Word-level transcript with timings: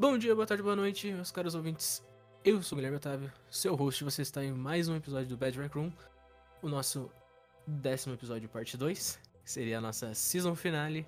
Bom 0.00 0.16
dia, 0.16 0.34
boa 0.34 0.46
tarde, 0.46 0.62
boa 0.62 0.74
noite, 0.74 1.12
meus 1.12 1.30
caros 1.30 1.54
ouvintes. 1.54 2.02
Eu 2.42 2.62
sou 2.62 2.74
o 2.74 2.78
Guilherme 2.78 2.96
Otávio, 2.96 3.30
seu 3.50 3.74
host. 3.74 4.02
Você 4.02 4.22
está 4.22 4.42
em 4.42 4.50
mais 4.50 4.88
um 4.88 4.96
episódio 4.96 5.28
do 5.28 5.36
Bad 5.36 5.58
Rec 5.60 5.74
Room, 5.74 5.92
o 6.62 6.70
nosso 6.70 7.10
décimo 7.66 8.14
episódio, 8.14 8.48
parte 8.48 8.78
2. 8.78 9.20
que 9.44 9.50
Seria 9.50 9.76
a 9.76 9.80
nossa 9.82 10.14
season 10.14 10.54
finale. 10.54 11.06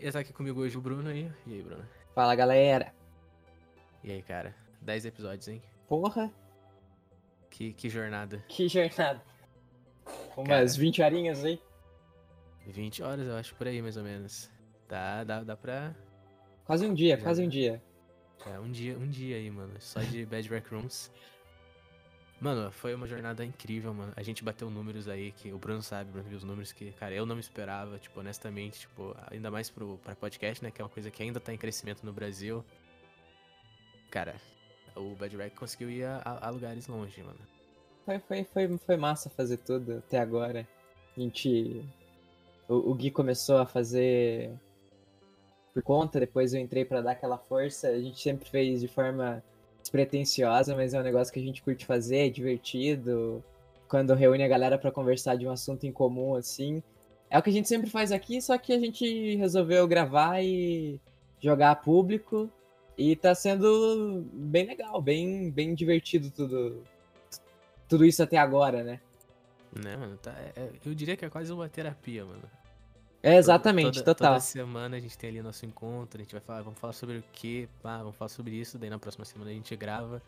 E 0.00 0.10
tá 0.10 0.18
aqui 0.18 0.32
comigo 0.32 0.62
hoje 0.62 0.76
o 0.76 0.80
Bruno 0.80 1.08
aí. 1.10 1.30
E 1.46 1.54
aí, 1.54 1.62
Bruno? 1.62 1.84
Fala 2.12 2.34
galera. 2.34 2.92
E 4.02 4.10
aí, 4.10 4.20
cara? 4.20 4.52
10 4.80 5.04
episódios, 5.04 5.46
hein? 5.46 5.62
Porra, 5.88 6.28
Que, 7.48 7.72
que 7.72 7.88
jornada. 7.88 8.44
que 8.48 8.66
jornada. 8.68 9.22
Umas 10.36 10.48
Cara. 10.48 10.66
20 10.66 11.02
horinhas 11.02 11.44
aí. 11.44 11.62
20 12.66 13.00
horas, 13.04 13.28
eu 13.28 13.36
acho, 13.36 13.54
por 13.54 13.68
aí, 13.68 13.80
mais 13.80 13.96
ou 13.96 14.02
menos. 14.02 14.50
Dá, 14.88 15.22
dá, 15.22 15.44
dá 15.44 15.56
pra. 15.56 15.94
Quase 16.64 16.84
um 16.84 16.92
dia, 16.94 17.16
Já 17.16 17.22
quase 17.22 17.44
um 17.44 17.48
dia. 17.48 17.80
É, 18.46 18.58
um 18.58 18.70
dia, 18.70 18.96
um 18.98 19.08
dia 19.08 19.36
aí, 19.36 19.50
mano. 19.50 19.74
Só 19.80 20.00
de 20.00 20.24
Bad 20.26 20.48
Rec 20.48 20.66
Rooms. 20.68 21.10
Mano, 22.40 22.72
foi 22.72 22.92
uma 22.92 23.06
jornada 23.06 23.44
incrível, 23.44 23.94
mano. 23.94 24.12
A 24.16 24.22
gente 24.22 24.42
bateu 24.42 24.68
números 24.68 25.06
aí 25.06 25.30
que 25.30 25.52
o 25.52 25.58
Bruno 25.58 25.80
sabe, 25.80 26.10
o 26.10 26.12
Bruno 26.12 26.28
viu 26.28 26.38
os 26.38 26.42
números 26.42 26.72
que, 26.72 26.90
cara, 26.92 27.14
eu 27.14 27.24
não 27.24 27.36
me 27.36 27.40
esperava, 27.40 27.98
tipo, 28.00 28.18
honestamente, 28.18 28.80
tipo, 28.80 29.14
ainda 29.30 29.48
mais 29.48 29.70
pro, 29.70 29.96
pra 29.98 30.16
podcast, 30.16 30.62
né? 30.64 30.70
Que 30.72 30.82
é 30.82 30.84
uma 30.84 30.90
coisa 30.90 31.08
que 31.08 31.22
ainda 31.22 31.38
tá 31.38 31.52
em 31.54 31.56
crescimento 31.56 32.04
no 32.04 32.12
Brasil. 32.12 32.64
Cara, 34.10 34.34
o 34.96 35.14
Bad 35.14 35.36
Rec 35.36 35.54
conseguiu 35.54 35.88
ir 35.88 36.04
a- 36.04 36.20
a 36.42 36.50
lugares 36.50 36.88
longe, 36.88 37.22
mano. 37.22 37.38
Foi, 38.04 38.18
foi, 38.18 38.44
foi, 38.44 38.78
foi 38.78 38.96
massa 38.96 39.30
fazer 39.30 39.58
tudo 39.58 39.98
até 39.98 40.18
agora. 40.18 40.66
A 41.16 41.20
gente. 41.20 41.84
O, 42.68 42.90
o 42.90 42.94
Gui 42.94 43.12
começou 43.12 43.58
a 43.58 43.66
fazer 43.66 44.50
por 45.72 45.82
conta, 45.82 46.20
depois 46.20 46.52
eu 46.52 46.60
entrei 46.60 46.84
pra 46.84 47.00
dar 47.00 47.12
aquela 47.12 47.38
força. 47.38 47.88
A 47.88 47.98
gente 48.00 48.20
sempre 48.20 48.48
fez 48.48 48.80
de 48.80 48.88
forma 48.88 49.42
despretensiosa, 49.80 50.74
mas 50.74 50.94
é 50.94 51.00
um 51.00 51.02
negócio 51.02 51.32
que 51.32 51.40
a 51.40 51.42
gente 51.42 51.62
curte 51.62 51.86
fazer, 51.86 52.26
é 52.26 52.30
divertido. 52.30 53.42
Quando 53.88 54.14
reúne 54.14 54.42
a 54.42 54.48
galera 54.48 54.78
pra 54.78 54.90
conversar 54.90 55.36
de 55.36 55.46
um 55.46 55.50
assunto 55.50 55.84
em 55.84 55.92
comum, 55.92 56.34
assim. 56.34 56.82
É 57.30 57.38
o 57.38 57.42
que 57.42 57.50
a 57.50 57.52
gente 57.52 57.68
sempre 57.68 57.90
faz 57.90 58.12
aqui, 58.12 58.40
só 58.40 58.56
que 58.58 58.72
a 58.72 58.78
gente 58.78 59.36
resolveu 59.36 59.86
gravar 59.88 60.42
e 60.42 61.00
jogar 61.40 61.70
a 61.70 61.76
público. 61.76 62.50
E 62.96 63.16
tá 63.16 63.34
sendo 63.34 64.22
bem 64.32 64.66
legal, 64.66 65.00
bem, 65.00 65.50
bem 65.50 65.74
divertido 65.74 66.30
tudo, 66.30 66.82
tudo 67.88 68.04
isso 68.04 68.22
até 68.22 68.36
agora, 68.36 68.84
né? 68.84 69.00
Né, 69.74 69.96
mano? 69.96 70.18
Tá, 70.18 70.32
é- 70.54 70.68
eu 70.84 70.94
diria 70.94 71.16
que 71.16 71.24
é 71.24 71.30
quase 71.30 71.50
uma 71.50 71.68
terapia, 71.68 72.24
mano. 72.24 72.42
É 73.22 73.36
exatamente, 73.36 74.00
toda, 74.00 74.14
total. 74.14 74.32
Toda 74.32 74.40
semana 74.40 74.96
a 74.96 75.00
gente 75.00 75.16
tem 75.16 75.30
ali 75.30 75.42
nosso 75.42 75.64
encontro, 75.64 76.20
a 76.20 76.24
gente 76.24 76.32
vai 76.32 76.40
falar, 76.40 76.62
vamos 76.62 76.78
falar 76.78 76.92
sobre 76.92 77.18
o 77.18 77.24
quê? 77.32 77.68
Ah, 77.84 77.98
vamos 77.98 78.16
falar 78.16 78.28
sobre 78.28 78.56
isso, 78.56 78.78
daí 78.78 78.90
na 78.90 78.98
próxima 78.98 79.24
semana 79.24 79.50
a 79.50 79.54
gente 79.54 79.76
grava. 79.76 80.20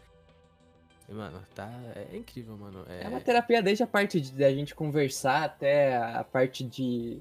E, 1.09 1.12
mano, 1.12 1.42
tá. 1.55 1.70
É 2.12 2.17
incrível, 2.17 2.56
mano. 2.56 2.84
É, 2.89 3.05
É 3.05 3.09
uma 3.09 3.20
terapia 3.20 3.61
desde 3.61 3.83
a 3.83 3.86
parte 3.86 4.20
de 4.20 4.45
a 4.45 4.55
gente 4.55 4.75
conversar 4.75 5.45
até 5.45 5.97
a 5.97 6.23
parte 6.23 6.62
de 6.64 7.19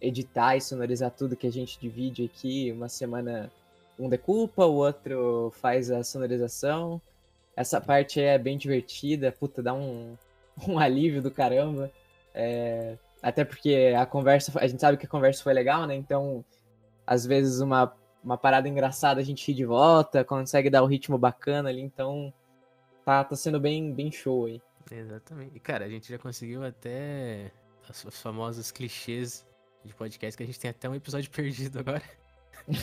editar 0.00 0.56
e 0.56 0.60
sonorizar 0.60 1.10
tudo 1.10 1.36
que 1.36 1.46
a 1.46 1.52
gente 1.52 1.78
divide 1.78 2.24
aqui. 2.24 2.72
Uma 2.72 2.88
semana 2.88 3.50
um 3.98 4.08
decupa, 4.08 4.64
o 4.64 4.74
outro 4.74 5.52
faz 5.60 5.90
a 5.90 6.02
sonorização. 6.02 7.00
Essa 7.54 7.80
parte 7.80 8.20
é 8.20 8.38
bem 8.38 8.56
divertida, 8.56 9.30
puta, 9.32 9.62
dá 9.62 9.74
um, 9.74 10.16
um 10.66 10.78
alívio 10.78 11.20
do 11.20 11.30
caramba. 11.30 11.90
É, 12.34 12.96
até 13.22 13.44
porque 13.44 13.94
a 13.98 14.06
conversa, 14.06 14.52
a 14.58 14.66
gente 14.66 14.80
sabe 14.80 14.96
que 14.96 15.06
a 15.06 15.08
conversa 15.08 15.42
foi 15.42 15.52
legal, 15.52 15.86
né? 15.86 15.94
Então, 15.94 16.44
às 17.06 17.26
vezes 17.26 17.60
uma, 17.60 17.92
uma 18.22 18.38
parada 18.38 18.68
engraçada 18.68 19.20
a 19.20 19.24
gente 19.24 19.46
ri 19.46 19.54
de 19.54 19.64
volta, 19.64 20.24
consegue 20.24 20.70
dar 20.70 20.82
um 20.82 20.86
ritmo 20.86 21.18
bacana 21.18 21.68
ali, 21.68 21.80
então 21.82 22.32
tá, 23.04 23.24
tá 23.24 23.36
sendo 23.36 23.60
bem, 23.60 23.92
bem 23.92 24.10
show 24.10 24.46
aí. 24.46 24.62
Exatamente. 24.90 25.56
E, 25.56 25.60
cara, 25.60 25.84
a 25.84 25.88
gente 25.88 26.08
já 26.08 26.18
conseguiu 26.18 26.64
até 26.64 27.50
os, 27.88 28.04
os 28.04 28.20
famosos 28.20 28.70
clichês 28.70 29.46
de 29.84 29.94
podcast, 29.94 30.36
que 30.36 30.42
a 30.42 30.46
gente 30.46 30.58
tem 30.60 30.70
até 30.70 30.88
um 30.88 30.94
episódio 30.94 31.30
perdido 31.32 31.78
agora. 31.78 32.02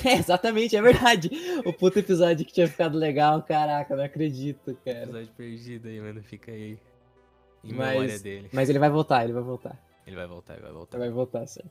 É, 0.03 0.13
exatamente, 0.13 0.75
é 0.75 0.81
verdade. 0.81 1.29
O 1.63 1.71
puto 1.71 1.99
episódio 1.99 2.43
que 2.43 2.51
tinha 2.51 2.67
ficado 2.67 2.97
legal, 2.97 3.43
caraca, 3.43 3.95
não 3.95 4.03
acredito, 4.03 4.75
cara. 4.83 5.03
Episódio 5.03 5.29
perdido 5.37 5.87
aí, 5.87 6.01
mano. 6.01 6.21
Fica 6.23 6.51
aí. 6.51 6.79
Em 7.63 7.73
Mas- 7.73 7.89
memória 7.91 8.19
dele. 8.19 8.49
Mas 8.51 8.69
ele 8.69 8.79
vai 8.79 8.89
voltar, 8.89 9.23
ele 9.23 9.33
vai 9.33 9.43
voltar. 9.43 9.77
Ele 10.07 10.15
vai 10.15 10.25
voltar, 10.25 10.53
ele 10.53 10.63
vai 10.63 10.71
voltar. 10.71 10.97
Ele 10.97 11.05
vai 11.05 11.13
voltar, 11.13 11.45
sim. 11.45 11.61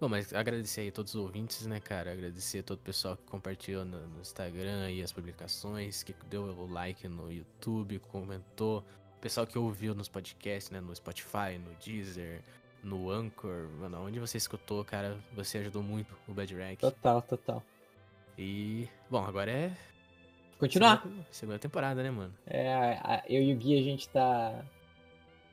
Bom, 0.00 0.08
mas 0.08 0.32
agradecer 0.32 0.82
aí 0.82 0.88
a 0.88 0.92
todos 0.92 1.14
os 1.14 1.20
ouvintes, 1.20 1.66
né, 1.66 1.80
cara? 1.80 2.12
Agradecer 2.12 2.60
a 2.60 2.62
todo 2.62 2.78
o 2.78 2.82
pessoal 2.82 3.16
que 3.16 3.24
compartilhou 3.24 3.84
no, 3.84 4.06
no 4.06 4.20
Instagram 4.20 4.90
e 4.90 5.02
as 5.02 5.12
publicações, 5.12 6.02
que 6.02 6.14
deu 6.30 6.44
o 6.44 6.66
like 6.66 7.06
no 7.06 7.30
YouTube, 7.30 7.98
comentou. 7.98 8.78
O 9.18 9.20
pessoal 9.20 9.46
que 9.46 9.58
ouviu 9.58 9.94
nos 9.94 10.08
podcasts, 10.08 10.70
né, 10.70 10.80
no 10.80 10.94
Spotify, 10.94 11.58
no 11.58 11.74
Deezer, 11.84 12.40
no 12.82 13.10
Anchor, 13.10 13.68
mano, 13.78 14.06
onde 14.06 14.18
você 14.18 14.38
escutou, 14.38 14.82
cara, 14.84 15.18
você 15.34 15.58
ajudou 15.58 15.82
muito 15.82 16.16
o 16.26 16.32
Bad 16.32 16.54
Rack. 16.54 16.76
Total, 16.78 17.20
total. 17.20 17.62
E, 18.38 18.88
bom, 19.10 19.22
agora 19.22 19.50
é 19.50 19.76
Continuar. 20.58 21.02
segunda, 21.02 21.26
segunda 21.30 21.58
temporada, 21.58 22.02
né, 22.02 22.10
mano? 22.10 22.32
É, 22.46 23.22
eu 23.28 23.42
e 23.42 23.52
o 23.52 23.56
Gui, 23.56 23.78
a 23.78 23.82
gente 23.82 24.08
tá, 24.08 24.64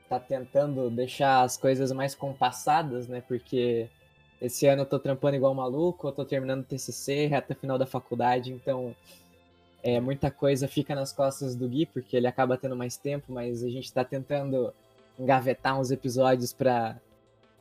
tá 0.10 0.20
tentando 0.20 0.90
deixar 0.90 1.42
as 1.42 1.58
coisas 1.58 1.92
mais 1.92 2.16
compassadas, 2.16 3.08
né? 3.08 3.22
Porque 3.28 3.88
esse 4.42 4.68
ano 4.68 4.84
eu 4.84 4.86
tô 4.86 5.00
trampando 5.00 5.36
igual 5.36 5.54
maluco, 5.54 6.08
eu 6.08 6.12
tô 6.12 6.24
terminando 6.26 6.62
o 6.62 6.64
TCC, 6.64 7.26
reta 7.28 7.56
final 7.56 7.78
da 7.78 7.86
faculdade, 7.86 8.52
então 8.54 8.96
é, 9.84 10.00
muita 10.00 10.30
coisa 10.32 10.68
fica 10.68 10.94
nas 10.96 11.12
costas 11.14 11.56
do 11.56 11.68
Gui, 11.68 11.86
porque 11.86 12.16
ele 12.18 12.28
acaba 12.28 12.58
tendo 12.58 12.76
mais 12.76 12.98
tempo, 12.98 13.32
mas 13.32 13.64
a 13.64 13.70
gente 13.70 13.92
tá 13.92 14.04
tentando 14.04 14.74
engavetar 15.20 15.80
uns 15.80 15.90
episódios 15.92 16.54
pra, 16.54 16.98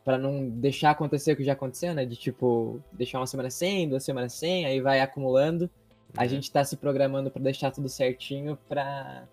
pra 0.04 0.18
não 0.18 0.48
deixar 0.48 0.90
acontecer 0.90 1.32
o 1.32 1.36
que 1.36 1.44
já 1.44 1.52
aconteceu, 1.54 1.94
né? 1.94 2.04
De 2.04 2.16
tipo, 2.16 2.80
deixar 2.92 3.18
uma 3.20 3.26
semana 3.26 3.48
sem, 3.50 3.88
duas 3.88 4.04
semanas 4.04 4.32
sem, 4.34 4.66
aí 4.66 4.80
vai 4.80 5.00
acumulando. 5.00 5.70
A 6.16 6.24
É. 6.24 6.28
gente 6.28 6.50
tá 6.50 6.64
se 6.64 6.76
programando 6.76 7.30
pra 7.30 7.42
deixar 7.42 7.70
tudo 7.70 7.88
certinho 7.88 8.58
pra. 8.68 9.24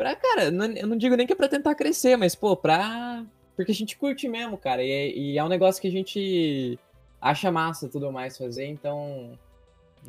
Pra, 0.00 0.16
cara, 0.16 0.50
não- 0.50 0.64
eu 0.64 0.86
não 0.86 0.96
digo 0.96 1.14
nem 1.14 1.26
que 1.26 1.34
é 1.34 1.36
pra 1.36 1.46
tentar 1.46 1.74
crescer, 1.74 2.16
mas, 2.16 2.34
pô, 2.34 2.56
pra. 2.56 3.22
Porque 3.54 3.70
a 3.70 3.74
gente 3.74 3.98
curte 3.98 4.26
mesmo, 4.30 4.56
cara. 4.56 4.82
E, 4.82 5.32
e 5.34 5.36
é 5.38 5.44
um 5.44 5.48
negócio 5.48 5.78
que 5.78 5.88
a 5.88 5.90
gente 5.90 6.78
acha 7.20 7.52
massa 7.52 7.86
tudo 7.86 8.10
mais 8.10 8.38
fazer, 8.38 8.64
então. 8.64 9.36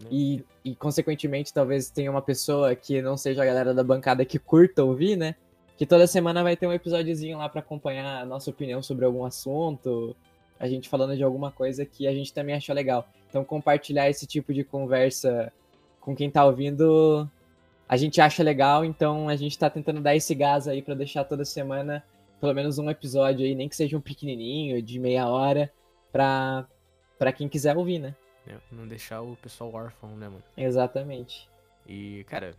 Né? 0.01 0.07
E, 0.09 0.45
e, 0.63 0.75
consequentemente, 0.77 1.53
talvez 1.53 1.89
tenha 1.89 2.09
uma 2.09 2.21
pessoa 2.21 2.73
que 2.73 3.01
não 3.01 3.17
seja 3.17 3.43
a 3.43 3.45
galera 3.45 3.73
da 3.73 3.83
bancada 3.83 4.23
que 4.23 4.39
curta 4.39 4.81
ouvir, 4.81 5.17
né? 5.17 5.35
Que 5.75 5.85
toda 5.85 6.07
semana 6.07 6.41
vai 6.41 6.55
ter 6.55 6.67
um 6.67 6.71
episódiozinho 6.71 7.37
lá 7.37 7.49
pra 7.49 7.59
acompanhar 7.59 8.21
a 8.21 8.25
nossa 8.25 8.49
opinião 8.49 8.81
sobre 8.81 9.03
algum 9.03 9.25
assunto, 9.25 10.15
a 10.57 10.69
gente 10.69 10.87
falando 10.87 11.17
de 11.17 11.23
alguma 11.23 11.51
coisa 11.51 11.85
que 11.85 12.07
a 12.07 12.13
gente 12.13 12.33
também 12.33 12.55
achou 12.55 12.73
legal. 12.73 13.05
Então, 13.29 13.43
compartilhar 13.43 14.09
esse 14.09 14.25
tipo 14.25 14.53
de 14.53 14.63
conversa 14.63 15.51
com 15.99 16.15
quem 16.15 16.31
tá 16.31 16.45
ouvindo, 16.45 17.29
a 17.91 17.97
gente 17.97 18.21
acha 18.21 18.41
legal, 18.41 18.85
então 18.85 19.27
a 19.27 19.35
gente 19.35 19.59
tá 19.59 19.69
tentando 19.69 19.99
dar 19.99 20.15
esse 20.15 20.33
gás 20.33 20.65
aí 20.65 20.81
pra 20.81 20.95
deixar 20.95 21.25
toda 21.25 21.43
semana 21.43 22.01
pelo 22.39 22.53
menos 22.55 22.79
um 22.79 22.89
episódio 22.89 23.45
aí, 23.45 23.53
nem 23.53 23.67
que 23.67 23.75
seja 23.75 23.97
um 23.97 24.01
pequenininho, 24.01 24.81
de 24.81 24.97
meia 24.97 25.27
hora, 25.27 25.69
pra, 26.09 26.65
pra 27.19 27.33
quem 27.33 27.49
quiser 27.49 27.75
ouvir, 27.75 27.99
né? 27.99 28.15
É, 28.47 28.55
Não 28.71 28.87
deixar 28.87 29.21
o 29.21 29.35
pessoal 29.35 29.73
órfão, 29.73 30.15
né, 30.15 30.29
mano? 30.29 30.43
Exatamente. 30.57 31.49
E, 31.85 32.23
cara, 32.29 32.55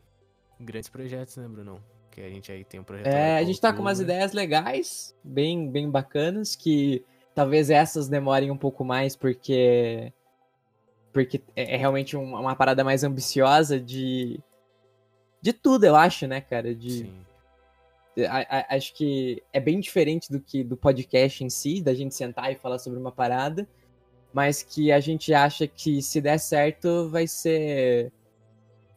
grandes 0.61 0.91
projetos, 0.91 1.37
né, 1.39 1.49
Brunão? 1.49 1.81
Que 2.11 2.21
a 2.21 2.29
gente 2.29 2.53
aí 2.53 2.63
tem 2.63 2.79
um 2.79 2.85
projeto. 2.85 3.07
É, 3.07 3.39
a 3.39 3.43
gente 3.43 3.59
tá 3.59 3.73
com 3.73 3.81
umas 3.81 3.99
ideias 3.99 4.33
legais, 4.35 5.17
bem, 5.25 5.69
bem 5.69 5.91
bacanas, 5.91 6.55
que 6.55 7.03
talvez 7.35 7.71
essas 7.71 8.07
demorem 8.07 8.51
um 8.51 8.57
pouco 8.59 8.85
mais, 8.85 9.17
porque. 9.17 10.13
Porque 11.13 11.41
é 11.57 11.75
é 11.75 11.77
realmente 11.77 12.17
um- 12.17 12.35
uma 12.39 12.55
parada 12.55 12.85
mais 12.85 13.03
ambiciosa 13.03 13.81
de. 13.81 14.39
De 15.43 15.53
tudo, 15.53 15.85
eu 15.85 15.97
acho, 15.97 16.27
né, 16.27 16.41
cara? 16.41 16.73
De, 16.75 16.91
Sim. 16.99 17.27
a- 18.29 18.59
a- 18.61 18.77
acho 18.77 18.95
que 18.95 19.43
é 19.53 19.59
bem 19.59 19.81
diferente 19.81 20.31
do 20.31 20.41
que 20.41 20.63
do 20.63 20.77
podcast 20.77 21.43
em 21.43 21.51
si, 21.51 21.83
da 21.83 21.93
gente 21.93 22.15
sentar 22.15 22.53
e 22.53 22.55
falar 22.57 22.79
sobre 22.79 22.99
uma 22.99 23.11
parada, 23.11 23.67
mas 24.33 24.63
que 24.63 24.93
a 24.93 25.01
gente 25.01 25.35
acha 25.35 25.67
que 25.67 26.01
se 26.01 26.21
der 26.21 26.39
certo 26.39 27.09
vai 27.11 27.27
ser 27.27 28.13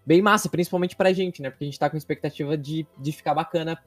bem 0.05 0.21
massa, 0.21 0.47
principalmente 0.47 0.95
pra 0.95 1.11
gente, 1.11 1.41
né? 1.41 1.49
Porque 1.49 1.63
a 1.63 1.67
gente 1.67 1.79
tá 1.79 1.89
com 1.89 1.97
expectativa 1.97 2.55
de, 2.55 2.85
de 2.97 3.11
ficar 3.11 3.33
bacana 3.33 3.81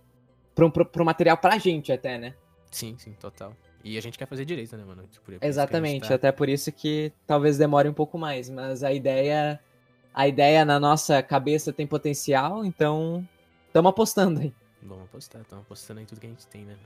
pro, 0.54 0.70
pro, 0.70 0.84
pro 0.84 1.04
material 1.04 1.36
pra 1.38 1.56
gente 1.58 1.92
até, 1.92 2.18
né? 2.18 2.34
Sim, 2.72 2.96
sim, 2.98 3.12
total. 3.12 3.54
E 3.84 3.96
a 3.96 4.00
gente 4.02 4.18
quer 4.18 4.26
fazer 4.26 4.44
direito, 4.44 4.76
né, 4.76 4.84
mano? 4.84 5.04
Tipo, 5.06 5.24
por 5.24 5.30
isso 5.32 5.38
que 5.40 5.44
a 5.44 5.48
gente 5.48 5.52
Exatamente, 5.54 6.08
tá- 6.08 6.14
até 6.16 6.32
por 6.32 6.48
isso 6.48 6.72
que 6.72 7.12
talvez 7.26 7.56
demore 7.56 7.88
um 7.88 7.94
pouco 7.94 8.18
mais, 8.18 8.50
mas 8.50 8.82
a 8.82 8.92
ideia 8.92 9.60
a 10.14 10.26
ideia 10.26 10.64
na 10.64 10.80
nossa 10.80 11.22
cabeça 11.22 11.72
tem 11.72 11.86
potencial, 11.86 12.64
então 12.64 13.26
estamos 13.66 13.90
apostando 13.90 14.40
aí. 14.40 14.52
Vamos 14.82 15.04
apostar, 15.04 15.42
estamos 15.42 15.64
apostando 15.64 16.00
em 16.00 16.04
tudo 16.04 16.20
que 16.20 16.26
a 16.26 16.30
gente 16.30 16.46
tem, 16.46 16.64
né? 16.64 16.76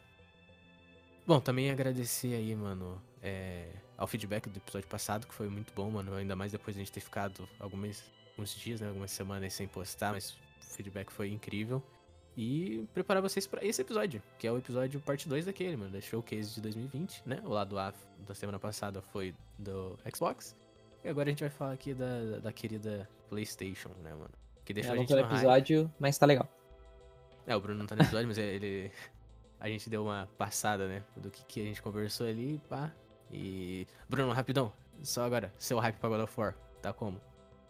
Bom, 1.26 1.40
também 1.40 1.70
agradecer 1.70 2.34
aí, 2.34 2.54
mano, 2.54 3.00
é, 3.22 3.68
ao 3.96 4.06
feedback 4.06 4.48
do 4.48 4.56
episódio 4.56 4.88
passado, 4.88 5.26
que 5.26 5.34
foi 5.34 5.48
muito 5.48 5.72
bom, 5.72 5.90
mano. 5.90 6.14
Ainda 6.14 6.34
mais 6.34 6.50
depois 6.50 6.74
de 6.74 6.82
a 6.82 6.84
gente 6.84 6.92
ter 6.92 7.00
ficado 7.00 7.48
alguns, 7.60 8.02
alguns 8.32 8.54
dias, 8.56 8.80
né? 8.80 8.88
Algumas 8.88 9.12
semanas 9.12 9.52
sem 9.54 9.68
postar, 9.68 10.12
mas 10.12 10.30
o 10.30 10.74
feedback 10.74 11.12
foi 11.12 11.30
incrível. 11.30 11.82
E 12.36 12.88
preparar 12.94 13.22
vocês 13.22 13.46
para 13.46 13.64
esse 13.64 13.82
episódio, 13.82 14.22
que 14.38 14.46
é 14.46 14.52
o 14.52 14.56
episódio 14.56 14.98
parte 15.00 15.28
2 15.28 15.44
daquele, 15.44 15.76
mano, 15.76 15.90
da 15.90 16.00
Showcase 16.00 16.54
de 16.54 16.60
2020, 16.62 17.22
né? 17.26 17.40
O 17.44 17.50
lado 17.50 17.78
A 17.78 17.92
da 18.26 18.34
semana 18.34 18.58
passada 18.58 19.00
foi 19.00 19.34
do 19.58 19.98
Xbox. 20.12 20.56
E 21.04 21.08
agora 21.08 21.28
a 21.28 21.30
gente 21.30 21.40
vai 21.40 21.50
falar 21.50 21.72
aqui 21.72 21.94
da, 21.94 22.38
da 22.42 22.52
querida 22.52 23.08
PlayStation, 23.28 23.90
né, 24.02 24.10
mano? 24.12 24.30
Que 24.64 24.72
deixou 24.72 24.92
É, 24.92 24.94
a 24.94 25.00
gente 25.00 25.10
no 25.10 25.16
hype. 25.16 25.32
episódio, 25.32 25.92
mas 25.98 26.16
tá 26.16 26.26
legal. 26.26 26.48
É, 27.46 27.56
o 27.56 27.60
Bruno 27.60 27.80
não 27.80 27.86
tá 27.86 27.96
no 27.96 28.02
episódio, 28.02 28.28
mas 28.28 28.38
ele. 28.38 28.90
A 29.58 29.68
gente 29.68 29.88
deu 29.90 30.04
uma 30.04 30.28
passada, 30.38 30.86
né? 30.86 31.02
Do 31.16 31.30
que, 31.30 31.44
que 31.44 31.60
a 31.60 31.64
gente 31.64 31.82
conversou 31.82 32.26
ali, 32.26 32.60
pá. 32.68 32.92
E. 33.32 33.86
Bruno, 34.08 34.32
rapidão. 34.32 34.72
Só 35.02 35.24
agora, 35.24 35.52
seu 35.58 35.78
hype 35.80 35.96
pra 35.96 36.08
God 36.08 36.20
of 36.20 36.40
War. 36.40 36.54
Tá 36.80 36.92
como? 36.92 37.20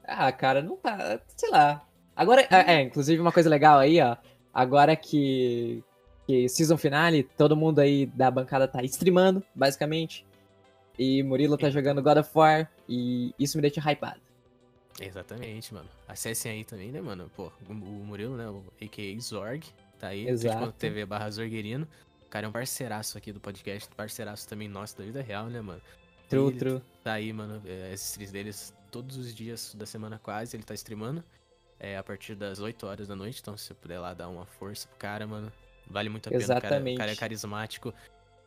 Ah, 0.05 0.31
cara, 0.33 0.61
não 0.63 0.77
tá. 0.77 1.21
Sei 1.37 1.49
lá. 1.51 1.87
Agora. 2.15 2.43
É, 2.51 2.75
é, 2.75 2.83
inclusive 2.83 3.21
uma 3.21 3.33
coisa 3.33 3.49
legal 3.49 3.79
aí, 3.79 4.01
ó. 4.01 4.17
Agora 4.53 4.95
que. 4.97 5.83
Que 6.27 6.49
season 6.49 6.77
finale, 6.77 7.25
todo 7.37 7.57
mundo 7.57 7.81
aí 7.81 8.07
da 8.07 8.31
bancada 8.31 8.69
tá 8.69 8.83
streamando, 8.85 9.43
basicamente. 9.55 10.25
E 10.99 11.23
Murilo 11.23 11.57
tá 11.59 11.69
jogando 11.69 12.03
God 12.03 12.19
of 12.19 12.31
War. 12.35 12.71
E 12.95 13.35
isso 13.39 13.57
me 13.57 13.63
deixa 13.63 13.81
hypado. 13.81 14.21
Exatamente, 15.01 15.73
mano. 15.73 15.89
Acessem 16.07 16.53
aí 16.53 16.65
também, 16.65 16.93
né, 16.93 17.01
mano? 17.01 17.31
Pô, 17.35 17.51
o 17.67 17.73
Murilo, 17.73 18.37
né? 18.37 18.47
O 18.47 18.63
a.k.a. 18.83 19.19
Zorg. 19.19 19.65
Tá 19.99 20.09
aí. 20.09 20.29
Exato. 20.29 20.73
TV 20.73 21.07
barra 21.07 21.31
Zorguerino. 21.31 21.89
O 22.27 22.29
cara 22.29 22.45
é 22.45 22.49
um 22.51 22.53
parceiraço 22.53 23.17
aqui 23.17 23.33
do 23.33 23.41
podcast. 23.41 23.89
Parceiraço 23.97 24.47
também 24.47 24.69
nosso 24.69 24.99
da 24.99 25.05
vida 25.05 25.23
real, 25.23 25.47
né, 25.47 25.63
mano? 25.63 25.81
True, 26.29 26.51
Ele 26.51 26.59
true. 26.59 26.83
Tá 27.03 27.15
aí, 27.15 27.33
mano. 27.33 27.63
É, 27.65 27.93
as 27.95 28.03
streams 28.11 28.31
deles 28.31 28.75
todos 28.91 29.17
os 29.17 29.35
dias 29.35 29.75
da 29.75 29.87
semana 29.87 30.19
quase, 30.19 30.55
ele 30.55 30.65
tá 30.65 30.75
streamando. 30.75 31.25
É, 31.81 31.97
a 31.97 32.03
partir 32.03 32.35
das 32.35 32.61
8 32.61 32.87
horas 32.87 33.09
da 33.09 33.17
noite, 33.17 33.41
então 33.41 33.57
se 33.57 33.65
você 33.65 33.75
puder 33.75 33.99
lá 34.01 34.13
dar 34.13 34.29
uma 34.29 34.45
força 34.45 34.87
pro 34.87 34.99
cara, 34.99 35.27
mano. 35.27 35.51
Vale 35.89 36.11
muito 36.11 36.27
a 36.29 36.31
pena. 36.31 36.45
O 36.45 36.47
cara, 36.47 36.61
o 36.61 36.67
Exatamente. 36.67 36.99
cara 36.99 37.13
é 37.13 37.17
carismático. 37.17 37.95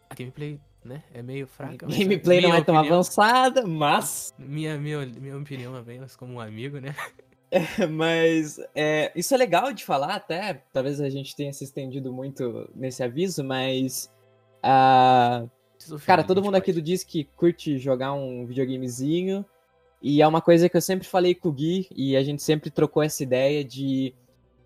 A 0.08 0.14
gameplay, 0.14 0.60
né, 0.86 1.04
é 1.14 1.22
meio 1.22 1.48
fraca. 1.48 1.86
mas 1.88 1.98
Gameplay 1.98 2.42
não 2.42 2.54
é 2.54 2.62
tão 2.64 2.76
opinião- 2.76 2.94
avançada, 2.96 3.66
mas. 3.66 4.34
Minha, 4.38 4.78
minha, 4.78 5.06
minha 5.06 5.38
opinião 5.38 5.76
apenas 5.76 6.16
como 6.16 6.34
um 6.34 6.40
amigo, 6.40 6.80
né? 6.80 6.96
Mas 7.92 8.60
é, 8.74 9.12
isso 9.16 9.34
é 9.34 9.38
legal 9.38 9.72
de 9.72 9.86
falar 9.86 10.16
até. 10.16 10.62
Talvez 10.74 11.00
a 11.00 11.10
gente 11.10 11.34
tenha 11.36 11.54
se 11.54 11.64
estendido 11.64 12.12
muito 12.12 12.70
nesse 12.76 13.02
aviso, 13.02 13.44
mas. 13.44 14.12
ah, 14.62 15.46
Cara, 16.06 16.24
todo 16.24 16.44
mundo 16.44 16.56
aqui 16.56 16.74
do 16.74 16.82
Diz 16.82 17.04
que 17.04 17.24
curte 17.36 17.78
jogar 17.78 18.12
um 18.14 18.46
videogamezinho. 18.46 19.46
E 20.02 20.22
é 20.22 20.28
uma 20.28 20.42
coisa 20.42 20.68
que 20.68 20.76
eu 20.76 20.82
sempre 20.82 21.08
falei 21.08 21.34
com 21.34 21.48
o 21.50 21.52
Gui, 21.52 21.88
e 21.96 22.18
a 22.18 22.24
gente 22.24 22.42
sempre 22.44 22.70
trocou 22.70 23.02
essa 23.02 23.24
ideia 23.24 23.64
de 23.64 24.14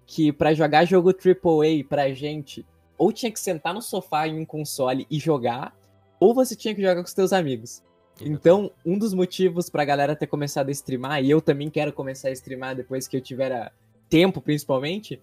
que 0.08 0.32
pra 0.34 0.54
jogar 0.54 0.86
jogo 0.86 1.12
AAA 1.12 1.84
pra 1.88 2.12
gente, 2.14 2.66
ou 2.98 3.12
tinha 3.12 3.32
que 3.32 3.40
sentar 3.40 3.74
no 3.74 3.82
sofá 3.82 4.28
em 4.28 4.40
um 4.40 4.46
console 4.46 5.06
e 5.12 5.20
jogar, 5.20 5.76
ou 6.20 6.34
você 6.34 6.56
tinha 6.56 6.76
que 6.76 6.82
jogar 6.82 6.96
com 6.96 7.08
os 7.08 7.14
teus 7.14 7.32
amigos. 7.34 7.82
Então, 8.22 8.72
um 8.86 8.98
dos 8.98 9.14
motivos 9.14 9.70
pra 9.70 9.86
galera 9.86 10.16
ter 10.16 10.28
começado 10.28 10.70
a 10.70 10.72
streamar, 10.72 11.24
e 11.24 11.30
eu 11.30 11.42
também 11.42 11.70
quero 11.70 11.94
começar 11.94 12.30
a 12.30 12.34
streamar 12.34 12.76
depois 12.76 13.08
que 13.08 13.16
eu 13.16 13.22
tiver 13.22 13.72
tempo, 14.10 14.42
principalmente, 14.42 15.22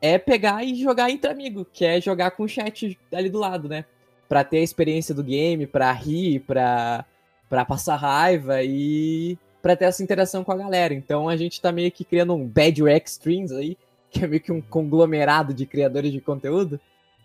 é 0.00 0.18
pegar 0.18 0.64
e 0.64 0.74
jogar 0.74 1.10
entre 1.10 1.30
amigos, 1.30 1.66
que 1.72 1.84
é 1.84 2.00
jogar 2.00 2.32
com 2.32 2.44
o 2.44 2.48
chat 2.48 2.98
ali 3.12 3.28
do 3.28 3.38
lado, 3.38 3.68
né? 3.68 3.84
Pra 4.28 4.44
ter 4.44 4.58
a 4.58 4.62
experiência 4.62 5.14
do 5.14 5.22
game, 5.22 5.66
pra 5.66 5.90
rir, 5.92 6.40
pra, 6.40 7.04
pra 7.48 7.64
passar 7.64 7.96
raiva 7.96 8.62
e 8.62 9.36
pra 9.60 9.76
ter 9.76 9.84
essa 9.86 10.02
interação 10.02 10.44
com 10.44 10.52
a 10.52 10.56
galera. 10.56 10.94
Então 10.94 11.28
a 11.28 11.36
gente 11.36 11.60
tá 11.60 11.72
meio 11.72 11.90
que 11.90 12.04
criando 12.04 12.34
um 12.34 12.46
Bad 12.46 12.82
Rex 12.82 13.12
Streams 13.12 13.52
aí, 13.54 13.76
que 14.10 14.24
é 14.24 14.26
meio 14.26 14.42
que 14.42 14.52
um 14.52 14.60
conglomerado 14.60 15.52
de 15.52 15.66
criadores 15.66 16.12
de 16.12 16.20
conteúdo. 16.20 16.80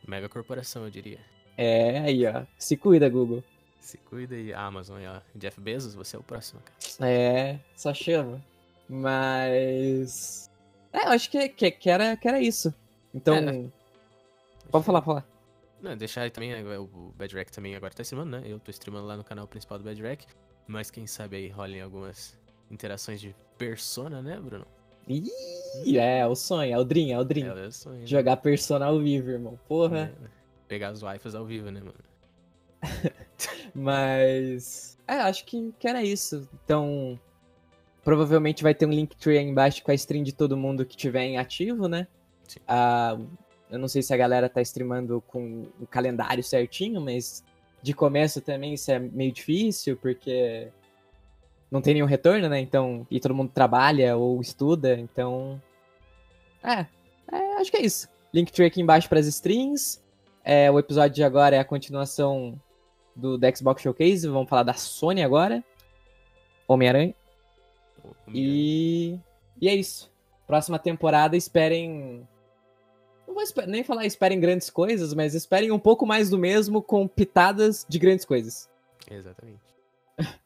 Mega 0.07 0.29
corporação, 0.29 0.83
eu 0.83 0.89
diria. 0.89 1.19
É, 1.57 1.99
aí 1.99 2.25
ó, 2.27 2.43
se 2.57 2.77
cuida, 2.77 3.09
Google. 3.09 3.43
Se 3.79 3.97
cuida 3.97 4.35
e 4.35 4.53
Amazon, 4.53 5.01
ó. 5.07 5.19
Jeff 5.35 5.59
Bezos, 5.59 5.95
você 5.95 6.15
é 6.15 6.19
o 6.19 6.23
próximo, 6.23 6.61
cara. 6.61 7.09
É, 7.09 7.59
só 7.75 7.93
chama. 7.93 8.41
Mas. 8.87 10.49
É, 10.93 11.05
eu 11.05 11.09
acho 11.09 11.29
que, 11.29 11.49
que, 11.49 11.71
que 11.71 11.89
era, 11.89 12.15
que 12.15 12.27
era 12.27 12.39
isso. 12.39 12.73
Então. 13.13 13.35
É. 13.35 13.65
Pode 14.69 14.85
falar, 14.85 15.01
falar. 15.01 15.25
Não, 15.81 15.95
deixar 15.95 16.21
aí 16.21 16.29
também, 16.29 16.51
né, 16.51 16.77
o 16.77 17.13
Bad 17.15 17.35
Rack 17.35 17.51
também 17.51 17.75
agora 17.75 17.93
tá 17.93 18.01
streamando, 18.01 18.31
né? 18.31 18.43
Eu 18.45 18.59
tô 18.59 18.71
streamando 18.71 19.07
lá 19.07 19.15
no 19.15 19.23
canal 19.23 19.47
principal 19.47 19.77
do 19.77 19.83
Bad 19.83 20.01
Rack. 20.01 20.25
Mas 20.67 20.91
quem 20.91 21.07
sabe 21.07 21.37
aí 21.37 21.49
rolem 21.49 21.81
algumas 21.81 22.37
interações 22.69 23.21
de 23.21 23.33
persona, 23.57 24.21
né, 24.21 24.37
Bruno? 24.39 24.65
Ih, 25.07 25.97
é, 25.97 26.27
o 26.27 26.35
sonho, 26.35 26.73
é 26.73 26.77
o 26.77 26.83
Dream, 26.83 27.11
é 27.11 27.19
o 27.19 27.23
Dream. 27.23 27.57
É, 27.57 27.65
eu 27.65 27.71
sonho, 27.71 27.99
né? 27.99 28.05
Jogar 28.05 28.35
Persona 28.37 28.87
ao 28.87 28.99
vivo, 28.99 29.29
irmão. 29.29 29.57
Porra. 29.67 30.13
É, 30.21 30.36
pegar 30.67 30.91
os 30.91 31.01
waifus 31.01 31.35
ao 31.35 31.45
vivo, 31.45 31.71
né, 31.71 31.79
mano? 31.79 31.93
Mas. 33.73 34.97
É, 35.07 35.15
acho 35.15 35.45
que, 35.45 35.73
que 35.79 35.87
era 35.87 36.03
isso. 36.03 36.47
Então. 36.63 37.19
Provavelmente 38.03 38.63
vai 38.63 38.73
ter 38.73 38.85
um 38.85 38.91
Linktree 38.91 39.37
aí 39.37 39.43
embaixo 39.43 39.83
com 39.83 39.91
a 39.91 39.93
stream 39.93 40.23
de 40.23 40.31
todo 40.31 40.55
mundo 40.55 40.85
que 40.85 40.95
tiver 40.95 41.23
em 41.23 41.37
ativo, 41.37 41.89
né? 41.89 42.07
Sim. 42.47 42.59
Ah, 42.65 43.17
eu 43.69 43.77
não 43.77 43.89
sei 43.89 44.01
se 44.01 44.13
a 44.13 44.17
galera 44.17 44.47
tá 44.47 44.61
streamando 44.61 45.21
com 45.27 45.67
o 45.79 45.85
calendário 45.85 46.41
certinho, 46.41 47.01
mas 47.01 47.43
de 47.81 47.93
começo 47.93 48.39
também 48.39 48.73
isso 48.73 48.89
é 48.91 48.97
meio 48.97 49.31
difícil, 49.31 49.97
porque 49.97 50.69
não 51.69 51.81
tem 51.81 51.95
nenhum 51.95 52.05
retorno, 52.05 52.47
né? 52.47 52.59
Então, 52.59 53.05
e 53.11 53.19
todo 53.19 53.35
mundo 53.35 53.51
trabalha 53.53 54.15
ou 54.15 54.39
estuda, 54.39 54.97
então. 54.97 55.61
É, 56.63 56.85
é 57.31 57.57
acho 57.57 57.69
que 57.69 57.77
é 57.77 57.81
isso. 57.81 58.07
Linktree 58.33 58.67
aqui 58.67 58.81
embaixo 58.81 59.09
para 59.09 59.19
as 59.19 59.27
streams. 59.27 60.01
É, 60.49 60.71
o 60.71 60.79
episódio 60.79 61.13
de 61.13 61.23
agora 61.25 61.57
é 61.57 61.59
a 61.59 61.65
continuação 61.65 62.57
do, 63.13 63.37
do 63.37 63.57
Xbox 63.57 63.81
Showcase. 63.81 64.25
Vamos 64.29 64.47
falar 64.47 64.63
da 64.63 64.73
Sony 64.73 65.21
agora. 65.21 65.61
Homem-Aranha. 66.65 67.13
O 68.01 68.31
E. 68.33 69.19
E 69.59 69.67
é 69.67 69.75
isso. 69.75 70.09
Próxima 70.47 70.79
temporada, 70.79 71.35
esperem. 71.35 72.25
Não 73.27 73.33
vou 73.33 73.43
esper- 73.43 73.67
nem 73.67 73.83
falar 73.83 74.05
esperem 74.05 74.39
grandes 74.39 74.69
coisas, 74.69 75.13
mas 75.13 75.35
esperem 75.35 75.69
um 75.69 75.79
pouco 75.79 76.05
mais 76.05 76.29
do 76.29 76.37
mesmo 76.37 76.81
com 76.81 77.05
pitadas 77.09 77.85
de 77.89 77.99
grandes 77.99 78.23
coisas. 78.23 78.69
Exatamente. 79.11 79.59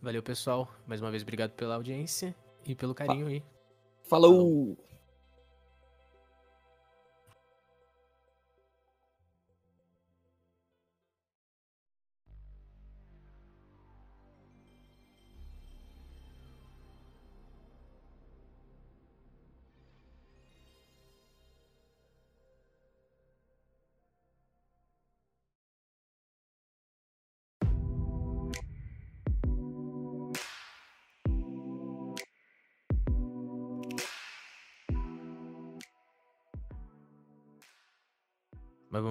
Valeu, 0.00 0.22
pessoal. 0.22 0.66
Mais 0.86 1.02
uma 1.02 1.10
vez, 1.10 1.22
obrigado 1.22 1.50
pela 1.50 1.74
audiência 1.74 2.34
e 2.64 2.74
pelo 2.74 2.94
carinho 2.94 3.26
aí. 3.26 3.42
Falou! 4.04 4.78
Mas 4.78 4.91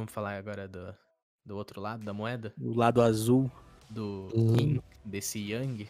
vamos 0.02 0.12
falar 0.14 0.36
agora 0.38 0.68
do, 0.68 0.96
do 1.46 1.56
outro 1.56 1.80
lado 1.80 2.04
da 2.04 2.14
moeda, 2.14 2.54
O 2.60 2.74
lado 2.76 3.02
azul. 3.02 3.52
do 3.90 4.30
Hum. 4.36 4.56
Yin, 4.58 4.82
desse 5.06 5.40
Yang. 5.52 5.90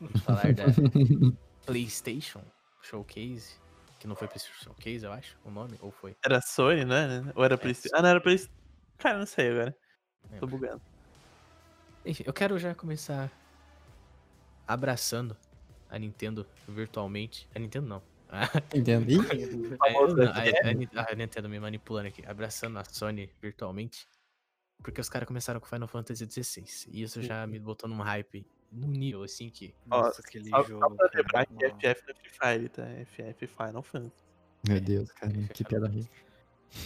Vamos 0.00 0.22
falar 0.22 0.52
da 0.54 0.64
PlayStation 1.66 2.42
Showcase, 2.82 3.56
que 3.98 4.06
não 4.06 4.16
foi 4.16 4.26
PlayStation 4.28 4.64
Showcase, 4.64 5.04
eu 5.04 5.12
acho, 5.12 5.36
o 5.44 5.50
nome, 5.50 5.76
ou 5.80 5.90
foi? 5.90 6.16
Era 6.24 6.40
Sony, 6.40 6.84
né? 6.84 7.30
Ou 7.34 7.44
era 7.44 7.58
PlayStation? 7.58 7.96
Ah, 7.96 8.02
não 8.02 8.08
era 8.08 8.20
PlayStation. 8.20 8.54
Cara, 8.98 9.18
não 9.18 9.26
sei 9.26 9.50
agora. 9.50 9.76
Tô 10.38 10.46
bugando. 10.46 10.80
Enfim, 12.04 12.24
eu 12.26 12.32
quero 12.32 12.58
já 12.58 12.74
começar 12.74 13.30
abraçando 14.66 15.36
a 15.90 15.98
Nintendo 15.98 16.46
virtualmente. 16.68 17.48
A 17.54 17.58
Nintendo 17.58 17.86
não. 17.86 18.02
Famoso 19.78 20.16
não, 20.16 20.32
a- 20.32 21.14
Nintendo 21.14 21.48
me 21.48 21.58
manipulando 21.60 22.08
aqui. 22.08 22.24
Abraçando 22.26 22.78
a 22.78 22.84
Sony 22.84 23.30
virtualmente. 23.40 24.06
Porque 24.82 25.00
os 25.00 25.08
caras 25.08 25.26
começaram 25.26 25.60
com 25.60 25.66
Final 25.66 25.88
Fantasy 25.88 26.26
XVI. 26.30 26.88
E 26.92 27.02
isso 27.02 27.22
já 27.22 27.46
me 27.46 27.58
botou 27.58 27.88
num 27.88 27.98
hype, 28.00 28.46
num 28.72 28.88
nível 28.88 29.22
assim 29.22 29.50
que. 29.50 29.74
Nossa, 29.84 30.22
aquele 30.22 30.48
Só, 30.48 30.62
jogo. 30.62 30.80
só 30.80 30.88
pra 30.88 31.08
cara, 31.08 31.22
lembrar 31.22 31.46
que. 31.46 31.94
FF 31.94 32.02
não 32.06 32.10
é 32.10 32.14
Free 32.14 32.30
Fire, 32.30 32.68
tá? 32.68 32.82
FF 33.04 33.46
Final 33.46 33.82
Fantasy. 33.82 34.24
Meu 34.66 34.80
Deus, 34.80 35.10
cara, 35.12 35.32
que 35.52 35.64
piada 35.64 35.86
horrível. 35.86 36.10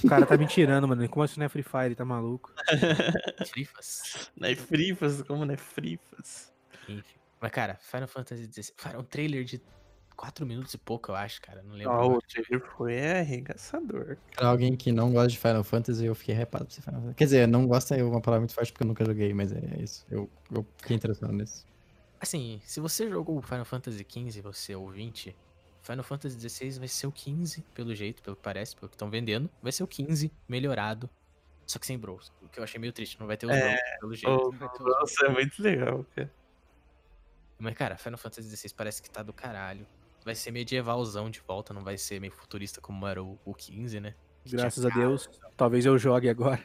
O 0.02 0.08
cara 0.08 0.24
tá 0.26 0.36
me 0.36 0.46
tirando, 0.46 0.88
mano. 0.88 1.08
Como 1.08 1.22
assim 1.22 1.38
não 1.38 1.46
é 1.46 1.48
Free 1.48 1.62
Fire? 1.62 1.94
Tá 1.94 2.04
maluco? 2.04 2.52
Frifas. 3.46 4.30
Não 4.36 4.48
é 4.48 4.54
frifas, 4.56 5.22
como 5.22 5.44
não 5.44 5.54
é 5.54 5.56
frifas? 5.56 6.52
Enfim. 6.88 7.18
Mas, 7.40 7.50
cara, 7.52 7.74
Final 7.76 8.08
Fantasy 8.08 8.50
XVI. 8.50 8.72
Cara, 8.76 8.98
um 8.98 9.04
trailer 9.04 9.44
de 9.44 9.60
4 10.16 10.46
minutos 10.46 10.74
e 10.74 10.78
pouco, 10.78 11.10
eu 11.10 11.16
acho, 11.16 11.40
cara. 11.42 11.62
Não 11.62 11.74
lembro. 11.74 11.92
Ah, 11.92 12.06
o 12.06 12.22
trailer 12.22 12.64
foi 12.76 13.10
arregaçador. 13.10 14.16
Pra 14.34 14.48
alguém 14.48 14.76
que 14.76 14.92
não 14.92 15.12
gosta 15.12 15.28
de 15.28 15.38
Final 15.38 15.64
Fantasy, 15.64 16.04
eu 16.04 16.14
fiquei 16.14 16.34
hypado 16.34 16.64
pra 16.64 16.74
você 16.74 16.80
Final 16.80 17.00
Fantasy. 17.00 17.16
Quer 17.16 17.24
dizer, 17.24 17.48
não 17.48 17.66
gosta 17.66 17.96
é 17.96 18.02
uma 18.02 18.20
palavra 18.20 18.40
muito 18.40 18.54
forte 18.54 18.72
porque 18.72 18.84
eu 18.84 18.88
nunca 18.88 19.04
joguei, 19.04 19.32
mas 19.34 19.52
é 19.52 19.60
isso. 19.80 20.06
Eu, 20.10 20.30
eu 20.52 20.66
fiquei 20.78 20.96
interessado 20.96 21.32
nisso. 21.32 21.66
Assim, 22.20 22.60
se 22.64 22.80
você 22.80 23.08
jogou 23.08 23.40
Final 23.42 23.64
Fantasy 23.64 24.06
XV, 24.08 24.40
você 24.40 24.72
é 24.72 24.76
ouvinte, 24.76 25.36
Final 25.82 26.02
Fantasy 26.02 26.48
XVI 26.48 26.78
vai 26.78 26.88
ser 26.88 27.06
o 27.06 27.12
15, 27.12 27.62
pelo 27.74 27.94
jeito, 27.94 28.22
pelo 28.22 28.34
que 28.36 28.42
parece, 28.42 28.74
pelo 28.74 28.88
que 28.88 28.94
estão 28.94 29.10
vendendo. 29.10 29.50
Vai 29.62 29.72
ser 29.72 29.82
o 29.82 29.86
15 29.86 30.32
melhorado, 30.48 31.10
só 31.66 31.78
que 31.78 31.86
sem 31.86 31.98
Bros. 31.98 32.32
O 32.42 32.48
que 32.48 32.58
eu 32.58 32.64
achei 32.64 32.80
meio 32.80 32.92
triste, 32.92 33.20
não 33.20 33.26
vai 33.26 33.36
ter 33.36 33.46
os 33.46 33.52
É, 33.52 33.68
Bros, 33.68 33.80
pelo 34.00 34.14
jeito. 34.14 34.54
Oh, 34.80 34.82
nossa, 34.82 35.26
é 35.26 35.28
muito 35.28 35.62
legal, 35.62 36.06
cara. 36.16 36.32
Mas, 37.58 37.74
cara, 37.74 37.96
Final 37.96 38.18
Fantasy 38.18 38.56
XVI 38.56 38.74
parece 38.74 39.02
que 39.02 39.10
tá 39.10 39.22
do 39.22 39.32
caralho. 39.32 39.86
Vai 40.24 40.34
ser 40.34 40.50
medievalzão 40.50 41.28
de 41.28 41.40
volta, 41.40 41.74
não 41.74 41.82
vai 41.82 41.98
ser 41.98 42.20
meio 42.20 42.32
futurista 42.32 42.80
como 42.80 43.06
era 43.06 43.22
o, 43.22 43.38
o 43.44 43.54
15, 43.54 44.00
né? 44.00 44.14
Graças 44.46 44.84
a. 44.84 44.88
Deus. 44.88 45.28
Talvez 45.56 45.84
eu 45.84 45.98
jogue 45.98 46.28
agora. 46.28 46.62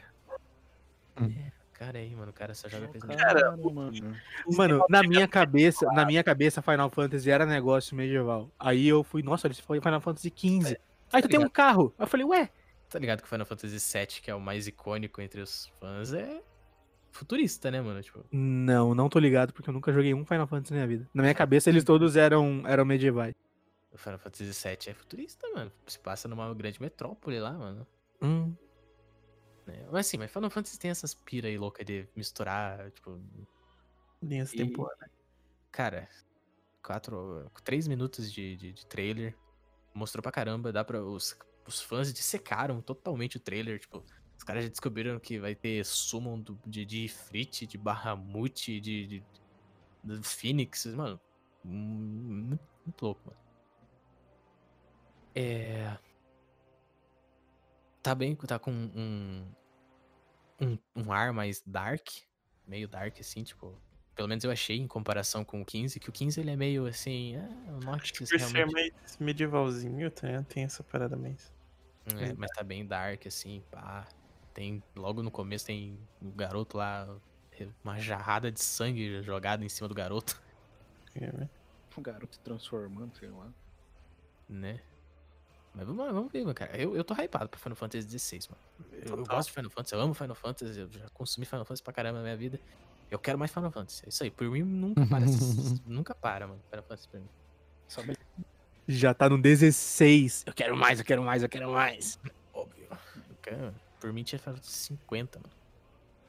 Cara 1.74 2.00
aí, 2.00 2.14
mano, 2.14 2.32
o 2.32 2.34
cara 2.34 2.54
só 2.54 2.68
joga 2.68 2.88
coisa 2.90 3.08
Cara, 3.08 3.56
mano. 3.56 4.16
Mano, 4.48 4.86
na 4.90 5.02
minha 5.02 5.28
cabeça, 5.28 5.86
na 5.94 6.06
minha 6.06 6.24
cabeça, 6.24 6.62
Final 6.62 6.90
Fantasy 6.90 7.32
era 7.32 7.46
negócio 7.46 7.96
medieval. 7.96 8.52
Aí 8.60 8.88
eu 8.88 9.04
fui, 9.04 9.24
nossa, 9.24 9.48
eles 9.48 9.60
foi 9.60 9.80
Final 9.80 10.02
Fantasy 10.02 10.34
XV. 10.36 10.78
Aí 11.12 11.22
tu 11.22 11.30
tem 11.30 11.40
um 11.40 11.50
carro. 11.50 11.94
Aí 11.98 12.04
eu 12.04 12.08
falei, 12.08 12.26
ué, 12.26 12.50
Tá 12.90 12.98
ligado 12.98 13.22
que 13.22 13.28
o 13.28 13.30
Final 13.30 13.46
Fantasy 13.46 13.78
VII, 13.78 14.22
que 14.22 14.32
é 14.32 14.36
o 14.36 14.42
mais 14.42 14.68
icônico 14.68 15.22
entre 15.22 15.42
os 15.42 15.72
fãs, 15.80 16.12
é 16.12 16.42
futurista, 17.12 17.70
né, 17.70 17.80
mano? 17.80 18.02
Tipo, 18.02 18.26
Não, 18.32 18.96
não 18.96 19.08
tô 19.08 19.20
ligado 19.20 19.54
porque 19.54 19.70
eu 19.70 19.74
nunca 19.74 19.94
joguei 19.94 20.14
um 20.14 20.26
Final 20.26 20.48
Fantasy 20.48 20.74
na 20.74 20.78
minha 20.78 20.88
vida. 20.88 21.10
Na 21.14 21.22
minha 21.22 21.36
cabeça 21.36 21.70
eles 21.70 21.84
todos 21.84 22.16
eram, 22.16 22.64
eram 22.66 22.84
medievais. 22.84 23.36
O 23.92 23.98
Final 23.98 24.20
Fantasy 24.20 24.44
VII 24.46 24.78
é 24.92 24.94
futurista, 24.94 25.48
mano. 25.54 25.72
Se 25.88 26.00
passa 26.00 26.28
numa 26.28 26.54
grande 26.54 26.82
metrópole 26.82 27.40
lá, 27.40 27.54
mano. 27.54 27.88
Hum. 28.22 28.56
né? 29.66 29.88
Mas 29.92 30.08
assim, 30.08 30.18
mas 30.18 30.32
Final 30.32 30.50
Fantasy 30.50 30.78
tem 30.80 30.92
essas 30.92 31.14
pira 31.14 31.48
aí 31.48 31.58
louca 31.58 31.84
de 31.84 32.08
misturar, 32.16 32.92
tipo, 32.92 33.20
Linhas 34.22 34.54
E- 34.54 34.58
temporais. 34.58 35.12
Cara, 35.72 36.10
quatro, 36.84 37.50
três 37.64 37.88
minutos 37.88 38.32
de, 38.32 38.56
de, 38.58 38.74
de 38.74 38.86
trailer. 38.86 39.36
Mostrou 39.94 40.22
pra 40.22 40.32
caramba, 40.32 40.72
dá 40.72 40.84
pra. 40.84 41.02
Os, 41.04 41.38
os 41.66 41.82
fãs 41.82 42.14
dissecaram 42.14 42.82
totalmente 42.82 43.38
o 43.38 43.40
trailer. 43.40 43.80
Tipo, 43.80 44.04
os 44.38 44.44
caras 44.44 44.64
já 44.64 44.70
descobriram 44.70 45.20
que 45.20 45.40
vai 45.40 45.56
ter 45.56 45.86
summon 45.86 46.40
do, 46.42 46.60
de, 46.66 46.86
de 46.86 47.06
Ifrit, 47.06 47.66
de 47.66 47.78
Bahamut, 47.78 48.80
de, 48.82 49.08
de, 49.08 49.24
de 50.04 50.24
Phoenix. 50.24 50.86
Mano, 50.88 51.20
muito, 51.64 52.64
muito 52.86 53.02
louco, 53.06 53.22
mano. 53.26 53.40
É. 55.40 55.98
Tá 58.04 58.14
bem, 58.14 58.36
tá 58.36 58.60
com 58.60 58.72
um, 58.72 59.48
um, 60.60 60.78
um 60.94 61.12
ar 61.14 61.32
mais 61.32 61.64
dark. 61.66 62.08
Meio 62.68 62.90
dark, 62.90 63.18
assim, 63.22 63.44
tipo. 63.44 63.74
Pelo 64.16 64.28
menos 64.28 64.44
eu 64.44 64.52
achei 64.52 64.78
em 64.78 64.88
comparação 64.88 65.46
com 65.46 65.62
o 65.62 65.66
15, 65.66 65.98
que 65.98 66.10
o 66.10 66.12
15 66.12 66.42
ele 66.42 66.52
é 66.52 66.56
meio 66.58 66.86
assim. 66.86 67.38
Ah, 67.38 67.72
o 67.72 67.80
Noctis 67.86 68.30
Por 68.30 68.38
ser 68.38 68.52
realmente. 68.52 68.74
mais 68.74 69.18
medievalzinho, 69.18 70.12
tá? 70.12 70.44
tem 70.44 70.66
essa 70.66 70.84
parada 70.84 71.16
mais. 71.16 71.54
É, 72.18 72.34
mas 72.34 72.52
tá 72.52 72.62
bem 72.62 72.86
dark, 72.86 73.26
assim, 73.26 73.64
pá. 73.72 74.06
Tem. 74.54 74.84
Logo 74.94 75.24
no 75.24 75.32
começo 75.32 75.66
tem 75.66 75.98
o 76.22 76.32
garoto 76.32 76.78
lá, 76.78 77.08
uma 77.82 77.98
jarrada 77.98 78.52
de 78.52 78.60
sangue 78.60 79.22
jogada 79.24 79.64
em 79.64 79.70
cima 79.70 79.88
do 79.88 79.96
garoto, 79.96 80.42
é, 81.16 81.32
né? 81.32 81.50
O 81.96 82.02
garoto 82.02 82.36
se 82.36 82.42
transformando, 82.42 83.16
sei 83.18 83.30
lá. 83.30 83.50
né? 84.50 84.82
Mas 85.80 85.88
vamos, 85.88 86.06
lá, 86.06 86.12
vamos 86.12 86.30
ver, 86.30 86.42
mano, 86.42 86.54
cara. 86.54 86.76
Eu, 86.78 86.94
eu 86.94 87.06
tô 87.06 87.14
hypado 87.14 87.48
pra 87.48 87.58
Final 87.58 87.76
Fantasy 87.78 88.20
XVI, 88.20 88.40
mano. 88.50 88.62
Eu, 88.92 89.18
eu 89.18 89.26
gosto 89.26 89.48
de 89.48 89.54
Final 89.56 89.72
Fantasy, 89.72 89.96
eu 89.96 90.02
amo 90.02 90.14
Final 90.14 90.36
Fantasy, 90.36 90.78
eu 90.78 90.90
já 90.92 91.08
consumi 91.14 91.46
Final 91.46 91.64
Fantasy 91.64 91.82
pra 91.84 91.94
caramba 91.94 92.18
na 92.18 92.24
minha 92.24 92.36
vida. 92.36 92.60
Eu 93.10 93.18
quero 93.18 93.40
mais 93.40 93.50
Final 93.50 93.72
Fantasy. 93.72 94.04
É 94.06 94.10
isso 94.10 94.22
aí. 94.24 94.30
Por 94.30 94.50
mim, 94.52 94.62
nunca 94.62 95.06
para. 95.08 95.26
nunca 95.88 96.14
para, 96.14 96.48
mano. 96.48 96.60
Final 96.70 96.84
Fantasy 96.84 97.08
pra 97.08 97.20
mim. 97.22 97.30
Só 97.88 98.04
me- 98.04 98.18
Já 98.90 99.14
tá 99.14 99.30
no 99.30 99.42
16. 99.42 100.44
Eu 100.46 100.54
quero 100.54 100.76
mais, 100.76 101.00
eu 101.00 101.06
quero 101.06 101.24
mais, 101.24 101.44
eu 101.44 101.48
quero 101.50 101.72
mais. 101.72 102.20
Óbvio. 102.54 102.88
Eu 102.92 103.36
quero, 103.42 103.74
por 104.02 104.12
mim, 104.12 104.24
tinha 104.24 104.38
Final 104.38 104.56
Fantasy 104.58 104.74
50, 105.00 105.40
mano. 105.40 105.50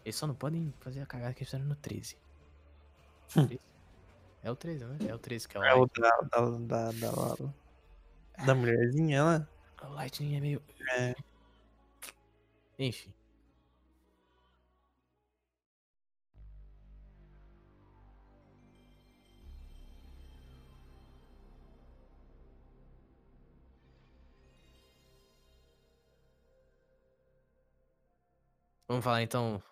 Eles 0.04 0.14
só 0.14 0.28
não 0.28 0.34
podem 0.34 0.72
fazer 0.80 1.00
a 1.02 1.06
cagada 1.06 1.34
que 1.34 1.40
eles 1.40 1.50
fizeram 1.50 1.68
no 1.68 1.74
13. 1.74 2.16
Hum. 3.36 3.46
13? 3.46 3.60
É 4.42 4.50
o 4.50 4.56
13, 4.56 4.84
né? 4.86 4.96
É 5.08 5.14
o 5.14 5.18
13 5.18 5.46
que 5.48 5.56
é 5.56 5.60
o 5.60 5.64
É 5.64 5.74
o 5.74 5.80
Light. 5.80 6.00
da, 6.00 6.10
da, 6.20 6.50
da, 6.58 6.92
da, 6.92 7.52
da 8.46 8.54
mulherzinha 8.54 9.22
lá. 9.24 9.48
O 9.82 9.88
Lightning 9.94 10.36
é 10.36 10.40
meio. 10.40 10.62
É. 10.98 11.14
Enfim. 12.78 13.12
Vamos 28.88 29.04
falar 29.04 29.22
então 29.22 29.62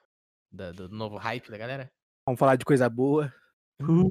da- 0.51 0.73
do 0.73 0.89
novo 0.89 1.17
hype 1.17 1.51
da 1.51 1.59
galera? 1.59 1.91
Vamos 2.27 2.39
falar 2.39 2.57
de 2.57 2.65
coisa 2.65 2.89
boa. 2.89 3.33
Uh. 3.81 4.09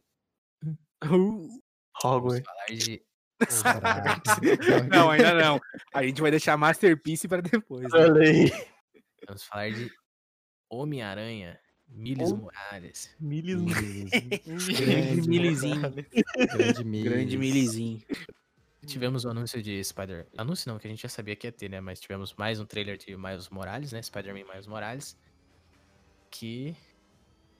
Vamos 1.03 1.59
Hogwarts. 2.03 2.45
falar 2.45 2.65
de. 2.67 3.05
Não, 4.91 5.09
ainda 5.11 5.33
não. 5.33 5.61
A 5.93 6.03
gente 6.03 6.21
vai 6.21 6.31
deixar 6.31 6.57
Masterpiece 6.57 7.27
pra 7.27 7.41
depois. 7.41 7.83
né? 7.83 8.49
Vamos 9.27 9.43
falar 9.43 9.69
de 9.71 9.91
Homem-Aranha, 10.69 11.59
Miles 11.87 12.31
Morales. 12.31 13.15
Milis. 13.19 13.61
Grande 14.43 15.29
milizinho. 15.29 15.81
Grande. 15.81 17.03
Grande 17.03 17.37
milizinho. 17.37 18.01
Tivemos 18.85 19.25
o 19.25 19.29
anúncio 19.29 19.61
de 19.61 19.83
Spider. 19.83 20.27
Anúncio 20.37 20.71
não, 20.71 20.79
que 20.79 20.87
a 20.87 20.89
gente 20.89 21.01
já 21.01 21.09
sabia 21.09 21.35
que 21.35 21.45
ia 21.45 21.51
ter, 21.51 21.69
né? 21.69 21.81
Mas 21.81 21.99
tivemos 21.99 22.33
mais 22.35 22.57
um 22.59 22.65
trailer 22.65 22.97
de 22.97 23.17
Miles 23.17 23.49
Morales, 23.49 23.91
né? 23.91 24.01
Spider-Man 24.01 24.45
Miles 24.49 24.65
Morales. 24.65 25.17
Que. 26.31 26.73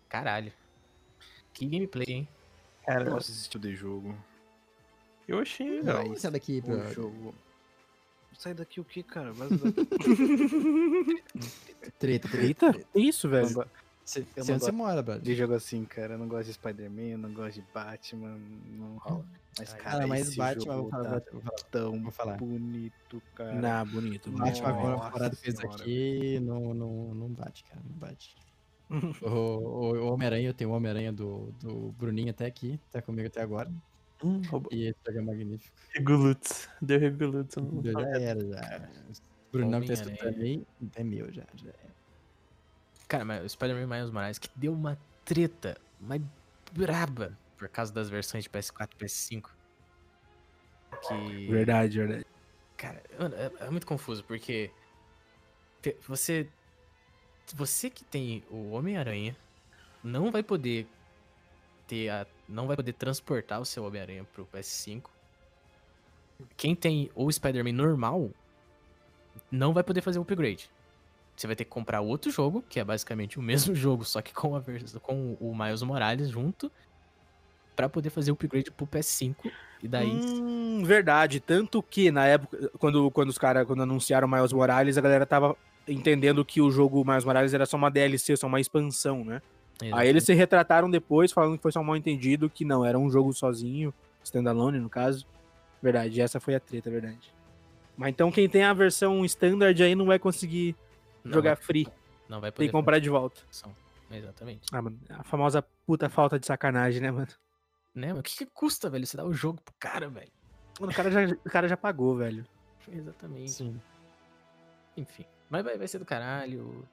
Caralho. 0.07 0.53
Que 1.53 1.65
gameplay, 1.65 2.05
hein? 2.07 2.27
Eu 2.81 2.85
Cara, 2.93 3.09
gosto 3.09 3.29
desse 3.29 3.49
tipo 3.49 3.67
de 3.67 3.75
jogo. 3.75 4.17
Eu 5.27 5.39
achei 5.39 5.69
legal. 5.69 6.15
Sair 6.15 6.31
daqui 6.31 6.59
O 6.59 6.63
pra... 6.63 6.91
jogo. 6.93 7.35
Sai 8.37 8.53
daqui 8.53 8.79
o 8.79 8.83
que, 8.85 9.01
cara? 9.03 9.33
Daqui. 9.33 9.57
Treta, 11.99 12.27
treta. 12.29 12.67
Eita, 12.67 12.87
isso, 12.95 13.27
velho. 13.29 13.49
não 13.49 13.65
Você 14.05 14.19
Eu 14.35 14.43
você 14.43 14.51
não 14.53 14.59
você 14.59 14.71
mora, 14.71 15.01
brother? 15.01 15.21
de 15.23 15.35
jogo 15.35 15.53
assim, 15.53 15.83
cara. 15.85 16.13
Eu 16.13 16.17
não 16.19 16.27
gosto 16.27 16.45
de 16.47 16.53
Spider-Man, 16.53 17.01
eu 17.09 17.17
não 17.17 17.33
gosto 17.33 17.55
de 17.55 17.65
Batman, 17.73 18.37
não 18.69 18.97
rola. 18.97 19.25
Mas, 19.57 19.73
Ai, 19.73 19.79
cara, 19.79 19.91
Cara, 19.91 20.07
mas 20.07 20.27
esse 20.27 20.37
Batman, 20.37 20.63
jogo 20.65 20.81
vou 20.81 20.89
falar, 20.91 21.19
tá 21.21 21.31
vou 21.31 21.41
falar. 21.41 21.57
tão 21.71 22.01
Vou 22.03 22.11
falar. 22.11 22.37
bonito, 22.37 23.23
cara. 23.35 23.53
Não, 23.55 23.85
bonito. 23.91 24.29
bonito. 24.29 24.45
Batman 24.45 24.69
agora 24.69 24.95
Nossa 24.97 25.11
fora 25.11 25.31
fez 25.35 25.59
aqui, 25.59 26.39
não, 26.41 26.73
não, 26.75 27.15
não 27.15 27.29
bate, 27.29 27.63
cara, 27.63 27.81
não 27.83 27.97
bate. 27.97 28.35
o 29.21 29.27
o- 29.27 29.97
o 29.97 30.13
Homem-Aranha, 30.13 30.49
eu 30.49 30.53
tenho 30.53 30.69
o 30.69 30.73
Homem-Aranha 30.73 31.11
do, 31.11 31.51
do 31.59 31.91
Bruninho 31.97 32.29
até 32.29 32.45
aqui, 32.45 32.79
tá 32.91 33.01
comigo 33.01 33.27
até 33.27 33.41
agora. 33.41 33.69
Hum, 34.23 34.41
roubou. 34.47 34.69
E 34.73 34.87
esse 34.87 34.97
jogo 35.05 35.19
é 35.19 35.21
magnífico. 35.21 35.75
Regulutz. 35.93 36.69
Deu 36.81 36.99
Regulutz. 36.99 37.55
eu 37.57 37.63
não- 37.63 37.83
Já 37.83 38.19
era, 38.19 38.39
já. 38.47 38.89
O 39.49 39.51
Brunão 39.51 39.81
que 39.81 39.87
tá 39.87 39.93
escutando 39.93 40.41
aí, 40.41 40.65
é 40.95 41.03
meu 41.03 41.31
já. 41.31 41.43
já 41.55 41.69
é. 41.69 41.87
Cara, 43.07 43.23
mas 43.23 43.43
o 43.45 43.49
Spider-Man 43.49 43.87
Miles 43.87 44.11
Morales 44.11 44.37
que 44.39 44.49
deu 44.55 44.73
uma 44.73 44.97
treta, 45.23 45.77
mais 45.99 46.21
braba, 46.73 47.37
por 47.57 47.69
causa 47.69 47.93
das 47.93 48.09
versões 48.09 48.43
de 48.43 48.49
PS4 48.49 48.89
e 48.93 49.03
PS5. 49.05 49.49
Que. 51.07 51.47
Verdade, 51.47 51.97
verdade. 51.99 52.25
Cara, 52.75 53.01
mano, 53.19 53.35
é, 53.35 53.51
é 53.65 53.69
muito 53.69 53.85
confuso, 53.87 54.23
porque 54.23 54.71
te- 55.81 55.95
você. 56.07 56.47
Você 57.55 57.89
que 57.89 58.03
tem 58.03 58.43
o 58.51 58.71
Homem-Aranha 58.71 59.35
não 60.03 60.31
vai 60.31 60.43
poder 60.43 60.85
ter 61.87 62.09
a. 62.09 62.27
Não 62.47 62.67
vai 62.67 62.75
poder 62.75 62.93
transportar 62.93 63.59
o 63.59 63.65
seu 63.65 63.83
Homem-Aranha 63.83 64.23
pro 64.33 64.45
PS5. 64.45 65.03
Quem 66.55 66.75
tem 66.75 67.09
o 67.15 67.31
Spider-Man 67.31 67.73
normal 67.73 68.29
não 69.51 69.73
vai 69.73 69.83
poder 69.83 70.01
fazer 70.01 70.19
o 70.19 70.21
upgrade. 70.21 70.69
Você 71.35 71.45
vai 71.45 71.55
ter 71.55 71.65
que 71.65 71.69
comprar 71.69 72.01
outro 72.01 72.31
jogo, 72.31 72.63
que 72.67 72.79
é 72.79 72.83
basicamente 72.83 73.37
o 73.37 73.41
mesmo 73.41 73.73
jogo, 73.75 74.03
só 74.03 74.21
que 74.21 74.33
com, 74.33 74.55
a 74.55 74.63
com 75.01 75.37
o 75.39 75.55
Miles 75.55 75.81
Morales 75.83 76.29
junto, 76.29 76.71
pra 77.75 77.87
poder 77.87 78.09
fazer 78.09 78.31
o 78.31 78.33
upgrade 78.33 78.71
pro 78.71 78.87
PS5 78.87 79.35
E 79.83 79.87
daí. 79.87 80.09
Hum, 80.09 80.83
verdade. 80.83 81.39
Tanto 81.39 81.83
que 81.83 82.09
na 82.09 82.25
época, 82.25 82.71
quando, 82.79 83.11
quando 83.11 83.29
os 83.29 83.37
caras 83.37 83.67
quando 83.67 83.83
anunciaram 83.83 84.27
Miles 84.27 84.51
Morales, 84.51 84.97
a 84.97 85.01
galera 85.01 85.25
tava 85.25 85.55
entendendo 85.87 86.43
que 86.43 86.59
o 86.59 86.71
jogo 86.71 87.05
Miles 87.05 87.23
Morales 87.23 87.53
era 87.53 87.65
só 87.65 87.77
uma 87.77 87.91
DLC, 87.91 88.35
só 88.35 88.47
uma 88.47 88.59
expansão, 88.59 89.23
né? 89.23 89.41
Aí 89.93 90.07
eles 90.07 90.23
se 90.23 90.33
retrataram 90.33 90.89
depois, 90.89 91.31
falando 91.31 91.55
que 91.57 91.61
foi 91.61 91.71
só 91.71 91.79
um 91.79 91.83
mal 91.83 91.95
entendido, 91.95 92.49
que 92.49 92.65
não, 92.65 92.83
era 92.85 92.97
um 92.97 93.09
jogo 93.09 93.31
sozinho, 93.33 93.93
standalone 94.23 94.79
no 94.79 94.89
caso. 94.89 95.25
Verdade, 95.81 96.19
essa 96.19 96.39
foi 96.39 96.55
a 96.55 96.59
treta, 96.59 96.89
verdade. 96.89 97.31
Mas 97.95 98.09
então 98.09 98.31
quem 98.31 98.49
tem 98.49 98.63
a 98.63 98.73
versão 98.73 99.23
standard 99.25 99.81
aí 99.83 99.93
não 99.95 100.05
vai 100.05 100.17
conseguir 100.19 100.75
Não 101.23 101.33
jogar 101.33 101.55
vai- 101.55 101.63
free, 101.63 101.87
Não 102.27 102.41
vai 102.41 102.51
poder. 102.51 102.63
tem 102.65 102.67
que 102.67 102.71
comprar 102.71 102.99
de 102.99 103.09
volta. 103.09 103.41
Exatamente. 104.09 104.67
Ah, 104.71 104.81
mano, 104.81 104.99
a 105.09 105.23
famosa 105.23 105.63
puta 105.85 106.09
falta 106.09 106.39
de 106.39 106.45
sacanagem, 106.47 107.01
né, 107.01 107.11
mano? 107.11 107.27
Né, 107.93 108.09
mas 108.09 108.19
o 108.19 108.23
que, 108.23 108.37
que 108.37 108.45
custa, 108.47 108.89
velho? 108.89 109.05
Você 109.05 109.17
dá 109.17 109.25
o 109.25 109.33
jogo 109.33 109.59
pro 109.63 109.73
cara, 109.79 110.07
velho. 110.09 110.31
Mano, 110.79 110.91
o 110.91 110.95
cara 110.95 111.09
já, 111.11 111.33
o 111.33 111.49
cara 111.49 111.67
já 111.67 111.75
pagou, 111.77 112.15
velho. 112.15 112.45
Exatamente. 112.91 113.51
Sim. 113.51 113.81
Enfim. 114.95 115.25
Mas 115.49 115.63
vai, 115.63 115.77
vai 115.77 115.87
ser 115.87 115.99
do 115.99 116.05
caralho. 116.05 116.83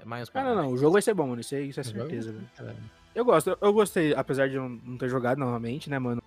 É, 0.00 0.04
mais 0.04 0.30
Ah, 0.34 0.44
não, 0.44 0.54
não, 0.54 0.68
o 0.70 0.76
jogo 0.76 0.92
vai 0.92 1.02
ser 1.02 1.14
bom, 1.14 1.26
mano, 1.28 1.40
isso 1.40 1.54
é, 1.54 1.60
isso 1.62 1.80
é 1.80 1.82
jogo- 1.84 1.98
certeza, 1.98 2.32
velho. 2.32 2.76
Eu 3.14 3.24
gosto, 3.24 3.50
eu- 3.50 3.58
eu 3.60 3.72
gostei, 3.72 4.14
apesar 4.14 4.48
de 4.48 4.54
eu 4.56 4.62
não- 4.68 4.80
não 4.84 4.96
ter 4.98 5.08
jogado 5.08 5.38
novamente, 5.38 5.88
né, 5.90 5.98
mano? 5.98 6.22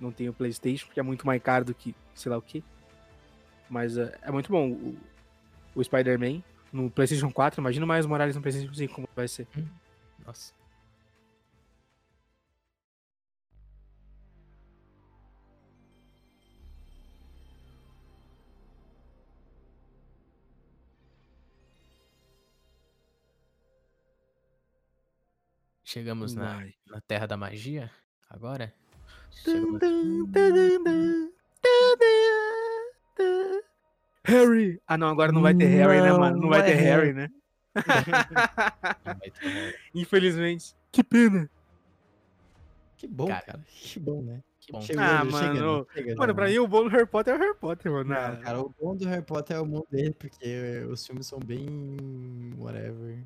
Não 0.00 0.12
tenho 0.12 0.32
Playstation, 0.32 0.86
porque 0.86 1.00
é 1.00 1.02
muito 1.02 1.26
mais 1.26 1.42
caro 1.42 1.64
do 1.64 1.74
que 1.74 1.94
sei 2.14 2.30
lá 2.30 2.36
o 2.38 2.42
que. 2.42 2.62
Mas 3.68 3.96
é, 3.96 4.16
é 4.22 4.30
muito 4.30 4.50
bom 4.50 4.70
o, 4.70 4.96
o 5.74 5.82
Spider-Man 5.82 6.42
no 6.72 6.90
Playstation 6.90 7.30
4. 7.30 7.60
Imagina 7.60 7.84
o 7.84 7.88
Miles 7.88 8.06
Morales 8.06 8.36
no 8.36 8.42
Playstation 8.42 8.72
5, 8.74 8.94
como 8.94 9.08
vai 9.16 9.26
ser. 9.26 9.46
Nossa. 10.24 10.52
Chegamos 25.90 26.34
na, 26.34 26.56
Vai. 26.56 26.74
na 26.88 27.00
Terra 27.00 27.26
da 27.26 27.36
Magia, 27.36 27.88
agora. 28.28 28.74
Chegamos... 29.30 29.80
Harry! 34.24 34.80
Ah, 34.86 34.98
não, 34.98 35.08
agora 35.08 35.30
não 35.30 35.40
vai 35.42 35.54
ter 35.54 35.66
Harry, 35.66 36.00
né, 36.02 36.12
mano? 36.12 36.40
Não 36.40 36.48
vai 36.48 36.64
ter 36.64 36.74
Harry, 36.74 37.12
né? 37.12 37.30
Infelizmente. 39.94 40.74
Que 40.90 41.04
pena. 41.04 41.48
Que 42.96 43.06
bom, 43.06 43.28
Cara. 43.28 43.42
cara. 43.42 43.60
Que 43.68 44.00
bom, 44.00 44.22
né? 44.22 44.42
Que 44.58 44.72
bom. 44.72 44.80
Chegou, 44.80 45.04
Ah, 45.04 45.18
chega, 45.24 45.30
mano. 45.30 45.78
né? 45.78 45.84
Chega, 45.94 46.16
Mano, 46.16 46.32
né? 46.32 46.34
pra 46.34 46.48
mim 46.48 46.58
o 46.58 46.66
bom 46.66 46.82
do 46.82 46.88
Harry 46.88 47.06
Potter 47.06 47.34
é 47.34 47.36
o 47.36 47.40
Harry 47.40 47.54
Potter, 47.56 47.92
mano. 47.92 48.10
Não, 48.10 48.16
Ah, 48.16 48.36
cara, 48.38 48.60
o 48.60 48.74
bom 48.80 48.96
do 48.96 49.06
Harry 49.06 49.22
Potter 49.22 49.56
é 49.56 49.60
o 49.60 49.66
mundo 49.66 49.86
dele, 49.88 50.12
porque 50.14 50.84
os 50.90 51.06
filmes 51.06 51.28
são 51.28 51.38
bem. 51.38 52.52
whatever. 52.58 53.18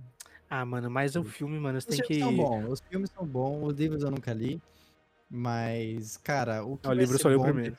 Ah, 0.53 0.65
mano, 0.67 0.91
mas 0.91 1.15
o 1.15 1.23
filme, 1.23 1.59
mano, 1.61 1.81
você 1.81 1.89
Os 1.91 1.97
tem 1.97 2.05
filmes 2.07 2.19
que. 2.19 2.21
são 2.25 2.37
bons, 2.37 2.73
os 2.73 2.81
filmes 2.81 3.11
são 3.11 3.25
bons, 3.25 3.63
os 3.69 3.79
livros 3.79 4.03
eu 4.03 4.11
nunca 4.11 4.33
li. 4.35 4.61
Mas, 5.31 6.17
cara, 6.17 6.65
o 6.65 6.77
que 6.77 6.89
Ah, 6.89 6.91
o 6.91 6.93
livro 6.93 7.17
só 7.19 7.29
li 7.29 7.37
o 7.37 7.43
primeiro. 7.43 7.77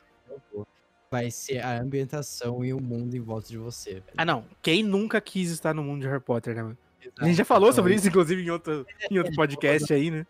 vai 1.10 1.30
ser 1.30 1.58
a 1.58 1.78
ambientação 1.78 2.64
e 2.64 2.72
o 2.72 2.80
mundo 2.80 3.14
em 3.14 3.20
volta 3.20 3.48
de 3.48 3.58
você. 3.58 3.94
velho. 3.94 4.04
Ah, 4.16 4.24
não. 4.24 4.46
Quem 4.62 4.82
nunca 4.82 5.20
quis 5.20 5.50
estar 5.50 5.74
no 5.74 5.84
mundo 5.84 6.00
de 6.00 6.08
Harry 6.08 6.20
Potter, 6.22 6.54
né, 6.56 6.62
mano? 6.62 6.78
A 7.00 7.04
Exato. 7.04 7.24
gente 7.26 7.36
já 7.36 7.44
falou 7.44 7.68
Então, 7.68 7.76
sobre 7.76 7.94
isso, 7.94 8.08
inclusive, 8.08 8.42
em 8.42 8.48
outro, 8.50 8.86
em 9.10 9.18
outro 9.18 9.34
podcast 9.36 9.92
aí, 9.92 10.10
né? 10.10 10.26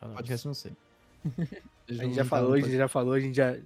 Podcast 0.00 0.46
não 0.46 0.54
sei. 0.54 0.72
A 1.88 1.92
gente 1.92 2.14
já 2.14 2.24
falou, 2.24 2.54
a 2.54 2.60
gente 2.60 2.76
já 2.76 2.88
falou, 2.88 3.12
a 3.12 3.20
gente 3.20 3.34
já, 3.36 3.58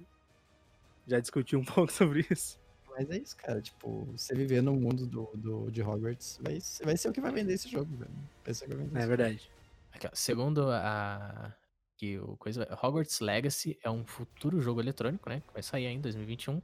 já 1.07 1.19
discutiu 1.21 1.59
um 1.59 1.63
pouco 1.65 1.91
sobre 1.93 2.25
isso. 2.29 2.59
Mas 2.99 3.09
é 3.11 3.17
isso, 3.17 3.37
cara. 3.37 3.61
Tipo, 3.61 4.05
você 4.11 4.35
viver 4.35 4.61
no 4.61 4.73
mundo 4.73 5.05
do, 5.07 5.29
do, 5.33 5.71
de 5.71 5.81
Hogwarts 5.81 6.37
vai, 6.41 6.59
ser- 6.59 6.83
vai 6.85 6.97
ser 6.97 7.07
o 7.07 7.13
que 7.13 7.21
vai 7.21 7.31
vender 7.31 7.53
esse 7.53 7.69
jogo, 7.69 7.95
velho. 7.95 8.11
Vai 8.43 8.53
ser 8.53 8.65
o 8.65 8.67
que 8.69 8.75
vai 8.75 8.85
vender. 8.85 8.99
É 9.01 9.07
verdade. 9.07 9.49
Aqui, 9.93 10.07
ó, 10.07 10.09
segundo 10.13 10.69
a 10.69 11.55
que 11.95 12.17
o 12.19 12.35
coisa 12.37 12.67
Hogwarts 12.81 13.19
Legacy 13.21 13.77
é 13.83 13.89
um 13.89 14.05
futuro 14.05 14.59
jogo 14.61 14.81
eletrônico, 14.81 15.29
né? 15.29 15.41
Que 15.47 15.53
vai 15.53 15.63
sair 15.63 15.85
aí 15.87 15.93
em 15.93 16.01
2021. 16.01 16.61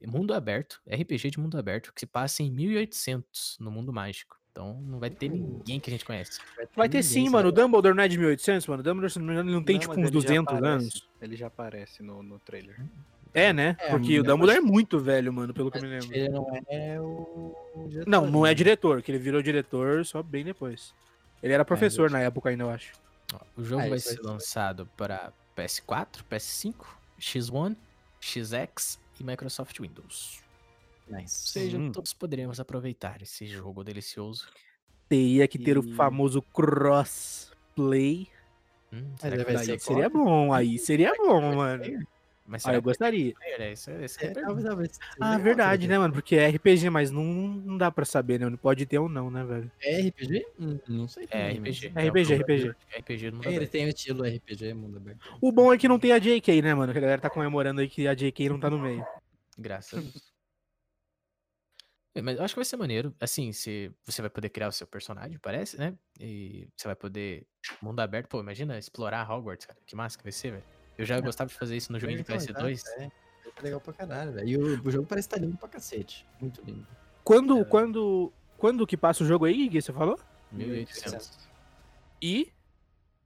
E 0.00 0.06
Mundo 0.06 0.32
aberto, 0.34 0.80
RPG 0.86 1.30
de 1.30 1.40
mundo 1.40 1.58
aberto, 1.58 1.92
que 1.92 2.00
se 2.00 2.06
passa 2.06 2.42
em 2.42 2.50
1800 2.50 3.56
no 3.60 3.70
mundo 3.70 3.92
mágico. 3.92 4.36
Então 4.52 4.80
não 4.82 4.98
vai 4.98 5.10
ter 5.10 5.30
Uh. 5.30 5.34
ninguém 5.36 5.78
que 5.80 5.90
a 5.90 5.92
gente 5.92 6.04
conhece. 6.04 6.38
Vai 6.74 6.88
ter 6.88 6.98
ninguém, 6.98 7.02
sim, 7.02 7.20
sabe? 7.24 7.30
mano. 7.30 7.48
O 7.48 7.52
Dumbledore 7.52 7.94
não 7.94 8.02
é 8.02 8.08
de 8.08 8.16
1800, 8.18 8.66
mano. 8.66 8.80
O 8.80 8.82
Dumbledore, 8.82 9.18
não 9.22 9.42
não 9.44 9.62
tem, 9.62 9.74
Não, 9.76 9.80
tipo, 9.80 9.92
uns 9.92 9.98
ele 9.98 10.06
já 10.06 10.10
200 10.12 10.54
aparece, 10.54 10.66
anos. 10.66 11.08
Ele 11.20 11.36
já 11.36 11.46
aparece 11.46 12.02
no, 12.02 12.22
no 12.22 12.38
trailer. 12.38 12.78
É, 13.36 13.52
né? 13.52 13.76
É, 13.80 13.90
Porque 13.90 14.12
o 14.14 14.16
eu 14.20 14.22
Dumbledore 14.24 14.56
é 14.58 14.60
acho- 14.62 14.66
muito 14.66 14.98
velho, 14.98 15.32
mano, 15.32 15.52
pelo 15.52 15.70
que 15.70 15.76
eu 15.78 15.82
me 15.82 15.88
lembro. 15.88 16.08
Ele 16.16 16.28
não 16.30 16.46
é 16.68 17.00
o. 17.00 17.54
diretor, 17.88 18.10
Não, 18.10 18.30
não 18.30 18.46
é 18.46 18.50
né? 18.50 18.54
diretor, 18.54 19.02
que 19.02 19.10
ele 19.10 19.18
virou 19.18 19.42
diretor 19.42 20.04
só 20.06 20.22
bem 20.22 20.44
depois. 20.44 20.94
Ele 21.42 21.52
era 21.52 21.64
professor 21.64 22.10
na 22.10 22.20
época 22.20 22.48
ainda, 22.48 22.64
eu 22.64 22.70
acho. 22.70 22.92
O 23.56 23.62
jogo 23.62 23.82
Ah, 23.82 23.88
vai 23.90 23.98
ser 23.98 24.20
lançado 24.22 24.88
para 24.96 25.32
PS4, 25.54 26.24
PS5, 26.30 26.86
X1, 27.20 27.76
XX 28.20 28.98
e 29.20 29.24
Microsoft 29.24 29.78
Windows. 29.80 30.40
Ou 31.10 31.16
Nice. 31.16 31.48
seja, 31.50 31.76
Hum. 31.76 31.92
todos 31.92 32.12
poderemos 32.14 32.58
aproveitar 32.58 33.20
esse 33.22 33.46
jogo 33.46 33.84
delicioso. 33.84 34.48
Teria 35.08 35.46
que 35.46 35.58
ter 35.58 35.76
o 35.78 35.84
E- 35.84 35.92
famoso 35.94 36.40
crossplay. 36.40 38.28
Hum, 38.92 39.12
será 39.18 39.36
que 39.36 39.44
vai 39.52 39.64
ser 39.64 39.78
seria 39.80 40.08
bom, 40.08 40.52
aí 40.52 40.78
seria 40.78 41.12
bom, 41.16 41.54
mano. 41.54 41.84
Mas 42.46 42.64
Ah, 42.64 42.74
eu 42.74 42.80
gostaria. 42.82 43.34
é, 43.42 43.72
isso, 43.72 43.90
é- 43.90 44.04
isso 44.04 44.20
eu 44.22 44.30
É, 44.30 44.32
pergunto. 44.32 44.62
talvez, 44.62 44.98
talvez. 44.98 44.98
Ah, 45.20 45.36
verdade, 45.38 45.88
né, 45.88 45.98
mano? 45.98 46.14
Porque 46.14 46.36
é 46.36 46.46
RPG, 46.48 46.88
mas 46.90 47.10
não, 47.10 47.24
não 47.24 47.76
dá 47.76 47.90
pra 47.90 48.04
saber, 48.04 48.38
né? 48.38 48.56
Pode 48.56 48.86
ter 48.86 48.98
ou 48.98 49.08
não, 49.08 49.30
né, 49.30 49.44
velho? 49.44 49.70
É 49.82 50.00
RPG? 50.00 50.46
Hum, 50.58 50.78
não 50.88 51.08
sei. 51.08 51.26
É 51.30 51.50
RPG. 51.52 51.92
É 51.94 52.06
RPG, 52.06 52.32
o- 52.32 52.36
RPG. 52.36 52.74
RPG 52.98 53.30
do 53.30 53.36
mundo 53.38 53.48
É, 53.48 53.54
ele 53.54 53.66
tem 53.66 53.84
o 53.84 53.88
estilo 53.88 54.24
RPG, 54.24 54.72
mundo 54.74 54.96
aberto. 54.98 55.18
O 55.40 55.50
bom 55.50 55.72
é 55.72 55.78
que 55.78 55.88
não 55.88 55.98
tem 55.98 56.12
a 56.12 56.18
JK, 56.18 56.62
né, 56.62 56.72
mano? 56.74 56.92
Que 56.92 56.98
a 56.98 57.02
galera 57.02 57.20
tá 57.20 57.28
comemorando 57.30 57.80
aí 57.80 57.88
que 57.88 58.06
a 58.06 58.14
JK 58.14 58.48
não 58.48 58.60
tá 58.60 58.70
no 58.70 58.78
meio. 58.78 59.04
Graças 59.58 59.98
a 59.98 60.02
Deus. 60.02 60.14
É, 62.14 62.22
Mas 62.22 62.38
eu 62.38 62.44
acho 62.46 62.54
que 62.54 62.58
vai 62.60 62.64
ser 62.64 62.78
maneiro. 62.78 63.14
Assim, 63.20 63.52
se 63.52 63.92
você 64.02 64.22
vai 64.22 64.30
poder 64.30 64.48
criar 64.48 64.68
o 64.68 64.72
seu 64.72 64.86
personagem, 64.86 65.38
parece, 65.38 65.76
né? 65.76 65.94
E 66.18 66.66
você 66.74 66.88
vai 66.88 66.96
poder. 66.96 67.46
Mundo 67.82 68.00
aberto, 68.00 68.28
pô, 68.30 68.40
imagina 68.40 68.78
explorar 68.78 69.30
Hogwarts, 69.30 69.66
cara. 69.66 69.78
Que 69.84 69.94
massa 69.94 70.16
que 70.16 70.22
vai 70.24 70.32
ser, 70.32 70.52
velho. 70.52 70.64
Eu 70.98 71.04
já 71.04 71.20
gostava 71.20 71.48
de 71.48 71.54
fazer 71.54 71.76
isso 71.76 71.92
no 71.92 71.98
joguinho 72.00 72.18
de 72.18 72.22
Então, 72.22 72.36
PS2. 72.36 72.82
tá, 72.82 72.90
É, 73.02 73.04
é 73.56 73.62
legal 73.62 73.80
pra 73.80 73.92
caralho, 73.92 74.32
velho. 74.32 74.48
E 74.48 74.56
o, 74.56 74.82
o 74.82 74.90
jogo 74.90 75.06
parece 75.06 75.28
estar 75.28 75.38
lindo 75.38 75.56
pra 75.56 75.68
cacete. 75.68 76.26
Muito 76.40 76.62
lindo. 76.62 76.86
Quando, 77.22 77.58
É. 77.60 77.64
quando, 77.64 78.32
quando 78.56 78.86
que 78.86 78.96
passa 78.96 79.22
o 79.22 79.26
jogo 79.26 79.44
aí, 79.44 79.68
Gui, 79.68 79.82
você 79.82 79.92
falou? 79.92 80.18
1800. 80.52 81.46
E? 82.22 82.52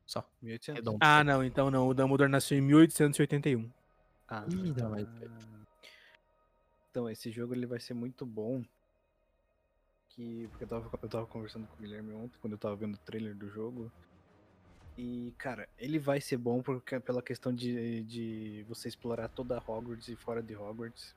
Só. 0.07 0.29
1800. 0.43 0.79
Redondo. 0.81 0.99
Ah, 1.01 1.23
não, 1.23 1.45
então 1.45 1.71
não. 1.71 1.87
O 1.89 1.95
Dumbledore 1.95 2.31
nasceu 2.31 2.59
em 2.59 2.61
1881. 2.63 3.71
Ah, 4.29 4.45
Ih, 4.49 4.73
não, 4.77 4.91
mas- 4.91 5.07
Então, 6.91 7.09
esse 7.09 7.31
jogo 7.31 7.55
ele 7.55 7.67
vai 7.67 7.79
ser 7.79 7.95
muito 7.95 8.27
bom. 8.27 8.65
Que, 10.09 10.49
porque 10.51 10.65
eu 10.65 10.69
tava, 10.69 10.91
eu 11.01 11.09
tava 11.09 11.27
conversando 11.27 11.67
com 11.69 11.75
o 11.75 11.79
Guilherme 11.79 12.13
ontem, 12.15 12.37
quando 12.41 12.55
eu 12.55 12.59
tava 12.59 12.75
vendo 12.75 12.95
o 12.95 12.99
trailer 12.99 13.35
do 13.35 13.49
jogo. 13.49 13.93
E, 15.01 15.33
cara, 15.39 15.67
ele 15.79 15.99
vai 15.99 16.21
ser 16.21 16.37
bom 16.37 16.61
porque, 16.61 17.01
pela 17.01 17.23
questão 17.23 17.55
de, 17.55 18.03
de 18.03 18.67
você 18.69 18.87
explorar 18.87 19.29
toda 19.29 19.57
a 19.57 19.59
Hogwarts 19.59 20.09
e 20.09 20.15
fora 20.17 20.43
de 20.43 20.55
Hogwarts. 20.55 21.15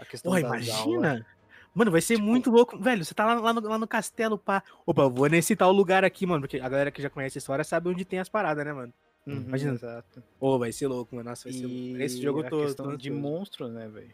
A 0.00 0.06
questão 0.06 0.32
Pô, 0.32 0.38
aulas. 0.38 0.66
imagina! 0.66 1.26
Mano, 1.74 1.90
vai 1.90 2.00
ser 2.00 2.14
Tipo- 2.14 2.26
muito 2.26 2.50
louco. 2.50 2.78
Velho, 2.78 3.04
você 3.04 3.12
tá 3.12 3.26
lá, 3.26 3.34
lá 3.38 3.52
no, 3.52 3.60
lá 3.60 3.78
no 3.78 3.86
castelo, 3.86 4.38
pá. 4.38 4.62
Opa, 4.86 5.06
vou 5.06 5.28
nesse 5.28 5.54
tal 5.54 5.70
lugar 5.70 6.02
aqui, 6.02 6.24
mano. 6.24 6.40
Porque 6.40 6.58
a 6.58 6.68
galera 6.68 6.90
que 6.90 7.02
já 7.02 7.10
conhece 7.10 7.36
a 7.36 7.40
história 7.40 7.62
sabe 7.62 7.90
onde 7.90 8.06
tem 8.06 8.18
as 8.18 8.28
paradas, 8.30 8.64
né, 8.64 8.72
mano? 8.72 8.92
Uhum, 9.26 9.42
Imagina. 9.42 9.74
Exato. 9.74 10.22
Ô, 10.40 10.58
vai 10.58 10.72
ser 10.72 10.86
louco, 10.86 11.14
mano. 11.14 11.28
Nossa, 11.28 11.44
vai 11.44 11.52
ser 11.52 11.66
E 11.66 11.88
louco. 11.90 12.02
Esse 12.02 12.22
jogo 12.22 12.40
eu 12.40 12.46
a 12.46 12.48
tô. 12.48 12.62
questão 12.62 12.90
tô 12.92 12.96
de 12.96 13.10
monstros, 13.10 13.70
né, 13.70 13.86
velho? 13.86 14.10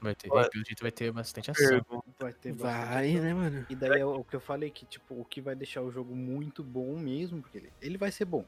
Vai 0.00 0.14
ter, 0.14 0.30
Olha. 0.30 0.48
pelo 0.48 0.64
jeito 0.64 0.80
vai 0.80 0.92
ter 0.92 1.12
bastante 1.12 1.50
ação. 1.50 1.84
Vai 2.18 2.32
ter 2.32 2.52
bastante 2.52 2.62
Vai, 2.62 3.10
ação. 3.12 3.22
né, 3.22 3.34
mano? 3.34 3.66
E 3.68 3.74
daí 3.76 4.00
é 4.00 4.04
o 4.04 4.24
que 4.24 4.36
eu 4.36 4.40
falei, 4.40 4.70
que 4.70 4.86
tipo, 4.86 5.20
o 5.20 5.24
que 5.24 5.40
vai 5.40 5.54
deixar 5.54 5.82
o 5.82 5.90
jogo 5.90 6.14
muito 6.14 6.62
bom 6.62 6.98
mesmo, 6.98 7.40
porque 7.40 7.58
ele, 7.58 7.72
ele 7.80 7.98
vai 7.98 8.10
ser 8.10 8.24
bom. 8.24 8.44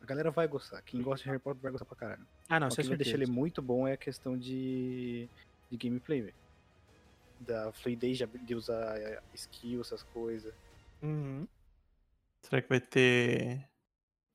A 0.00 0.04
galera 0.04 0.30
vai 0.30 0.48
gostar. 0.48 0.82
Quem 0.82 1.00
gosta 1.00 1.22
de 1.22 1.30
Harry 1.30 1.40
Potter 1.40 1.62
vai 1.62 1.70
gostar 1.70 1.84
pra 1.84 1.96
caralho. 1.96 2.26
Ah, 2.48 2.58
não, 2.58 2.68
o 2.68 2.72
é 2.72 2.76
que 2.76 2.88
vai 2.88 2.96
deixar 2.96 3.14
ele 3.14 3.26
muito 3.26 3.62
bom 3.62 3.86
é 3.86 3.92
a 3.92 3.96
questão 3.96 4.36
de, 4.36 5.28
de 5.70 5.76
gameplay, 5.76 6.22
velho. 6.22 6.34
Da 7.38 7.72
fluidez 7.72 8.18
de, 8.18 8.26
de 8.26 8.54
usar 8.54 8.98
eh, 8.98 9.22
skill, 9.34 9.80
essas 9.80 10.02
coisas. 10.02 10.52
Uhum. 11.00 11.46
Será 12.42 12.60
que 12.60 12.68
vai 12.68 12.80
ter 12.80 13.68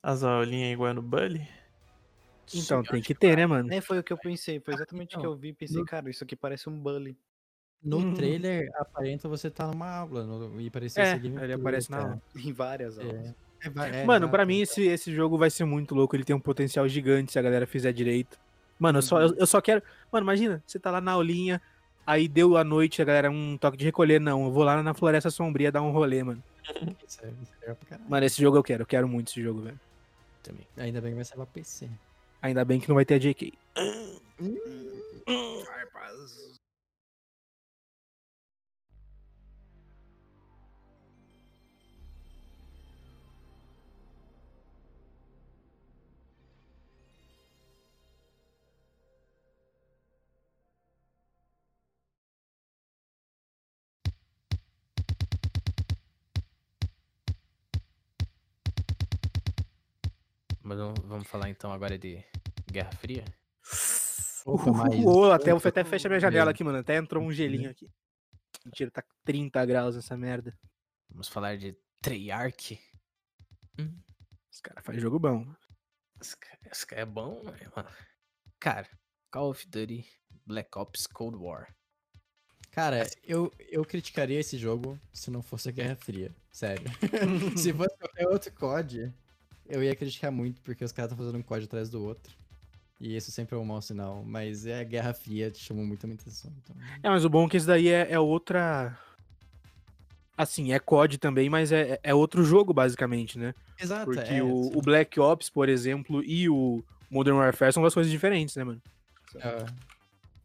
as 0.02 0.24
aulinhas 0.24 0.72
igual 0.72 0.94
no 0.94 1.02
Bully? 1.02 1.48
Então, 2.56 2.84
tem 2.84 3.02
que 3.02 3.14
ter, 3.14 3.36
né, 3.36 3.46
mano? 3.46 3.72
É, 3.72 3.82
foi 3.82 4.00
o 4.00 4.04
que 4.04 4.14
eu 4.14 4.18
pensei, 4.18 4.60
foi 4.60 4.74
exatamente 4.74 5.16
o 5.18 5.20
que 5.20 5.26
eu 5.26 5.36
vi 5.36 5.50
e 5.50 5.54
pensei, 5.54 5.78
no- 5.80 5.86
cara, 5.86 6.10
isso 6.10 6.24
aqui 6.24 6.36
parece 6.36 6.70
um 6.70 6.80
bully. 6.80 7.18
No 7.84 7.98
Uhum. 7.98 8.14
trailer, 8.14 8.68
aparenta 8.76 9.30
você 9.30 9.52
tá 9.52 9.68
numa 9.68 9.90
aula 9.90 10.26
no, 10.26 10.60
e 10.60 10.70
parecia 10.70 11.04
É, 11.04 11.16
ele 11.16 11.54
aparece 11.54 11.92
na. 11.92 12.18
Em 12.36 12.52
várias 12.52 12.98
aulas. 12.98 13.14
É. 13.16 13.36
É, 13.64 14.02
é, 14.02 14.06
Mano, 14.06 14.30
pra 14.30 14.46
mim 14.46 14.62
esse, 14.62 14.84
esse 14.84 15.14
jogo 15.14 15.38
vai 15.38 15.50
ser 15.50 15.66
muito 15.66 15.94
louco. 15.96 16.16
Ele 16.16 16.24
tem 16.24 16.36
um 16.36 16.40
potencial 16.40 16.88
gigante 16.88 17.32
se 17.32 17.40
a 17.40 17.42
galera 17.42 17.66
fizer 17.68 17.92
direito. 17.92 18.38
Mano, 18.80 19.00
eu 19.00 19.02
só, 19.02 19.22
eu, 19.22 19.36
eu 19.36 19.48
só 19.48 19.60
quero. 19.62 19.82
Mano, 20.12 20.24
imagina, 20.26 20.64
você 20.66 20.80
tá 20.80 20.92
lá 20.92 21.02
na 21.02 21.14
aulinha, 21.14 21.62
aí 22.06 22.28
deu 22.28 22.56
a 22.58 22.64
noite, 22.64 23.02
a 23.02 23.06
galera, 23.06 23.30
um 23.32 23.58
toque 23.58 23.78
de 23.78 23.86
recolher. 23.86 24.20
Não, 24.20 24.46
eu 24.46 24.52
vou 24.52 24.64
lá 24.64 24.82
na 24.84 24.94
Floresta 24.94 25.30
Sombria 25.32 25.72
dar 25.72 25.82
um 25.82 25.92
rolê, 25.92 26.24
mano. 26.24 26.44
Isso 27.08 27.24
é- 27.24 27.30
isso 27.42 27.54
é. 27.64 27.98
Mano, 28.10 28.26
esse 28.26 28.42
jogo 28.42 28.58
eu 28.58 28.64
quero, 28.64 28.84
eu 28.84 28.88
quero 28.88 29.08
muito 29.08 29.30
esse 29.30 29.42
jogo, 29.42 29.62
velho. 29.62 29.80
Também. 30.44 30.68
Ainda 30.78 31.02
bem 31.02 31.12
que 31.12 31.16
vai 31.16 31.26
ser 31.26 31.36
pra 31.36 31.46
PC. 31.46 31.90
Ainda 32.42 32.64
bem 32.64 32.80
que 32.80 32.88
não 32.88 32.96
vai 32.96 33.06
ter 33.06 33.16
a 33.16 33.20
JK. 33.20 33.54
Mas 60.68 60.78
vamos- 60.78 61.28
falar 61.28 61.50
então 61.50 61.72
agora 61.72 61.98
de 61.98 62.22
Guerra 62.70 62.92
Fria? 62.92 63.24
Opa, 64.46 64.70
mas- 64.72 64.96
Uou, 64.96 65.32
até, 65.32 65.52
até 65.52 65.84
fecha 65.86 66.10
minha 66.10 66.20
janela 66.20 66.52
aqui, 66.52 66.62
mano. 66.62 66.78
Até 66.80 66.98
entrou 66.98 67.24
um 67.24 67.32
gelinho 67.32 67.70
aqui. 67.72 67.90
Mentira, 68.66 68.92
tá 68.92 69.02
30 69.24 69.66
graus 69.66 69.96
essa 69.96 70.18
merda. 70.18 70.58
Vamos 71.10 71.30
falar 71.30 71.58
de 71.58 71.74
Treyarch. 72.02 72.78
Os 74.52 74.60
caras 74.60 74.84
fazem 74.84 75.00
jogo 75.00 75.18
bom. 75.20 75.46
Esse 76.22 76.36
cara, 76.36 76.60
esse 76.70 76.86
cara 76.86 77.02
é 77.02 77.06
bom, 77.06 77.42
né, 77.44 77.58
mano? 77.74 77.90
Cara, 78.60 78.90
Call 79.32 79.52
of 79.52 79.66
Duty 79.70 80.06
Black 80.46 80.70
Ops 80.78 81.08
Cold 81.08 81.38
War. 81.38 81.74
Cara, 82.72 83.08
eu, 83.24 83.54
eu 83.70 83.86
criticaria 83.86 84.40
esse 84.40 84.58
jogo 84.58 85.00
se 85.14 85.32
não 85.32 85.42
fosse 85.42 85.70
a 85.70 85.72
Guerra 85.72 85.96
Fria. 85.96 86.36
Sério. 86.52 86.84
se 87.58 87.72
fosse 87.74 87.98
qualquer 87.98 88.28
outro 88.28 88.52
COD, 88.54 89.14
eu 89.70 89.84
ia 89.84 89.96
criticar 89.96 90.32
muito, 90.32 90.62
porque 90.62 90.84
os 90.84 90.92
caras 90.92 91.12
estão 91.12 91.24
fazendo 91.26 91.40
um 91.40 91.44
COD 91.44 91.66
atrás 91.66 91.90
do 91.90 92.04
outro. 92.04 92.34
E 93.00 93.16
isso 93.16 93.32
sempre 93.32 93.56
é 93.56 93.60
um 93.60 93.66
mau 93.66 93.82
sinal. 93.82 94.24
Mas 94.26 94.66
é 94.66 94.80
a 94.80 94.84
Guerra 94.84 95.14
Fria, 95.14 95.52
te 95.52 95.60
chamou 95.60 95.86
muito 95.86 96.04
a 96.04 96.08
minha 96.08 96.20
atenção. 96.20 96.52
Então... 96.64 96.76
É, 97.04 97.10
mas 97.10 97.24
o 97.26 97.30
bom 97.30 97.46
é 97.46 97.50
que 97.50 97.58
esse 97.58 97.68
daí 97.68 97.90
é, 97.90 98.08
é 98.12 98.20
outra. 98.20 98.98
Assim, 100.36 100.72
é 100.72 100.80
COD 100.80 101.18
também, 101.18 101.50
mas 101.50 101.72
é, 101.72 102.00
é 102.04 102.14
outro 102.14 102.44
jogo, 102.44 102.74
basicamente, 102.74 103.40
né? 103.40 103.56
Exato, 103.80 104.06
Porque 104.06 104.34
é, 104.34 104.44
o, 104.44 104.78
o 104.78 104.82
Black 104.82 105.20
Ops, 105.20 105.50
por 105.50 105.68
exemplo, 105.68 106.24
e 106.24 106.48
o 106.48 106.84
Modern 107.10 107.38
Warfare 107.38 107.74
são 107.74 107.82
duas 107.82 107.94
coisas 107.94 108.12
diferentes, 108.12 108.56
né, 108.56 108.64
mano? 108.64 108.82
Ah, 109.42 109.66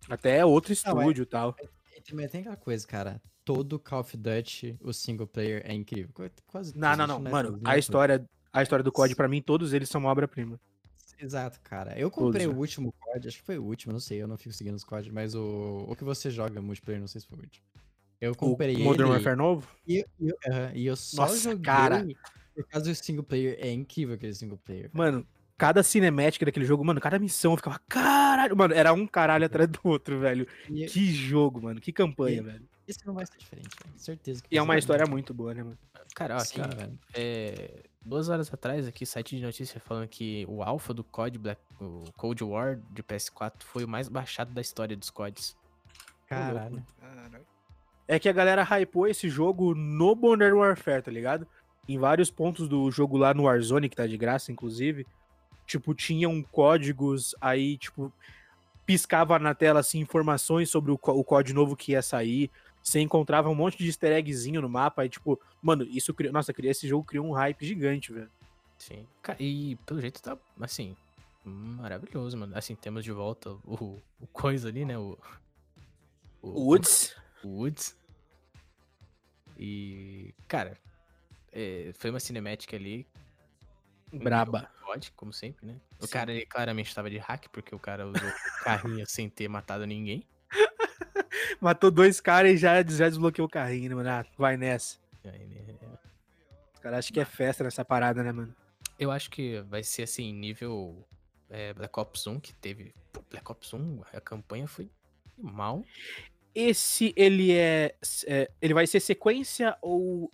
Até 0.08 0.38
é 0.38 0.44
outro 0.44 0.72
é- 0.72 0.74
estúdio 0.74 1.22
e 1.22 1.26
tal. 1.26 1.54
e 1.96 2.00
também 2.00 2.26
tem 2.28 2.40
aquela 2.40 2.56
coisa, 2.56 2.86
cara. 2.86 3.20
Todo 3.44 3.78
Call 3.78 4.00
of 4.00 4.16
Duty, 4.16 4.78
o 4.80 4.92
single 4.92 5.26
player, 5.26 5.62
é 5.64 5.74
incrível. 5.74 6.10
Qu- 6.14 6.30
Quase 6.46 6.78
Não, 6.78 6.96
não, 6.96 7.06
não. 7.06 7.20
Mano, 7.20 7.60
a 7.64 7.76
história, 7.76 8.24
a 8.52 8.62
história 8.62 8.82
do 8.82 8.92
COD, 8.92 9.14
pra 9.14 9.28
mim, 9.28 9.40
todos 9.40 9.72
eles 9.72 9.88
são 9.88 10.00
uma 10.00 10.10
obra-prima. 10.10 10.60
Exato, 11.18 11.60
cara. 11.62 11.96
Eu 11.98 12.10
comprei 12.10 12.44
Todos, 12.46 12.56
o 12.56 12.60
último 12.60 12.92
COD, 12.98 13.28
acho 13.28 13.38
que 13.38 13.44
foi 13.44 13.58
o 13.58 13.64
último, 13.64 13.92
não 13.92 14.00
sei, 14.00 14.20
eu 14.20 14.26
não 14.26 14.36
fico 14.36 14.52
seguindo 14.52 14.74
os 14.74 14.84
COD, 14.84 15.12
mas 15.12 15.34
o, 15.34 15.86
o 15.88 15.94
que 15.96 16.02
você 16.04 16.30
joga 16.30 16.60
multiplayer, 16.60 17.00
não 17.00 17.06
sei 17.06 17.20
se 17.20 17.26
foi 17.28 17.38
o 17.38 17.42
último. 17.42 17.64
Eu 18.20 18.32
O 18.32 18.36
comprei 18.36 18.76
Modern 18.76 19.08
ele 19.08 19.14
Warfare 19.14 19.36
novo? 19.36 19.68
e, 19.86 20.04
e 20.20 20.28
eu- 20.28 20.36
aham, 20.48 20.72
e 20.74 20.86
eu 20.86 20.96
só 20.96 21.22
Nossa, 21.22 21.36
joguei 21.50 21.62
cara. 21.64 22.06
por 22.54 22.66
causa 22.68 22.90
do 22.90 22.94
single 22.94 23.24
player. 23.24 23.56
É 23.60 23.70
incrível 23.70 24.14
aquele 24.14 24.34
single 24.34 24.58
player. 24.58 24.90
Mano, 24.92 25.26
cada 25.58 25.82
cinemática 25.82 26.44
daquele 26.44 26.64
jogo, 26.64 26.84
mano, 26.84 27.00
cada 27.00 27.18
missão 27.18 27.52
eu 27.52 27.56
ficava, 27.56 27.80
caralho. 27.88 28.56
Mano, 28.56 28.74
era 28.74 28.92
um 28.92 29.06
caralho 29.06 29.44
atrás 29.46 29.68
do 29.68 29.80
outro, 29.84 30.18
velho. 30.20 30.46
E, 30.70 30.86
Que 30.86 31.12
jogo, 31.12 31.62
mano. 31.62 31.80
Que 31.80 31.92
campanha, 31.92 32.38
E- 32.40 32.42
velho. 32.42 32.68
Esse 32.86 33.06
não 33.06 33.14
vai 33.14 33.24
ser 33.26 33.38
diferente, 33.38 33.68
velho. 33.82 33.98
Certeza 33.98 34.42
que 34.42 34.48
E 34.54 34.58
é 34.58 34.62
uma 34.62 34.76
história 34.76 35.06
muito 35.06 35.32
boa, 35.32 35.54
né, 35.54 35.62
mano? 35.62 35.78
Cara, 36.14 36.36
ó, 36.36 36.38
Sim, 36.40 36.60
aqui, 36.60 36.76
velho. 36.76 36.98
é, 37.14 37.84
duas 38.04 38.28
horas 38.28 38.52
atrás, 38.52 38.86
aqui, 38.86 39.06
site 39.06 39.36
de 39.36 39.42
notícia 39.42 39.80
falando 39.80 40.08
que 40.08 40.44
o 40.48 40.62
alpha 40.62 40.92
do 40.92 41.02
COD 41.04 41.38
Black, 41.38 41.60
o 41.80 42.04
Cold 42.16 42.42
War 42.44 42.78
de 42.90 43.02
PS4 43.02 43.62
foi 43.62 43.84
o 43.84 43.88
mais 43.88 44.08
baixado 44.08 44.52
da 44.52 44.60
história 44.60 44.96
dos 44.96 45.10
CODs. 45.10 45.56
Caralho. 46.26 46.84
Caralho. 47.00 47.46
É 48.08 48.18
que 48.18 48.28
a 48.28 48.32
galera 48.32 48.62
hypou 48.62 49.06
esse 49.06 49.28
jogo 49.28 49.74
no 49.74 50.14
Modern 50.14 50.56
Warfare, 50.58 51.02
tá 51.02 51.10
ligado? 51.10 51.46
Em 51.88 51.98
vários 51.98 52.30
pontos 52.30 52.68
do 52.68 52.90
jogo 52.90 53.16
lá 53.16 53.32
no 53.32 53.44
Warzone, 53.44 53.88
que 53.88 53.96
tá 53.96 54.06
de 54.06 54.16
graça, 54.16 54.52
inclusive, 54.52 55.06
tipo, 55.66 55.94
tinham 55.94 56.42
códigos, 56.42 57.34
aí, 57.40 57.78
tipo, 57.78 58.12
piscava 58.84 59.38
na 59.38 59.54
tela, 59.54 59.80
assim, 59.80 60.00
informações 60.00 60.68
sobre 60.68 60.90
o, 60.90 60.94
o 60.94 61.24
código 61.24 61.58
novo 61.58 61.76
que 61.76 61.92
ia 61.92 62.02
sair. 62.02 62.50
Você 62.82 63.00
encontrava 63.00 63.48
um 63.48 63.54
monte 63.54 63.78
de 63.78 63.86
easter 63.86 64.12
eggzinho 64.12 64.60
no 64.60 64.68
mapa, 64.68 65.02
aí, 65.02 65.08
tipo, 65.08 65.40
mano, 65.62 65.84
isso 65.84 66.12
criou. 66.12 66.32
Nossa, 66.32 66.52
criou- 66.52 66.70
esse 66.70 66.88
jogo 66.88 67.04
criou 67.04 67.24
um 67.26 67.32
hype 67.32 67.64
gigante, 67.64 68.12
velho. 68.12 68.30
Sim. 68.76 69.06
E 69.38 69.76
pelo 69.86 70.00
jeito 70.00 70.20
tá, 70.20 70.36
assim, 70.60 70.96
maravilhoso, 71.44 72.36
mano. 72.36 72.56
Assim, 72.56 72.74
temos 72.74 73.04
de 73.04 73.12
volta 73.12 73.50
o, 73.64 73.98
o 74.20 74.26
coisa 74.32 74.68
ali, 74.68 74.84
né? 74.84 74.98
O, 74.98 75.16
O 76.42 76.64
Woods. 76.70 77.14
o 77.44 77.48
Woods. 77.48 77.96
E, 79.56 80.34
cara, 80.48 80.76
é, 81.52 81.92
foi 81.94 82.10
uma 82.10 82.18
cinemática 82.20 82.76
ali. 82.76 83.06
Braba. 84.12 84.70
COD, 84.84 85.12
como 85.12 85.32
sempre, 85.32 85.64
né? 85.66 85.76
O 86.00 86.06
Sim. 86.06 86.12
cara 86.12 86.32
ele 86.32 86.44
claramente 86.44 86.94
tava 86.94 87.08
de 87.08 87.16
hack, 87.18 87.46
porque 87.50 87.74
o 87.74 87.78
cara 87.78 88.06
usou 88.06 88.28
o 88.28 88.64
carrinho 88.64 89.04
sem 89.08 89.28
ter 89.30 89.48
matado 89.48 89.86
ninguém. 89.86 90.26
Matou 91.60 91.90
dois 91.90 92.20
caras 92.20 92.52
e 92.52 92.56
já, 92.56 92.76
já 92.82 93.08
desbloqueou 93.08 93.46
o 93.46 93.50
carrinho, 93.50 93.90
né, 93.90 93.94
mano? 93.96 94.08
Ah, 94.08 94.26
vai 94.36 94.56
nessa. 94.56 94.98
Os 96.74 96.80
caras 96.80 96.98
acham 97.00 97.14
que 97.14 97.20
é 97.20 97.24
festa 97.24 97.64
nessa 97.64 97.84
parada, 97.84 98.22
né, 98.22 98.32
mano? 98.32 98.54
Eu 98.98 99.10
acho 99.10 99.30
que 99.30 99.60
vai 99.62 99.82
ser 99.82 100.02
assim, 100.02 100.32
nível 100.32 101.06
é, 101.50 101.72
Black 101.74 101.98
Ops 101.98 102.26
1, 102.26 102.40
que 102.40 102.52
teve. 102.54 102.94
Pô, 103.12 103.22
Black 103.30 103.50
Ops 103.50 103.72
1, 103.72 104.02
a 104.12 104.20
campanha 104.20 104.66
foi 104.66 104.88
mal. 105.38 105.84
Esse, 106.54 107.12
ele 107.16 107.52
é, 107.52 107.94
é- 108.26 108.50
Ele 108.60 108.74
vai 108.74 108.86
ser 108.86 109.00
sequência 109.00 109.76
ou. 109.80 110.30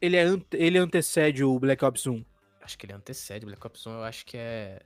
Ele, 0.00 0.16
é 0.16 0.24
ele 0.52 0.78
antecede 0.78 1.44
o 1.44 1.58
Black 1.58 1.84
Ops 1.84 2.06
1? 2.06 2.24
Acho 2.60 2.78
que 2.78 2.86
ele 2.86 2.92
antecede. 2.92 3.46
Black 3.46 3.64
Ops 3.66 3.86
1 3.86 3.90
eu 3.92 4.04
acho 4.04 4.26
que 4.26 4.36
é. 4.36 4.80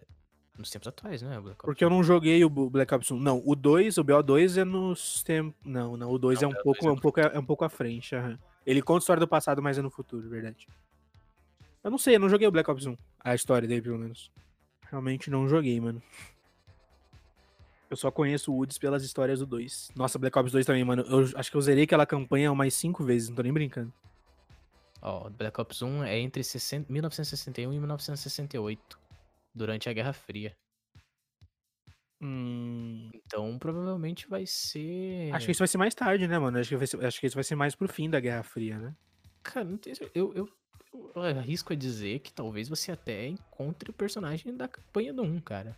Nos 0.58 0.70
tempos 0.70 0.88
atuais, 0.88 1.20
né? 1.20 1.42
Porque 1.58 1.84
eu 1.84 1.90
não 1.90 2.02
joguei 2.02 2.42
o 2.44 2.48
Black 2.48 2.94
Ops 2.94 3.10
1. 3.10 3.18
Não, 3.18 3.42
o 3.44 3.54
2, 3.54 3.98
o 3.98 4.04
BO2 4.04 4.60
é 4.60 4.64
nos 4.64 5.22
tempos. 5.22 5.54
Não, 5.64 5.96
não, 5.96 6.10
o 6.10 6.18
2 6.18 6.40
Não, 6.40 6.50
é 6.50 6.52
um 6.52 6.56
o 6.56 6.62
BO2 6.62 6.62
pouco, 6.62 6.84
é 6.84 6.88
é 6.88 6.92
um 6.92 6.96
pouco, 6.96 7.20
é 7.20 7.38
um 7.38 7.44
pouco 7.44 7.64
à 7.64 7.68
frente. 7.68 8.14
aham. 8.14 8.38
Ele 8.66 8.82
conta 8.82 8.98
a 8.98 9.02
história 9.02 9.20
do 9.20 9.28
passado, 9.28 9.62
mas 9.62 9.78
é 9.78 9.82
no 9.82 9.90
futuro, 9.90 10.28
verdade. 10.28 10.66
Eu 11.84 11.90
não 11.90 11.98
sei, 11.98 12.16
eu 12.16 12.20
não 12.20 12.28
joguei 12.28 12.48
o 12.48 12.50
Black 12.50 12.68
Ops 12.68 12.86
1. 12.86 12.96
A 13.20 13.34
história 13.34 13.68
dele, 13.68 13.82
pelo 13.82 13.98
menos. 13.98 14.32
Realmente 14.90 15.30
não 15.30 15.48
joguei, 15.48 15.80
mano. 15.80 16.02
Eu 17.88 17.96
só 17.96 18.10
conheço 18.10 18.52
o 18.52 18.56
Woods 18.56 18.78
pelas 18.78 19.04
histórias 19.04 19.38
do 19.38 19.46
2. 19.46 19.90
Nossa, 19.94 20.18
Black 20.18 20.36
Ops 20.36 20.50
2 20.50 20.66
também, 20.66 20.82
mano. 20.84 21.02
Eu 21.02 21.30
acho 21.36 21.50
que 21.50 21.56
eu 21.56 21.60
zerei 21.60 21.84
aquela 21.84 22.04
campanha 22.04 22.50
umas 22.50 22.74
5 22.74 23.04
vezes, 23.04 23.28
não 23.28 23.36
tô 23.36 23.42
nem 23.42 23.52
brincando. 23.52 23.92
Ó, 25.00 25.30
Black 25.30 25.60
Ops 25.60 25.82
1 25.82 26.02
é 26.02 26.18
entre 26.18 26.42
60 26.42 26.92
1961 26.92 27.72
e 27.72 27.78
1968, 27.78 28.98
durante 29.56 29.88
a 29.88 29.92
Guerra 29.92 30.12
Fria. 30.12 30.54
Hum, 32.20 33.10
Então 33.14 33.58
provavelmente 33.58 34.26
vai 34.28 34.46
ser. 34.46 35.30
Acho 35.34 35.46
que 35.46 35.52
isso 35.52 35.58
vai 35.58 35.68
ser 35.68 35.78
mais 35.78 35.94
tarde, 35.94 36.26
né, 36.26 36.38
mano? 36.38 36.58
Acho 36.58 36.70
que, 36.70 36.76
vai 36.76 36.86
ser- 36.86 37.04
acho 37.04 37.20
que 37.20 37.26
isso 37.26 37.34
vai 37.34 37.44
ser 37.44 37.54
mais 37.56 37.74
pro 37.74 37.88
fim 37.88 38.08
da 38.08 38.18
Guerra 38.20 38.42
Fria, 38.42 38.78
né? 38.78 38.94
Cara, 39.42 39.64
não 39.64 39.76
tenho 39.76 39.94
certeza. 39.94 40.18
Eu, 40.18 40.34
eu, 40.34 40.48
eu 41.14 41.22
arrisco 41.22 41.72
a 41.72 41.76
dizer 41.76 42.20
que 42.20 42.32
talvez 42.32 42.68
você 42.68 42.90
até 42.92 43.26
encontre 43.28 43.90
o 43.90 43.92
personagem 43.92 44.56
da 44.56 44.66
campanha 44.66 45.12
do 45.12 45.22
1, 45.22 45.40
cara. 45.40 45.76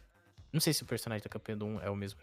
Não 0.53 0.61
sei 0.61 0.73
se 0.73 0.83
o 0.83 0.87
personagem 0.87 1.23
da 1.23 1.29
campanha 1.29 1.57
do 1.57 1.67
1 1.67 1.81
é 1.81 1.91
o 1.91 1.97
mesmo. 1.97 2.21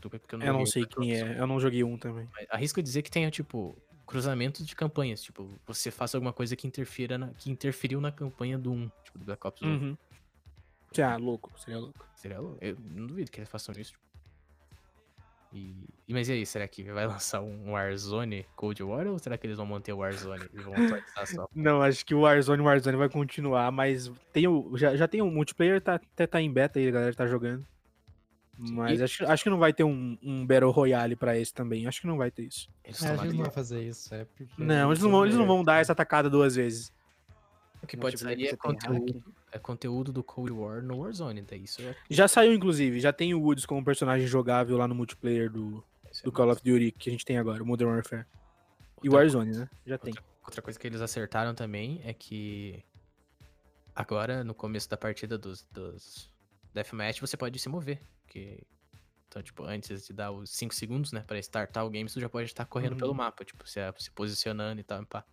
Porque 0.00 0.34
eu 0.34 0.38
não, 0.38 0.46
Eu 0.46 0.52
não 0.54 0.66
sei 0.66 0.86
quem 0.86 1.12
Ops 1.12 1.22
1. 1.22 1.26
é. 1.26 1.40
Eu 1.40 1.46
não 1.46 1.60
joguei 1.60 1.84
um 1.84 1.98
também. 1.98 2.28
Mas 2.32 2.46
Arrisco 2.50 2.80
a 2.80 2.82
dizer 2.82 3.02
que 3.02 3.10
tenha, 3.10 3.30
tipo, 3.30 3.76
cruzamentos 4.06 4.66
de 4.66 4.74
campanhas. 4.74 5.22
Tipo, 5.22 5.60
você 5.66 5.90
faça 5.90 6.16
alguma 6.16 6.32
coisa 6.32 6.56
que 6.56 6.66
interfira 6.66 7.18
na, 7.18 7.34
que 7.34 7.50
interferiu 7.50 8.00
na 8.00 8.10
campanha 8.10 8.56
do 8.58 8.72
1, 8.72 8.88
tipo, 9.04 9.18
do 9.18 9.24
Black 9.26 9.46
Ops 9.46 9.62
1. 9.62 9.66
Uhum. 9.66 9.98
Ah, 11.02 11.16
louco, 11.16 11.50
seria 11.58 11.78
louco. 11.78 12.06
Seria 12.14 12.40
louco. 12.40 12.58
Eu 12.60 12.76
não 12.80 13.06
duvido 13.06 13.30
que 13.30 13.38
eles 13.40 13.48
façam 13.48 13.72
isso. 13.78 13.92
tipo. 13.92 14.08
E, 15.52 15.74
e- 16.06 16.12
mas 16.12 16.28
e 16.28 16.32
aí, 16.32 16.44
será 16.46 16.68
que 16.68 16.82
vai 16.84 17.06
lançar 17.08 17.40
um 17.40 17.72
Warzone 17.72 18.44
Cold 18.54 18.82
War 18.82 19.06
ou 19.06 19.18
será 19.18 19.38
que 19.38 19.46
eles 19.46 19.56
vão 19.56 19.64
manter 19.66 19.92
o 19.92 19.98
Warzone 19.98 20.44
e 20.52 20.58
vão 20.60 20.72
atualizar 20.74 21.26
só? 21.26 21.48
Não, 21.54 21.80
acho 21.82 22.04
que 22.04 22.14
o 22.14 22.20
Warzone, 22.20 22.60
o 22.62 22.66
Warzone 22.66 22.96
vai 22.96 23.08
continuar, 23.08 23.70
mas 23.72 24.10
tem 24.32 24.46
o, 24.46 24.76
já, 24.76 24.94
já 24.96 25.08
tem 25.08 25.22
o 25.22 25.30
multiplayer, 25.30 25.80
tá, 25.80 25.94
até 25.94 26.26
tá 26.26 26.40
em 26.40 26.52
beta 26.52 26.78
aí, 26.78 26.88
a 26.88 26.90
galera 26.90 27.14
tá 27.14 27.26
jogando. 27.26 27.64
Mas 28.58 28.98
E- 29.00 29.04
acho, 29.04 29.24
acho 29.26 29.44
que 29.44 29.50
não 29.50 29.58
vai 29.58 29.72
ter 29.72 29.84
um, 29.84 30.18
um 30.22 30.44
Battle 30.44 30.70
Royale 30.72 31.14
pra 31.14 31.38
esse 31.38 31.54
também. 31.54 31.86
Acho 31.86 32.00
que 32.00 32.06
não 32.08 32.16
vai 32.18 32.30
ter 32.30 32.42
isso. 32.42 32.68
Eles 32.84 33.00
É, 33.02 33.16
gente 33.16 33.34
não 33.36 33.42
vai 33.44 33.50
fazer 33.52 33.82
isso, 33.84 34.12
é 34.14 34.24
porque. 34.24 34.46
Não, 34.58 34.90
eles 34.90 35.02
não 35.02 35.10
vão, 35.10 35.24
eles 35.24 35.36
não 35.36 35.46
vão 35.46 35.62
dar 35.64 35.80
essa 35.80 35.94
tacada 35.94 36.28
duas 36.28 36.56
vezes. 36.56 36.92
O 37.82 37.86
que 37.86 37.96
pode 37.96 38.18
sair 38.18 38.48
é 38.48 38.56
conteúdo, 38.56 39.24
é 39.52 39.58
conteúdo 39.58 40.12
do 40.12 40.22
Cold 40.22 40.52
War 40.52 40.82
no 40.82 40.98
Warzone, 40.98 41.42
daí 41.42 41.64
isso 41.64 41.80
é. 41.82 41.96
Já 42.10 42.26
saiu, 42.26 42.52
inclusive, 42.52 43.00
já 43.00 43.12
tem 43.12 43.34
o 43.34 43.40
Woods 43.40 43.64
como 43.64 43.84
personagem 43.84 44.26
jogável 44.26 44.76
lá 44.76 44.88
no 44.88 44.94
multiplayer 44.94 45.50
do, 45.50 45.84
é 46.04 46.22
do 46.24 46.32
Call 46.32 46.50
of 46.50 46.62
Duty 46.62 46.92
que 46.92 47.08
a 47.08 47.12
gente 47.12 47.24
tem 47.24 47.38
agora, 47.38 47.62
o 47.62 47.66
Modern 47.66 47.90
Warfare. 47.90 48.26
E 49.02 49.08
o 49.08 49.12
Outra 49.12 49.18
Warzone, 49.18 49.56
né? 49.56 49.70
Já 49.86 49.96
tem. 49.96 50.10
Outra, 50.10 50.24
outra 50.44 50.62
coisa 50.62 50.78
que 50.78 50.86
eles 50.86 51.00
acertaram 51.00 51.54
também 51.54 52.00
é 52.04 52.12
que 52.12 52.82
agora, 53.94 54.42
no 54.42 54.54
começo 54.54 54.88
da 54.88 54.96
partida 54.96 55.38
dos, 55.38 55.64
dos 55.70 56.30
Deathmatch, 56.74 57.20
você 57.20 57.36
pode 57.36 57.58
se 57.58 57.68
mover. 57.68 58.00
Que, 58.26 58.60
então, 59.28 59.42
tipo, 59.42 59.62
antes 59.64 60.06
de 60.06 60.12
dar 60.12 60.30
os 60.32 60.50
5 60.50 60.74
segundos, 60.74 61.12
né, 61.12 61.22
pra 61.26 61.38
startar 61.38 61.84
o 61.84 61.90
game, 61.90 62.08
você 62.08 62.20
já 62.20 62.28
pode 62.28 62.46
estar 62.46 62.64
correndo 62.64 62.92
Uhum. 62.92 62.98
pelo 62.98 63.14
mapa, 63.14 63.44
tipo, 63.44 63.68
se, 63.68 63.80
se 63.98 64.10
posicionando 64.10 64.80
e 64.80 64.84
tal, 64.84 65.02
e 65.02 65.06
pá. 65.06 65.24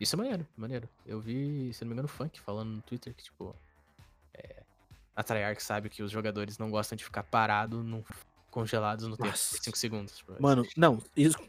Isso 0.00 0.14
é 0.14 0.18
maneiro, 0.18 0.46
maneiro. 0.56 0.88
Eu 1.06 1.20
vi, 1.20 1.72
se 1.72 1.82
não 1.82 1.88
me 1.88 1.94
engano, 1.94 2.06
o 2.06 2.10
Funk 2.10 2.40
falando 2.40 2.70
no 2.70 2.82
Twitter 2.82 3.14
que, 3.14 3.24
tipo, 3.24 3.54
é, 4.34 4.62
a 5.16 5.22
Treyarch 5.22 5.62
sabe 5.62 5.88
que 5.88 6.02
os 6.02 6.10
jogadores 6.10 6.58
não 6.58 6.70
gostam 6.70 6.96
de 6.96 7.04
ficar 7.04 7.24
parado 7.24 7.82
no, 7.82 8.04
congelados 8.50 9.06
no 9.06 9.16
tempo 9.16 9.28
Nossa. 9.28 9.56
por 9.56 9.64
5 9.64 9.78
segundos. 9.78 10.16
tipo, 10.16 10.34
Mano, 10.40 10.64
não, 10.76 11.02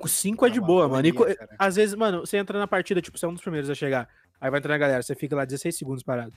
5 0.06 0.46
é 0.46 0.50
de 0.50 0.60
uma 0.60 0.68
boa, 0.68 0.88
mano. 0.88 1.08
E, 1.08 1.14
às 1.58 1.76
vezes, 1.76 1.96
mano, 1.96 2.22
você 2.22 2.38
entra 2.38 2.58
na 2.60 2.68
partida, 2.68 3.02
tipo, 3.02 3.18
você 3.18 3.26
é 3.26 3.30
um 3.30 3.34
dos 3.34 3.42
primeiros 3.42 3.70
a 3.70 3.76
chegar. 3.76 4.10
Aí 4.40 4.50
vai 4.50 4.60
entrar 4.60 4.74
na 4.74 4.78
galera, 4.78 5.04
você 5.04 5.16
fica 5.16 5.36
lá 5.36 5.46
16 5.46 5.76
segundos 5.78 6.04
parado. 6.04 6.34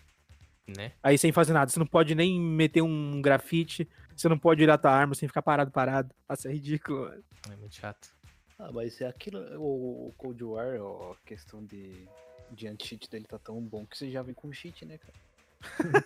né? 0.66 0.92
Aí 1.02 1.16
sem 1.16 1.32
fazer 1.32 1.52
nada. 1.52 1.70
Você 1.70 1.78
não 1.78 1.86
pode 1.86 2.14
nem 2.14 2.40
meter 2.40 2.82
um 2.82 3.20
grafite, 3.20 3.88
você 4.16 4.28
não 4.28 4.38
pode 4.38 4.62
ir 4.62 4.70
a 4.70 4.78
tua 4.78 4.92
arma 4.92 5.14
sem 5.14 5.28
ficar 5.28 5.42
parado, 5.42 5.70
parado. 5.70 6.10
Nossa, 6.28 6.48
é 6.48 6.52
ridículo, 6.52 7.02
mano. 7.02 7.24
É 7.50 7.56
muito 7.56 7.74
chato. 7.74 8.08
Ah, 8.64 8.70
mas 8.72 9.00
é 9.00 9.06
aquilo. 9.08 9.40
O, 9.58 10.08
o 10.08 10.14
Cold 10.16 10.42
War, 10.44 10.80
ó, 10.80 11.12
a 11.12 11.16
questão 11.26 11.64
de, 11.64 12.06
de 12.50 12.68
anti-cheat 12.68 13.10
dele 13.10 13.24
tá 13.26 13.38
tão 13.38 13.60
bom 13.60 13.84
que 13.86 13.98
você 13.98 14.10
já 14.10 14.22
vem 14.22 14.34
com 14.34 14.52
cheat, 14.52 14.84
né, 14.84 14.98
cara? 14.98 16.04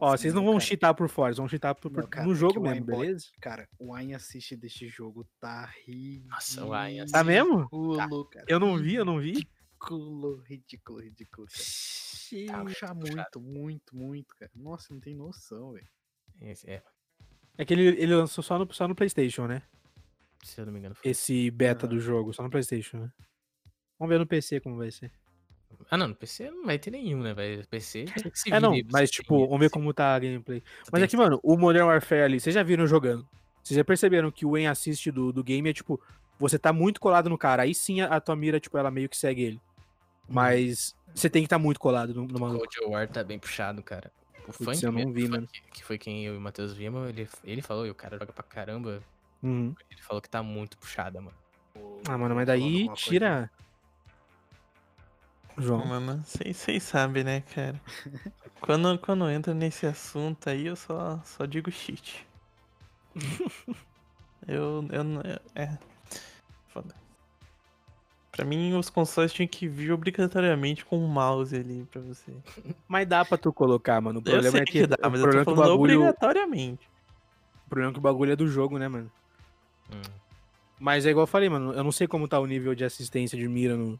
Ó, 0.00 0.16
vocês 0.16 0.32
não 0.34 0.44
vão 0.44 0.54
cara. 0.54 0.64
cheatar 0.64 0.94
por 0.94 1.08
fora, 1.08 1.30
vocês 1.32 1.38
vão 1.38 1.48
cheatar 1.48 1.74
por, 1.74 1.90
Não, 1.90 2.02
por- 2.02 2.08
cara, 2.08 2.26
no 2.26 2.32
é 2.32 2.36
jogo 2.36 2.60
mesmo, 2.60 2.84
beleza? 2.84 3.26
Cara, 3.40 3.68
o 3.78 3.94
Aim 3.94 4.14
assist 4.14 4.54
deste 4.56 4.88
jogo 4.88 5.26
tá 5.40 5.66
ridículo. 5.86 6.28
Nossa, 6.30 6.64
o 6.64 6.72
assist- 6.72 7.12
Tá 7.12 7.24
mesmo? 7.24 7.56
Ridículo, 7.72 8.24
cara. 8.26 8.46
Eu 8.48 8.60
não 8.60 8.76
vi, 8.78 8.94
eu 8.94 9.04
não 9.04 9.18
vi. 9.18 9.32
Ridículo, 9.32 10.36
ridículo, 10.46 11.00
ridículo. 11.00 11.48
Cara. 11.48 12.58
Tá 12.58 12.64
puxar 12.64 12.94
muito, 12.94 13.40
muito, 13.40 13.96
muito, 13.96 14.36
cara. 14.36 14.50
Nossa, 14.54 14.94
não 14.94 15.00
tem 15.00 15.14
noção, 15.14 15.72
velho. 15.72 15.88
É, 16.66 16.82
É 17.58 17.64
que 17.64 17.74
ele, 17.74 17.88
ele 18.00 18.14
lançou 18.14 18.42
só 18.42 18.58
no, 18.58 18.72
só 18.72 18.86
no 18.88 18.94
PlayStation, 18.94 19.46
né? 19.46 19.62
Se 20.42 20.60
eu 20.60 20.66
não 20.66 20.72
me 20.72 20.78
engano. 20.78 20.94
Foi. 20.94 21.10
Esse 21.10 21.50
beta 21.50 21.86
Aham. 21.86 21.94
do 21.94 22.00
jogo, 22.00 22.32
só 22.32 22.42
no 22.42 22.50
PlayStation, 22.50 22.98
né? 22.98 23.10
Vamos 23.98 24.12
ver 24.12 24.18
no 24.18 24.26
PC 24.26 24.60
como 24.60 24.76
vai 24.76 24.90
ser. 24.90 25.10
Ah, 25.90 25.96
não, 25.96 26.08
no 26.08 26.14
PC 26.14 26.50
não 26.50 26.64
vai 26.66 26.78
ter 26.78 26.90
nenhum, 26.90 27.22
né? 27.22 27.32
Vai 27.34 27.62
PC 27.70 28.04
que 28.44 28.52
É, 28.52 28.60
não, 28.60 28.74
mas 28.90 29.10
tipo, 29.10 29.46
vamos 29.46 29.58
ver 29.60 29.66
você- 29.68 29.72
como 29.72 29.92
tá 29.94 30.14
a 30.14 30.18
gameplay. 30.18 30.62
Mas 30.92 31.02
é 31.02 31.06
que, 31.08 31.16
mano, 31.16 31.40
o 31.42 31.56
Modern 31.56 31.86
Warfare 31.86 32.22
ali, 32.22 32.40
vocês 32.40 32.54
já 32.54 32.62
viram 32.62 32.86
jogando. 32.86 33.26
Vocês 33.62 33.76
já 33.76 33.84
perceberam 33.84 34.30
que 34.30 34.44
o 34.44 34.54
aim 34.56 34.66
assist 34.66 35.10
do, 35.10 35.32
do 35.32 35.42
game 35.42 35.68
é 35.70 35.72
tipo, 35.72 36.00
você 36.38 36.58
tá 36.58 36.72
muito 36.72 37.00
colado 37.00 37.30
no 37.30 37.38
cara, 37.38 37.62
aí 37.62 37.74
sim 37.74 38.00
a, 38.00 38.06
a 38.16 38.20
tua 38.20 38.34
mira, 38.36 38.58
tipo, 38.60 38.76
ela 38.76 38.90
meio 38.90 39.08
que 39.08 39.16
segue 39.16 39.42
ele. 39.42 39.60
Mas 40.28 40.94
você 41.14 41.28
tem 41.30 41.42
que 41.42 41.46
estar 41.46 41.58
muito 41.58 41.78
colado 41.78 42.12
no, 42.14 42.26
no 42.26 42.36
O 42.36 42.40
maluco. 42.40 42.66
Cold 42.66 42.92
War 42.92 43.08
tá 43.08 43.22
bem 43.22 43.38
puxado, 43.38 43.82
cara. 43.82 44.10
O 44.48 44.52
Putz, 44.52 44.64
Funk, 44.80 44.84
eu 44.84 44.92
não 44.92 45.12
vi, 45.12 45.24
o 45.26 45.30
mano. 45.30 45.46
Funk, 45.46 45.62
que 45.72 45.84
foi 45.84 45.96
quem 45.98 46.24
eu 46.26 46.34
e 46.34 46.36
o 46.36 46.40
Matheus 46.40 46.72
vimos, 46.72 47.08
ele, 47.08 47.28
ele 47.44 47.62
falou, 47.62 47.86
e 47.86 47.90
o 47.90 47.94
cara 47.94 48.18
joga 48.18 48.32
pra 48.32 48.42
caramba, 48.42 49.00
Uhum. 49.42 49.74
ele 49.90 50.02
falou 50.02 50.22
que 50.22 50.28
tá 50.30 50.42
muito 50.42 50.78
puxada, 50.78 51.20
mano. 51.20 51.36
Ah, 52.08 52.16
mano, 52.16 52.34
mas 52.34 52.46
daí 52.46 52.86
coisa. 52.86 53.00
tira. 53.02 53.50
João. 55.58 55.84
Mano, 55.84 56.24
vocês 56.24 56.82
sabem, 56.82 57.24
né, 57.24 57.42
cara? 57.54 57.80
quando, 58.60 58.98
quando 58.98 59.28
entra 59.28 59.52
nesse 59.52 59.86
assunto 59.86 60.48
aí, 60.48 60.66
eu 60.66 60.76
só, 60.76 61.20
só 61.24 61.44
digo 61.44 61.70
cheat. 61.70 62.26
eu, 64.48 64.86
eu 64.90 65.04
não. 65.04 65.20
É. 65.54 65.76
Foda. 66.68 66.94
Pra 68.30 68.46
mim, 68.46 68.72
os 68.74 68.88
consoles 68.88 69.30
tinham 69.32 69.46
que 69.46 69.68
vir 69.68 69.92
obrigatoriamente 69.92 70.86
com 70.86 70.98
um 70.98 71.06
mouse 71.06 71.54
ali 71.54 71.86
pra 71.92 72.00
você. 72.00 72.32
Mas 72.88 73.06
dá 73.06 73.22
pra 73.24 73.36
tu 73.36 73.52
colocar, 73.52 74.00
mano. 74.00 74.20
O 74.20 74.22
Eu 74.22 74.24
problema 74.24 74.52
sei 74.52 74.60
é 74.62 74.64
que, 74.64 74.72
que 74.72 74.86
dá, 74.86 74.96
o 75.06 75.10
mas 75.10 75.20
eu 75.20 75.30
tô 75.30 75.38
é 75.38 75.44
que 75.44 75.50
o 75.50 75.54
falando 75.54 75.70
bagulho, 75.72 75.98
obrigatoriamente. 76.00 76.88
o 77.66 77.68
problema 77.68 77.90
é 77.90 77.92
que 77.92 77.98
o 77.98 78.02
bagulho 78.02 78.32
é 78.32 78.36
do 78.36 78.48
jogo, 78.48 78.78
né, 78.78 78.88
mano? 78.88 79.10
Hum. 79.92 80.02
Mas 80.80 81.06
é 81.06 81.10
igual 81.10 81.22
eu 81.24 81.28
falei, 81.28 81.48
mano. 81.48 81.72
Eu 81.72 81.84
não 81.84 81.92
sei 81.92 82.06
como 82.06 82.26
tá 82.26 82.38
o 82.40 82.46
nível 82.46 82.74
de 82.74 82.84
assistência 82.84 83.38
de 83.38 83.46
mira 83.48 83.76
no, 83.76 83.98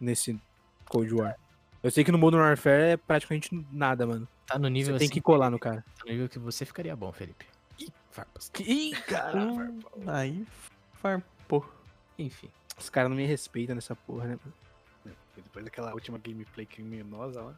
nesse 0.00 0.40
Cold 0.88 1.12
War. 1.14 1.36
Eu 1.82 1.90
sei 1.90 2.02
que 2.02 2.10
no 2.10 2.16
Modern 2.18 2.42
Warfare 2.42 2.82
é 2.92 2.96
praticamente 2.96 3.50
nada, 3.70 4.06
mano. 4.06 4.26
Tá 4.46 4.58
no 4.58 4.68
nível 4.68 4.94
Você 4.94 5.00
tem 5.00 5.06
assim, 5.06 5.14
que 5.14 5.20
colar 5.20 5.50
no 5.50 5.58
cara. 5.58 5.84
tá 5.98 6.04
no 6.06 6.12
nível 6.12 6.28
que 6.28 6.38
você 6.38 6.64
ficaria 6.64 6.96
bom, 6.96 7.12
Felipe. 7.12 7.44
Ih, 7.78 7.88
farpas. 8.10 8.50
Ih, 8.60 8.92
cara. 9.06 9.40
Aí, 10.06 10.46
farpou. 10.94 11.70
Enfim. 12.18 12.48
Os 12.78 12.88
caras 12.88 13.10
não 13.10 13.16
me 13.16 13.26
respeitam 13.26 13.74
nessa 13.74 13.94
porra, 13.94 14.28
né? 14.28 14.38
mano? 14.42 15.14
E 15.36 15.42
Depois 15.42 15.64
daquela 15.64 15.92
última 15.92 16.16
gameplay 16.18 16.64
criminosa 16.64 17.42
lá. 17.42 17.54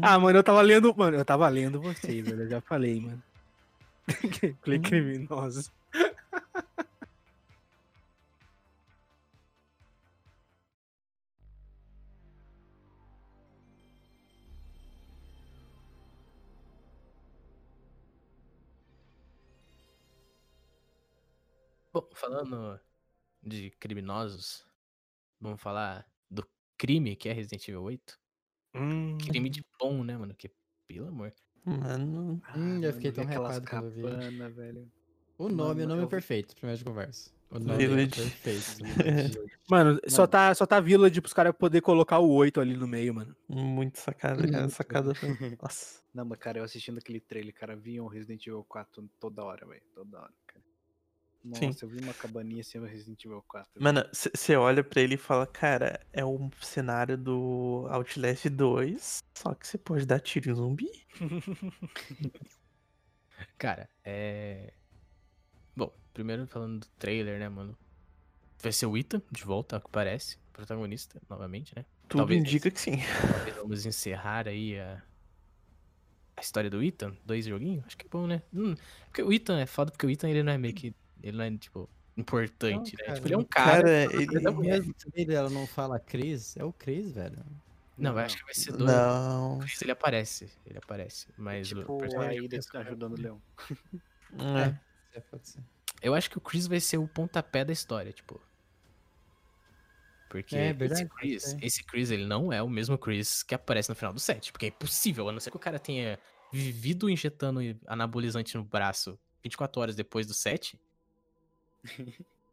Ah, 0.00 0.18
mano, 0.18 0.38
eu 0.38 0.42
tava 0.44 0.62
lendo. 0.62 0.94
Mano, 0.96 1.16
eu 1.16 1.24
tava 1.24 1.46
lendo 1.48 1.80
vocês, 1.80 2.24
velho. 2.24 2.42
Eu 2.44 2.48
já 2.48 2.60
falei, 2.62 3.00
mano. 3.00 3.22
Gameplay 4.40 4.78
Hum. 4.78 4.82
criminoso. 4.82 5.70
Bom, 22.00 22.08
falando 22.14 22.80
de 23.42 23.70
criminosos, 23.72 24.66
vamos 25.40 25.60
falar 25.60 26.06
do 26.30 26.46
crime 26.78 27.16
que 27.16 27.28
é 27.28 27.32
Resident 27.32 27.66
Evil 27.68 27.82
8. 27.82 28.18
Hum. 28.74 29.18
Crime 29.18 29.50
de 29.50 29.64
bom, 29.78 30.02
né, 30.04 30.16
mano? 30.16 30.34
Que, 30.34 30.50
pelo 30.88 31.08
amor. 31.08 31.32
Mano, 31.64 32.40
Hum, 32.56 32.82
eu 32.82 32.90
Ah, 32.90 32.92
fiquei 32.94 33.10
mano, 33.10 33.14
tão 33.14 33.24
aquelas 33.24 33.56
hypado 33.58 33.66
quando 33.70 33.84
eu 33.84 33.90
vi. 33.90 34.02
cabana, 34.02 34.50
velho. 34.50 34.92
O 35.38 35.48
nome 35.48 35.58
é 35.58 35.62
o 35.62 35.68
Mano, 35.74 35.88
nome 35.88 36.02
eu 36.02 36.06
vi- 36.06 36.10
perfeito, 36.10 36.54
primeiro 36.54 36.78
de 36.78 36.84
conversa. 36.84 37.30
O 37.50 37.58
nome 37.58 37.72
é 37.74 37.86
Village. 37.88 38.10
perfeito. 38.14 38.78
Mano, 39.68 40.00
só 40.08 40.22
Mano. 40.22 40.28
tá, 40.28 40.54
só 40.54 40.66
tá 40.66 40.80
Village 40.80 41.20
pros 41.20 41.32
caras 41.32 41.54
poder 41.56 41.80
colocar 41.80 42.18
o 42.18 42.30
8 42.30 42.60
ali 42.60 42.76
no 42.76 42.86
meio, 42.86 43.14
mano. 43.14 43.34
muito 43.48 43.98
sacada, 43.98 44.48
cara. 44.50 44.68
Sacada. 44.68 45.12
Nossa. 45.62 46.00
Não, 46.14 46.24
mas 46.24 46.38
cara, 46.38 46.58
eu 46.58 46.64
assistindo 46.64 46.98
aquele 46.98 47.20
trailer, 47.20 47.54
cara, 47.54 47.74
vi 47.76 48.00
um 48.00 48.06
Resident 48.06 48.46
Evil 48.46 48.64
4 48.64 49.08
toda 49.18 49.42
hora, 49.44 49.66
velho. 49.66 49.82
Toda 49.94 50.18
hora, 50.20 50.32
cara. 50.46 50.64
Nossa, 51.42 51.72
Sim. 51.72 51.76
eu 51.82 51.88
vi 51.88 51.98
uma 52.00 52.12
cabaninha 52.12 52.62
sendo 52.62 52.84
Resident 52.86 53.24
Evil 53.24 53.42
4. 53.48 53.70
velho. 53.74 53.82
Mano, 53.82 54.04
você 54.12 54.56
olha 54.56 54.84
pra 54.84 55.00
ele 55.00 55.14
e 55.14 55.18
fala, 55.18 55.46
cara, 55.46 55.98
é 56.12 56.22
um 56.24 56.50
cenário 56.60 57.16
do 57.16 57.86
Outlast 57.90 58.46
2, 58.50 59.22
só 59.34 59.54
que 59.54 59.66
você 59.66 59.78
pode 59.78 60.04
dar 60.04 60.20
tiro 60.20 60.50
em 60.50 60.54
zumbi. 60.54 60.90
Cara, 63.58 63.88
é. 64.04 64.72
Bom, 65.74 65.92
primeiro 66.12 66.46
falando 66.46 66.80
do 66.80 66.86
trailer, 66.98 67.38
né, 67.38 67.48
mano? 67.48 67.76
Vai 68.62 68.72
ser 68.72 68.86
o 68.86 68.96
Ethan, 68.96 69.22
de 69.30 69.44
volta, 69.44 69.76
ao 69.76 69.80
que 69.82 69.90
parece. 69.90 70.38
Protagonista, 70.52 71.20
novamente, 71.28 71.72
né? 71.74 71.84
Tudo 72.08 72.18
Talvez- 72.20 72.40
indica 72.40 72.70
que 72.70 72.80
sim. 72.80 72.98
Talvez 73.32 73.56
vamos 73.56 73.86
encerrar 73.86 74.46
aí 74.48 74.78
a. 74.78 75.02
A 76.36 76.40
história 76.40 76.70
do 76.70 76.82
Ethan, 76.82 77.14
dois 77.24 77.44
joguinhos, 77.44 77.84
acho 77.86 77.98
que 77.98 78.06
é 78.06 78.08
bom, 78.08 78.26
né? 78.26 78.42
Hum, 78.54 78.74
porque 79.06 79.22
o 79.22 79.30
Ethan 79.30 79.60
é 79.60 79.66
foda 79.66 79.90
porque 79.90 80.06
o 80.06 80.10
Ethan 80.10 80.28
ele 80.30 80.42
não 80.42 80.52
é 80.52 80.58
meio 80.58 80.74
que. 80.74 80.94
Ele 81.22 81.36
não 81.36 81.44
é, 81.44 81.50
tipo, 81.56 81.88
importante, 82.16 82.96
Não, 82.96 82.98
né? 82.98 83.04
cara, 83.06 83.14
Tipo, 83.14 83.26
ele 83.28 83.34
é 83.34 83.38
um 83.38 83.44
cara. 83.44 83.82
Cara, 83.82 83.90
ele 84.14 84.22
ele- 84.22 84.46
é. 84.46 84.50
Mesmo 84.52 84.94
se 84.98 85.32
ela 85.34 85.50
não 85.50 85.66
fala 85.66 85.98
Cris, 85.98 86.56
é 86.56 86.64
o 86.64 86.72
Cris, 86.72 87.12
velho. 87.12 87.36
Não, 87.98 88.12
eu 88.12 88.18
acho 88.18 88.38
que 88.38 88.44
vai 88.44 88.54
ser 88.54 88.72
dois. 88.72 88.90
Não. 88.90 89.56
O 89.56 89.60
Chris, 89.60 89.82
ele 89.82 89.92
aparece. 89.92 90.50
Ele 90.66 90.78
aparece. 90.78 91.26
Mas 91.36 91.70
o 91.70 91.76
tipo, 91.76 91.98
personagem- 91.98 92.38
a 92.40 92.42
Ida 92.42 92.58
ajudando 92.74 93.12
o 93.12 93.20
Leão. 93.20 93.42
É. 94.38 95.18
É, 95.18 95.20
pode 95.20 95.48
ser. 95.48 95.60
Eu 96.00 96.14
acho 96.14 96.30
que 96.30 96.38
o 96.38 96.40
Chris 96.40 96.66
vai 96.66 96.80
ser 96.80 96.96
o 96.98 97.06
pontapé 97.06 97.64
da 97.64 97.72
história, 97.72 98.10
tipo. 98.12 98.40
Porque 100.28 100.56
É 100.56 100.72
verdade, 100.72 101.02
esse, 101.02 101.10
Chris, 101.10 101.42
ser. 101.42 101.64
esse 101.64 101.82
Chris, 101.84 102.10
ele 102.10 102.24
não 102.24 102.52
é 102.52 102.62
o 102.62 102.68
mesmo 102.70 102.96
Chris 102.96 103.42
que 103.42 103.54
aparece 103.54 103.88
no 103.88 103.96
final 103.96 104.12
do 104.12 104.20
set. 104.20 104.52
Porque 104.52 104.66
é 104.66 104.68
impossível, 104.68 105.28
a 105.28 105.32
não 105.32 105.40
ser 105.40 105.50
que 105.50 105.56
o 105.56 105.60
cara 105.60 105.78
tenha 105.78 106.18
vivido 106.52 107.10
injetando 107.10 107.60
anabolizante 107.86 108.56
no 108.56 108.62
braço 108.64 109.18
24 109.42 109.80
horas 109.80 109.96
depois 109.96 110.26
do 110.26 110.34
set. 110.34 110.80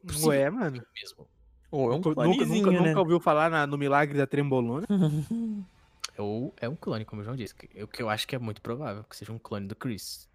Impossível 0.03 0.29
Ué, 0.29 0.49
mano. 0.49 0.85
mesmo. 0.95 1.27
Ou 1.69 1.91
é 1.91 1.95
um 1.95 1.97
Nunca, 1.97 2.45
nunca, 2.45 2.71
né? 2.71 2.79
nunca 2.81 2.99
ouviu 2.99 3.19
falar 3.19 3.49
na- 3.49 3.67
no 3.67 3.77
milagre 3.77 4.17
da 4.17 4.25
trembolona? 4.27 4.87
Ou 6.17 6.53
é 6.59 6.67
um 6.67 6.75
clone, 6.75 7.05
como 7.05 7.21
o 7.21 7.25
João 7.25 7.35
disse. 7.35 7.53
que- 7.53 7.83
O 7.83 7.87
que 7.87 8.01
eu 8.01 8.09
acho 8.09 8.27
que 8.27 8.35
é 8.35 8.39
muito 8.39 8.61
provável 8.61 9.03
que 9.03 9.15
seja 9.15 9.31
um 9.31 9.37
clone 9.37 9.67
do 9.67 9.75
Chris. 9.75 10.27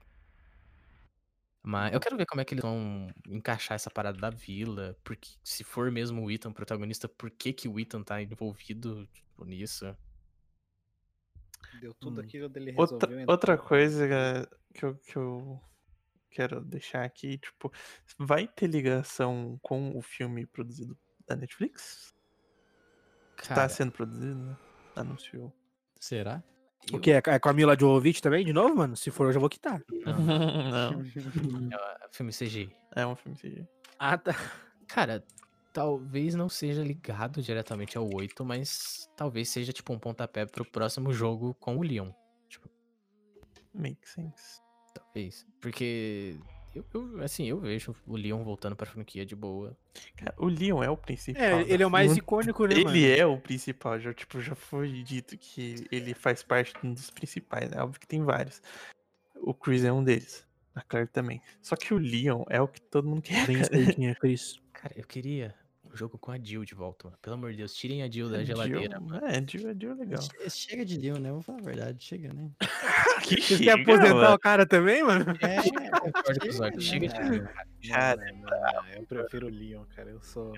Mas 1.64 1.92
eu 1.92 2.00
quero 2.00 2.16
ver 2.16 2.26
como 2.26 2.40
é 2.40 2.44
que 2.44 2.55
eles 2.55 2.62
vão 2.62 3.09
encaixar 3.28 3.76
essa 3.76 3.90
parada 3.90 4.18
da 4.18 4.31
vila. 4.31 4.96
Porque 5.02 5.31
se 5.42 5.64
for 5.64 5.90
mesmo 5.90 6.22
o 6.24 6.31
Ethan 6.31 6.52
protagonista, 6.52 7.09
por 7.09 7.31
que, 7.31 7.52
que 7.52 7.68
o 7.68 7.78
Ethan 7.81 8.02
tá 8.02 8.20
envolvido 8.22 9.07
tipo, 9.12 9.44
nisso? 9.44 9.96
Deu 11.81 11.94
tudo 11.94 12.20
Hum. 12.20 12.24
aquilo 12.24 12.48
dele 12.48 12.72
Outra, 12.76 12.96
resolveu 12.96 13.20
entrar. 13.20 13.33
outra 13.33 13.59
coisa 13.59 14.48
que 14.74 14.85
eu, 14.85 14.94
que 14.96 15.16
eu 15.16 15.61
quero 16.33 16.61
deixar 16.64 17.05
aqui, 17.05 17.38
tipo, 17.38 17.71
vai 18.18 18.49
ter 18.49 18.66
ligação 18.66 19.59
com 19.62 19.97
o 19.97 20.03
filme 20.03 20.47
produzido 20.47 20.99
da 21.27 21.37
Netflix? 21.37 22.14
Que 23.37 23.49
Cara, 23.49 23.62
tá 23.62 23.68
sendo 23.68 23.92
produzido, 23.92 24.35
né? 24.35 24.57
Anunciou. 24.97 25.53
Será? 26.01 26.42
O 26.92 26.99
que? 26.99 27.12
É 27.12 27.38
com 27.38 27.49
a 27.49 27.53
Mila 27.53 27.79
Jovovich 27.79 28.21
também, 28.21 28.45
de 28.45 28.53
novo, 28.53 28.75
mano? 28.75 28.97
Se 28.97 29.11
for, 29.11 29.27
eu 29.27 29.33
já 29.33 29.38
vou 29.38 29.49
quitar. 29.49 29.81
Não, 29.90 31.01
É 31.73 32.09
filme 32.11 32.33
CGI. 32.33 32.75
é 32.97 33.07
um 33.07 33.14
filme 33.14 33.38
CGI. 33.38 33.68
Ah, 33.99 34.18
tá. 34.18 34.33
Cara, 34.88 35.25
talvez 35.73 36.35
não 36.35 36.49
seja 36.49 36.83
ligado 36.83 37.40
diretamente 37.40 37.97
ao 37.97 38.09
8, 38.12 38.45
mas 38.45 39.09
talvez 39.16 39.49
seja 39.49 39.73
tipo 39.73 39.92
um 39.92 39.99
pontapé 39.99 40.45
pro 40.45 40.64
próximo 40.64 41.12
jogo 41.12 41.55
com 41.55 41.77
o 41.79 41.83
Leon. 41.83 42.11
Tipo, 42.49 42.68
Make 43.75 44.07
sense. 44.09 44.61
Talvez. 45.12 45.46
Porque 45.61 46.37
eu, 46.75 46.85
eu- 46.94 47.22
assim, 47.22 47.46
eu 47.46 47.59
vejo 47.61 47.94
o 48.07 48.16
Leon 48.16 48.42
voltando 48.42 48.75
pra 48.75 48.87
franquia 48.87 49.25
de 49.27 49.37
boa. 49.37 49.77
Cara, 50.16 50.35
o 50.38 50.46
Leon 50.46 50.83
é 50.83 50.90
o 50.90 50.96
principal. 50.96 51.42
É, 51.42 51.51
da 51.64 51.70
ele 51.72 51.83
é 51.83 51.87
o 51.87 51.90
mais 51.90 52.07
franquia. 52.07 52.22
icônico, 52.22 52.66
né, 52.66 52.75
mano? 52.77 52.96
Ele 52.96 53.18
é 53.18 53.27
o 53.27 53.38
principal, 53.38 54.01
já, 54.01 54.12
tipo, 54.14 54.40
já 54.40 54.55
foi 54.55 54.90
dito 55.03 55.37
que 55.37 55.87
ele 55.90 56.14
faz 56.14 56.42
parte 56.42 56.72
de 56.81 56.87
um 56.87 56.92
dos 56.94 57.11
principais, 57.11 57.70
né? 57.70 57.81
Óbvio 57.83 58.01
que 58.01 58.07
tem 58.07 58.22
vários. 58.22 58.62
O 59.37 59.53
Chris 59.53 59.85
é 59.85 59.92
um 59.92 60.03
deles. 60.03 60.46
A 60.75 60.81
Claire 60.81 61.09
também. 61.09 61.42
Só 61.61 61.77
que 61.77 61.92
o 61.92 61.98
Leon 61.98 62.44
é 62.48 62.59
o 62.61 62.66
que 62.66 62.81
todo 62.81 63.07
mundo 63.07 63.20
quer. 63.20 63.46
Cara. 63.46 63.53
é. 63.53 64.35
Cara, 64.72 64.94
eu 64.96 65.07
queria 65.07 65.55
jogo 65.96 66.18
com 66.18 66.31
a 66.33 66.38
Jill 66.38 66.64
de 66.64 66.74
volta, 66.74 67.09
mano. 67.09 67.18
Pelo 67.20 67.35
amor 67.35 67.50
de 67.52 67.59
Deus, 67.59 67.74
tirem 67.74 68.02
a 68.02 68.11
Jill 68.11 68.28
da 68.31 68.38
Jill- 68.44 68.46
geladeira. 68.57 69.00
É, 69.22 69.44
Jill, 69.46 69.70
é 69.70 69.74
Jill 69.78 69.90
é 69.92 69.94
legal. 69.94 70.22
Che- 70.22 70.50
Chega 70.50 70.85
de 70.85 70.96
Leon, 70.98 71.18
né? 71.18 71.31
Vou 71.33 71.42
falar 71.42 71.59
a 71.59 71.62
verdade, 71.62 72.02
chega, 72.05 72.33
né? 72.33 72.50
Que 73.22 73.40
Você 73.40 73.57
quer 73.59 73.76
chega, 73.76 73.83
aposentar 73.83 74.14
mano. 74.14 74.35
o 74.35 74.38
cara 74.38 74.66
também, 74.66 75.02
mano? 75.05 75.24
É, 75.40 75.62
Jill. 76.81 77.05
Eu 78.96 79.07
prefiro 79.07 79.46
o 79.46 79.50
Leon, 79.50 79.85
cara. 79.94 80.11
Eu 80.11 80.20
sou. 80.22 80.52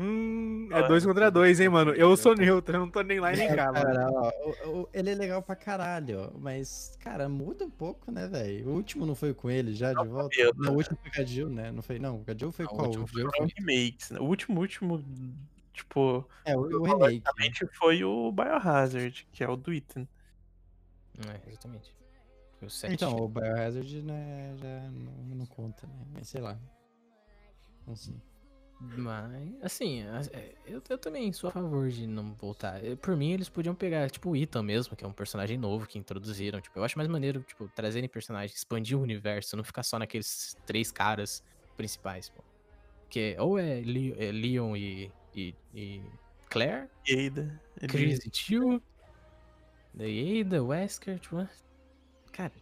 Hum, 0.00 0.68
é 0.70 0.86
dois 0.86 1.04
contra 1.04 1.30
dois, 1.30 1.58
hein, 1.60 1.68
mano? 1.68 1.92
Eu 1.92 2.16
sou 2.16 2.34
neutro, 2.34 2.76
eu 2.76 2.80
não 2.80 2.90
tô 2.90 3.02
nem 3.02 3.18
lá 3.18 3.32
e 3.32 3.36
nem 3.36 3.48
cá, 3.48 3.72
mano. 3.72 3.84
Cara, 3.86 4.10
ó, 4.12 4.30
o- 4.30 4.80
o- 4.82 4.88
ele 4.92 5.10
é 5.10 5.14
legal 5.14 5.42
pra 5.42 5.56
caralho, 5.56 6.20
ó, 6.20 6.38
mas, 6.38 6.96
cara, 7.00 7.28
muda 7.28 7.64
um 7.64 7.70
pouco, 7.70 8.10
né, 8.12 8.28
velho? 8.28 8.68
O 8.68 8.74
último 8.74 9.04
não 9.04 9.14
foi 9.14 9.34
com 9.34 9.50
ele 9.50 9.74
já 9.74 9.92
de 9.92 10.06
volta? 10.06 10.38
eu- 10.40 10.52
Não, 10.56 10.72
o 10.74 10.76
último 10.76 10.96
foi 11.02 11.10
com 11.10 11.20
a 11.20 11.24
Jill, 11.24 11.48
né? 11.50 11.72
Não 11.72 11.82
foi, 11.82 11.98
não. 11.98 12.24
O 12.26 12.38
Jill 12.38 12.52
foi 12.52 12.64
Não, 12.66 12.72
o 12.72 12.76
qual? 12.76 12.86
último 12.86 13.04
O 13.04 13.08
foi 13.08 13.20
Jill 13.22 13.30
com 13.32 13.36
São 13.38 13.48
remakes, 13.56 14.10
né? 14.10 14.20
O 14.20 14.24
último, 14.24 14.60
último, 14.60 15.04
tipo, 15.72 16.28
É, 16.44 16.56
o, 16.56 16.60
o 16.60 16.82
remake. 16.84 17.22
né? 17.38 17.68
foi 17.74 18.04
o 18.04 18.30
Biohazard, 18.30 19.26
que 19.32 19.42
é 19.42 19.48
o 19.48 19.56
do 19.56 19.72
Ethan. 19.72 20.06
É, 21.26 21.48
exatamente. 21.50 21.92
O 22.62 22.68
7. 22.70 22.92
Então, 22.94 23.16
o 23.16 23.28
Biohazard 23.28 24.02
né, 24.02 24.54
já 24.60 24.90
não, 24.90 25.36
não 25.36 25.46
conta, 25.46 25.86
né? 25.86 25.94
Mas 26.12 26.28
sei 26.28 26.40
lá. 26.40 26.56
Não 27.86 27.96
sei. 27.96 28.14
Mas, 28.80 29.54
assim, 29.62 30.02
as- 30.06 30.28
é, 30.28 30.54
eu, 30.66 30.80
eu 30.88 30.98
também 30.98 31.32
sou 31.32 31.48
a 31.48 31.52
favor 31.52 31.88
de 31.88 32.06
não 32.06 32.32
voltar. 32.34 32.84
Eh, 32.84 32.94
Por 32.94 33.16
mim, 33.16 33.32
eles 33.32 33.48
podiam 33.48 33.74
pegar, 33.74 34.08
tipo, 34.10 34.30
o 34.30 34.36
Ethan 34.36 34.62
mesmo, 34.62 34.94
que 34.96 35.04
é 35.04 35.08
um 35.08 35.12
personagem 35.12 35.58
novo 35.58 35.86
que 35.86 35.98
introduziram. 35.98 36.60
Tipo, 36.60 36.78
eu 36.78 36.84
acho 36.84 36.96
mais 36.96 37.08
maneiro, 37.08 37.42
tipo, 37.42 37.68
trazerem 37.74 38.08
personagens, 38.08 38.56
expandir 38.56 38.96
o 38.96 39.02
universo, 39.02 39.56
não 39.56 39.64
ficar 39.64 39.82
só 39.82 39.98
naqueles 39.98 40.56
três 40.64 40.92
caras 40.92 41.42
principais, 41.76 42.28
pô. 42.28 42.42
Que 43.10 43.34
é- 43.36 43.42
ou 43.42 43.58
é, 43.58 43.80
Le- 43.80 44.14
é 44.16 44.30
Leon 44.30 44.76
e, 44.76 45.10
e, 45.34 45.54
e 45.74 46.00
Claire, 46.48 46.88
Ada. 47.10 47.60
Chris 47.88 48.18
e 48.24 48.30
Jill, 48.32 48.82
Ada, 49.98 50.62
Wesker, 50.62 51.18
tipo, 51.18 51.38
ah, 51.38 51.48
cara... 52.32 52.52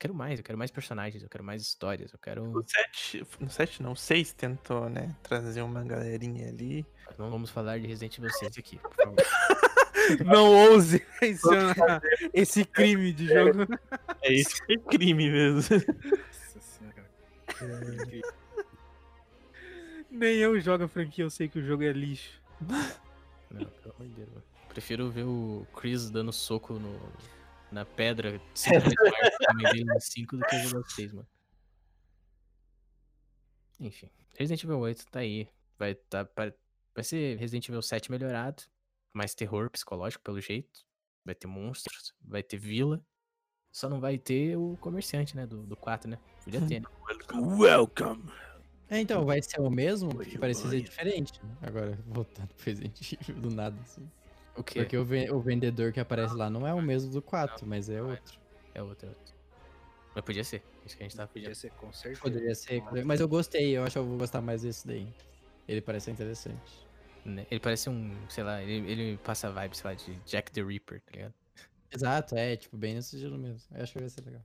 Eu 0.00 0.08
quero 0.08 0.14
mais, 0.14 0.38
eu 0.38 0.44
quero 0.44 0.56
mais 0.56 0.70
personagens, 0.70 1.22
eu 1.22 1.28
quero 1.28 1.44
mais 1.44 1.60
histórias, 1.60 2.10
eu 2.10 2.18
quero... 2.18 2.46
No 2.46 2.64
7, 2.66 3.26
no 3.38 3.50
7 3.50 3.82
não, 3.82 3.92
o 3.92 3.96
6 3.96 4.32
tentou, 4.32 4.88
né, 4.88 5.14
trazer 5.22 5.60
uma 5.60 5.84
galerinha 5.84 6.48
ali. 6.48 6.86
Não 7.18 7.30
vamos 7.30 7.50
falar 7.50 7.78
de 7.78 7.86
Resident 7.86 8.16
Evil 8.16 8.30
6 8.30 8.56
aqui, 8.56 8.78
por 8.78 8.94
favor. 8.96 9.16
Não 10.24 10.54
ouse 10.54 11.06
mencionar 11.20 12.00
esse 12.32 12.64
crime 12.64 13.12
de 13.12 13.26
jogo. 13.26 13.66
É 14.22 14.32
isso 14.32 14.56
é 14.70 14.76
crime 14.78 15.30
mesmo. 15.30 15.56
Nossa 15.56 16.60
senhora. 16.60 17.10
Nem 20.10 20.36
eu 20.38 20.58
jogo 20.60 20.84
a 20.84 20.88
franquia, 20.88 21.24
eu 21.24 21.30
sei 21.30 21.46
que 21.46 21.58
o 21.58 21.62
jogo 21.62 21.82
é 21.82 21.92
lixo. 21.92 22.40
Não, 22.62 23.66
pelo 23.66 23.94
amor 23.96 24.08
de 24.08 24.14
Deus, 24.14 24.28
mano. 24.30 24.44
Prefiro 24.70 25.10
ver 25.10 25.24
o 25.24 25.66
Chris 25.74 26.08
dando 26.08 26.32
soco 26.32 26.72
no, 26.72 26.98
na 27.70 27.84
pedra 27.84 28.40
cinco 28.54 28.80
vezes 28.80 28.94
maior 28.98 29.30
que 29.30 29.36
o 29.36 29.46
tamanho 29.46 29.72
dele 29.72 29.84
no 29.84 30.00
5 30.00 30.36
do 30.36 30.44
que 30.44 30.58
jogar 30.58 30.80
o 30.80 30.90
6, 30.90 31.12
mano. 31.12 31.28
Enfim, 33.78 34.10
Resident 34.36 34.62
Evil 34.64 34.78
8 34.78 35.06
tá 35.06 35.20
aí. 35.20 35.48
Vai, 35.78 35.94
tá, 35.94 36.28
vai 36.94 37.04
ser 37.04 37.38
Resident 37.38 37.68
Evil 37.68 37.82
7 37.82 38.10
melhorado. 38.10 38.62
Mais 39.12 39.34
terror 39.34 39.70
psicológico, 39.70 40.22
pelo 40.22 40.40
jeito. 40.40 40.84
Vai 41.24 41.34
ter 41.34 41.46
monstros, 41.46 42.14
vai 42.20 42.42
ter 42.42 42.58
vila. 42.58 43.02
Só 43.72 43.88
não 43.88 44.00
vai 44.00 44.18
ter 44.18 44.56
o 44.56 44.76
comerciante, 44.80 45.36
né? 45.36 45.46
Do, 45.46 45.66
do 45.66 45.76
4, 45.76 46.10
né? 46.10 46.18
Podia 46.44 46.60
ter, 46.66 46.80
né? 46.80 46.86
Welcome. 47.58 48.30
É, 48.88 48.98
então, 48.98 49.24
vai 49.24 49.40
ser 49.40 49.60
o 49.60 49.70
mesmo, 49.70 50.10
porque 50.10 50.32
Oi, 50.32 50.38
parecia 50.38 50.68
ser 50.68 50.80
diferente. 50.80 51.40
né? 51.44 51.56
Agora, 51.62 51.96
voltando 52.06 52.48
pro 52.54 52.66
Resident 52.66 53.12
Evil 53.12 53.40
do 53.40 53.50
nada, 53.50 53.80
assim. 53.82 54.10
O 54.60 54.64
quê? 54.64 54.80
Porque 54.80 54.96
o, 54.96 55.04
ven- 55.04 55.30
o 55.30 55.40
vendedor 55.40 55.92
que 55.92 56.00
aparece 56.00 56.34
lá 56.34 56.48
não 56.50 56.66
é 56.66 56.72
o 56.74 56.82
mesmo 56.82 57.10
do 57.10 57.22
4, 57.22 57.66
mas 57.66 57.88
é 57.88 58.02
outro. 58.02 58.38
É 58.74 58.82
outro, 58.82 59.06
é 59.06 59.10
outro. 59.10 59.34
Mas 60.14 60.24
podia 60.24 60.44
ser. 60.44 60.62
Isso 60.84 60.96
que 60.96 61.02
a 61.02 61.06
gente 61.08 61.16
tava 61.16 61.28
pedindo. 61.28 61.48
Podia 61.48 61.54
ser 61.60 61.70
com 61.72 61.92
certeza. 61.92 62.20
Poderia 62.22 62.54
ser, 62.54 62.82
mas 63.04 63.20
eu 63.20 63.28
gostei, 63.28 63.76
eu 63.76 63.84
acho 63.84 63.92
que 63.94 63.98
eu 63.98 64.04
vou 64.06 64.18
gostar 64.18 64.40
mais 64.40 64.62
desse 64.62 64.86
daí. 64.86 65.06
Ele 65.68 65.80
parece 65.80 66.06
ser 66.06 66.10
interessante. 66.12 66.86
né? 67.24 67.46
Ele 67.50 67.60
parece 67.60 67.88
um, 67.88 68.16
sei 68.28 68.42
lá, 68.42 68.62
ele, 68.62 68.90
ele 68.90 69.18
passa 69.18 69.48
a 69.48 69.50
vibe, 69.50 69.76
sei 69.76 69.90
lá, 69.90 69.94
de 69.94 70.14
Jack 70.26 70.50
the 70.52 70.62
Ripper, 70.62 71.00
tá 71.02 71.12
ligado? 71.12 71.34
Exato, 71.92 72.36
é, 72.36 72.56
tipo, 72.56 72.76
bem 72.76 72.94
nesse 72.94 73.16
estilo 73.16 73.38
mesmo. 73.38 73.76
Eu 73.76 73.82
acho 73.82 73.92
que 73.92 73.98
vai 74.00 74.08
ser 74.08 74.24
legal. 74.24 74.42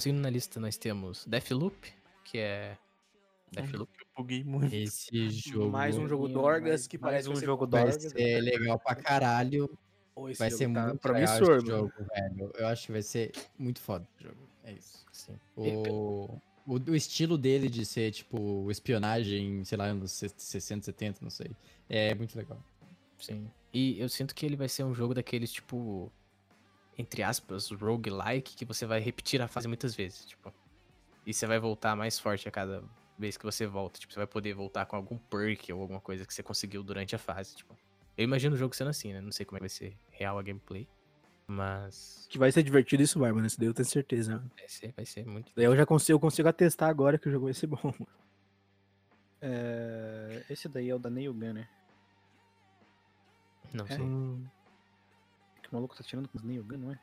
Seguindo 0.00 0.20
na 0.20 0.30
lista, 0.30 0.58
nós 0.60 0.76
temos 0.76 1.24
Deathloop, 1.26 1.88
que 2.24 2.38
é. 2.38 2.76
Deathloop. 3.52 3.90
Eu 4.00 4.06
buguei 4.16 4.42
muito. 4.44 4.74
Esse 4.74 5.30
jogo 5.30 5.70
Mais 5.70 5.96
um 5.96 6.08
jogo 6.08 6.28
Dorgas 6.28 6.68
mais- 6.70 6.86
que 6.86 6.98
mais 6.98 7.12
parece 7.26 7.28
um 7.30 7.36
jogo 7.36 7.66
bom. 7.66 7.70
vai 7.78 7.84
Dorgas. 7.90 8.12
ser 8.12 8.40
legal 8.40 8.78
pra 8.78 8.94
caralho. 8.96 9.78
Esse 10.28 10.38
Vai 10.38 10.50
jogo 10.50 10.58
ser 10.58 10.72
tá 10.72 10.86
muito 10.86 10.98
promissor, 11.00 11.40
legal 11.40 11.56
esse 11.58 11.66
jogo, 11.66 11.92
velho. 12.14 12.52
Eu 12.56 12.66
acho 12.68 12.86
que 12.86 12.92
vai 12.92 13.02
ser 13.02 13.32
muito 13.58 13.80
foda 13.80 14.06
o 14.20 14.22
jogo. 14.22 14.48
É 14.62 14.72
isso. 14.72 15.04
Sim. 15.12 15.36
O, 15.56 16.38
o, 16.66 16.74
o 16.88 16.94
estilo 16.94 17.36
dele 17.36 17.68
de 17.68 17.84
ser, 17.84 18.12
tipo, 18.12 18.70
espionagem, 18.70 19.64
sei 19.64 19.76
lá, 19.76 19.86
anos 19.86 20.12
60, 20.12 20.84
70, 20.84 21.18
não 21.20 21.30
sei. 21.30 21.50
É 21.88 22.14
muito 22.14 22.36
legal. 22.36 22.58
Sim. 23.18 23.50
E 23.72 23.98
eu 24.00 24.08
sinto 24.08 24.34
que 24.36 24.46
ele 24.46 24.54
vai 24.56 24.68
ser 24.68 24.84
um 24.84 24.94
jogo 24.94 25.14
daqueles, 25.14 25.50
tipo. 25.52 26.10
Entre 26.96 27.22
aspas, 27.22 27.70
roguelike, 27.70 28.54
que 28.56 28.64
você 28.64 28.86
vai 28.86 29.00
repetir 29.00 29.42
a 29.42 29.48
fase 29.48 29.66
muitas 29.66 29.94
vezes, 29.94 30.26
tipo. 30.26 30.52
E 31.26 31.32
você 31.34 31.46
vai 31.46 31.58
voltar 31.58 31.96
mais 31.96 32.18
forte 32.18 32.48
a 32.48 32.50
cada 32.52 32.84
vez 33.18 33.36
que 33.36 33.44
você 33.44 33.66
volta. 33.66 33.98
Tipo, 33.98 34.12
você 34.12 34.20
vai 34.20 34.26
poder 34.26 34.54
voltar 34.54 34.86
com 34.86 34.94
algum 34.96 35.16
perk 35.18 35.72
ou 35.72 35.80
alguma 35.80 36.00
coisa 36.00 36.24
que 36.26 36.32
você 36.32 36.42
conseguiu 36.42 36.82
durante 36.82 37.14
a 37.16 37.18
fase, 37.18 37.56
tipo. 37.56 37.76
Eu 38.16 38.22
imagino 38.24 38.54
o 38.54 38.58
jogo 38.58 38.74
sendo 38.76 38.90
assim, 38.90 39.12
né? 39.12 39.20
Não 39.20 39.32
sei 39.32 39.44
como 39.44 39.56
é 39.56 39.58
que 39.58 39.62
vai 39.62 39.68
ser 39.68 39.96
real 40.10 40.38
a 40.38 40.42
gameplay. 40.42 40.86
Mas. 41.48 42.26
Que 42.30 42.38
vai 42.38 42.52
ser 42.52 42.62
divertido, 42.62 43.02
isso 43.02 43.18
vai, 43.18 43.32
mano. 43.32 43.46
Isso 43.46 43.58
daí 43.58 43.66
eu 43.68 43.74
tenho 43.74 43.86
certeza. 43.88 44.36
mano. 44.36 44.50
Vai 44.56 44.68
ser, 44.68 44.92
vai 44.92 45.04
ser 45.04 45.26
muito. 45.26 45.50
Daí 45.56 45.64
eu 45.64 45.76
já 45.76 45.84
consigo, 45.84 46.16
eu 46.16 46.20
consigo 46.20 46.48
atestar 46.48 46.88
agora 46.88 47.18
que 47.18 47.28
o 47.28 47.32
jogo 47.32 47.46
vai 47.46 47.54
ser 47.54 47.66
bom. 47.68 47.78
mano. 47.82 48.06
É, 49.40 50.44
esse 50.48 50.68
daí 50.68 50.88
é 50.88 50.94
o 50.94 50.98
da 50.98 51.10
Neil 51.10 51.34
Gun, 51.34 51.52
né? 51.54 51.68
Não 53.72 53.84
É. 53.86 53.88
sei. 53.96 54.06
Maluco 55.74 55.96
tá 55.96 56.02
tirando 56.02 56.28
com 56.28 56.36
os 56.38 56.42
Neil 56.44 56.64
Gun, 56.64 56.78
não 56.78 56.92
é? 56.92 56.98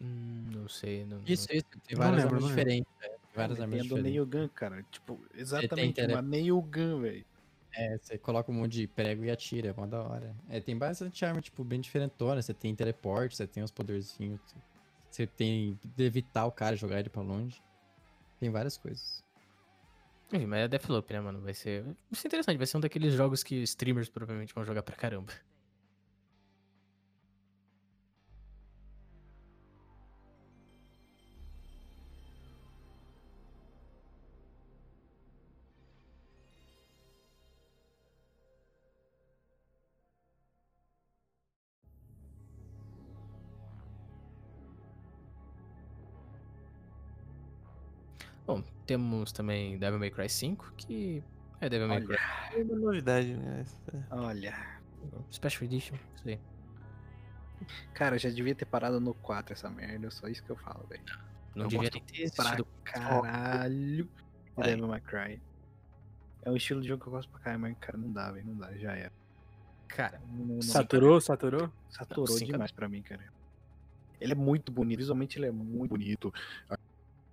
Hum, 0.00 0.50
Não 0.52 0.68
sei. 0.68 1.04
Não, 1.04 1.20
Isso, 1.26 1.46
isso. 1.52 1.64
Tem 1.86 1.96
várias 1.96 2.22
lembro, 2.24 2.36
armas 2.36 2.48
diferentes. 2.50 2.92
velho. 3.00 3.12
Tem 3.12 3.36
várias 3.36 3.56
Tem 3.58 3.64
armas 3.64 3.78
a 3.78 3.82
do 3.82 3.84
diferentes. 3.88 4.10
Neil 4.12 4.26
Gun, 4.26 4.48
cara. 4.48 4.82
Tipo, 4.90 5.24
exatamente 5.34 5.94
tele- 5.94 6.12
uma 6.14 6.22
Neil 6.22 6.60
Gun, 6.60 7.00
velho. 7.00 7.24
É, 7.74 7.96
você 7.98 8.18
coloca 8.18 8.50
um 8.50 8.54
monte 8.54 8.72
de 8.72 8.86
prego 8.86 9.24
e 9.24 9.30
atira, 9.30 9.68
é 9.68 9.72
mó 9.72 9.86
da 9.86 10.02
hora. 10.02 10.36
É, 10.48 10.60
tem 10.60 10.76
bastante 10.76 11.24
arma, 11.24 11.40
tipo, 11.40 11.64
bem 11.64 11.80
diferentona. 11.80 12.42
Você 12.42 12.52
tem 12.52 12.74
teleporte, 12.74 13.36
você 13.36 13.46
tem 13.46 13.62
os 13.62 13.70
poderzinhos. 13.70 14.40
Você 15.10 15.26
tem 15.26 15.78
de 15.96 16.04
evitar 16.04 16.44
o 16.46 16.52
cara, 16.52 16.76
jogar 16.76 17.00
ele 17.00 17.08
pra 17.08 17.22
longe. 17.22 17.62
Tem 18.38 18.50
várias 18.50 18.76
coisas. 18.76 19.22
Ih, 20.32 20.46
Mas 20.46 20.60
é 20.60 20.68
Deathloop, 20.68 21.12
né, 21.12 21.20
mano? 21.20 21.40
Vai 21.40 21.54
ser... 21.54 21.82
vai 21.84 21.94
ser 22.12 22.28
interessante. 22.28 22.56
Vai 22.58 22.66
ser 22.66 22.76
um 22.76 22.80
daqueles 22.80 23.14
jogos 23.14 23.42
que 23.42 23.62
streamers 23.62 24.08
provavelmente 24.10 24.52
vão 24.54 24.64
jogar 24.64 24.82
pra 24.82 24.96
caramba. 24.96 25.32
Temos 48.92 49.32
também 49.32 49.78
Devil 49.78 49.98
May 49.98 50.10
Cry 50.10 50.28
5, 50.28 50.74
que 50.76 51.24
é 51.60 51.68
Devil 51.68 51.88
May 51.88 52.02
Cry 52.02 52.16
É 52.54 52.62
uma 52.62 52.76
novidade, 52.76 53.34
né? 53.34 53.64
Olha. 54.10 54.54
Special 55.32 55.64
Edition, 55.64 55.96
isso 56.14 56.28
aí. 56.28 56.38
Cara, 57.94 58.16
eu 58.16 58.18
já 58.18 58.28
devia 58.28 58.54
ter 58.54 58.66
parado 58.66 59.00
no 59.00 59.14
4 59.14 59.54
essa 59.54 59.70
merda, 59.70 60.10
só 60.10 60.28
isso 60.28 60.44
que 60.44 60.50
eu 60.50 60.56
falo, 60.56 60.86
velho. 60.88 61.02
Não 61.54 61.64
Eu 61.64 61.68
devia 61.68 61.90
ter 61.90 62.24
assistido. 62.24 62.66
caralho. 62.84 64.08
Devil 64.58 64.88
May 64.88 65.00
Cry. 65.00 65.42
É 66.42 66.50
um 66.50 66.56
estilo 66.56 66.82
de 66.82 66.88
jogo 66.88 67.02
que 67.02 67.08
eu 67.08 67.12
gosto 67.12 67.30
pra 67.30 67.40
caralho, 67.40 67.62
mas, 67.62 67.76
cara, 67.80 67.96
não 67.96 68.12
dá, 68.12 68.30
velho. 68.30 68.46
Não 68.46 68.56
dá, 68.56 68.74
já 68.76 68.92
era. 68.94 69.12
Cara, 69.88 70.20
Não, 70.30 70.56
não, 70.56 70.62
Saturou, 70.62 71.20
saturou? 71.20 71.70
Saturou 71.88 72.26
Não, 72.26 72.34
sim, 72.36 72.46
demais 72.46 72.72
pra 72.72 72.88
mim, 72.88 73.00
cara. 73.02 73.22
Ele 74.20 74.32
é 74.32 74.36
muito 74.36 74.70
bonito, 74.70 74.98
visualmente 74.98 75.38
ele 75.38 75.46
é 75.46 75.50
muito 75.50 75.90
bonito. 75.90 76.32
A 76.68 76.76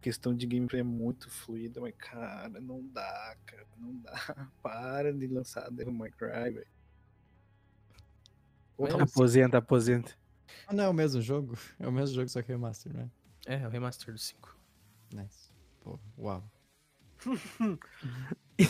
questão 0.01 0.33
de 0.35 0.45
gameplay 0.47 0.81
é 0.81 0.83
muito 0.83 1.29
fluida, 1.29 1.79
mas, 1.81 1.93
cara, 1.97 2.59
não 2.61 2.85
dá, 2.87 3.35
cara, 3.45 3.67
não 3.77 3.95
dá. 3.97 4.11
Para 4.61 5.13
de 5.13 5.27
lançar 5.27 5.69
Devil 5.71 5.93
May 5.93 6.11
Cry, 6.11 6.51
velho. 6.51 6.67
Mas- 8.77 8.91
Porra, 8.91 9.03
Aposenta, 9.03 9.57
aposenta. 9.57 10.15
Ah, 10.65 10.73
não 10.73 10.83
é 10.85 10.89
o 10.89 10.93
mesmo 10.93 11.21
jogo? 11.21 11.57
É 11.79 11.87
o 11.87 11.91
mesmo 11.91 12.15
jogo, 12.15 12.29
só 12.29 12.41
que 12.41 12.47
remaster, 12.51 12.93
né? 12.93 13.09
é 13.45 13.65
o 13.65 13.69
remaster 13.69 14.13
do 14.13 14.19
5. 14.19 14.57
Nice. 15.13 15.51
Pô, 15.81 15.99
uau. 16.17 16.43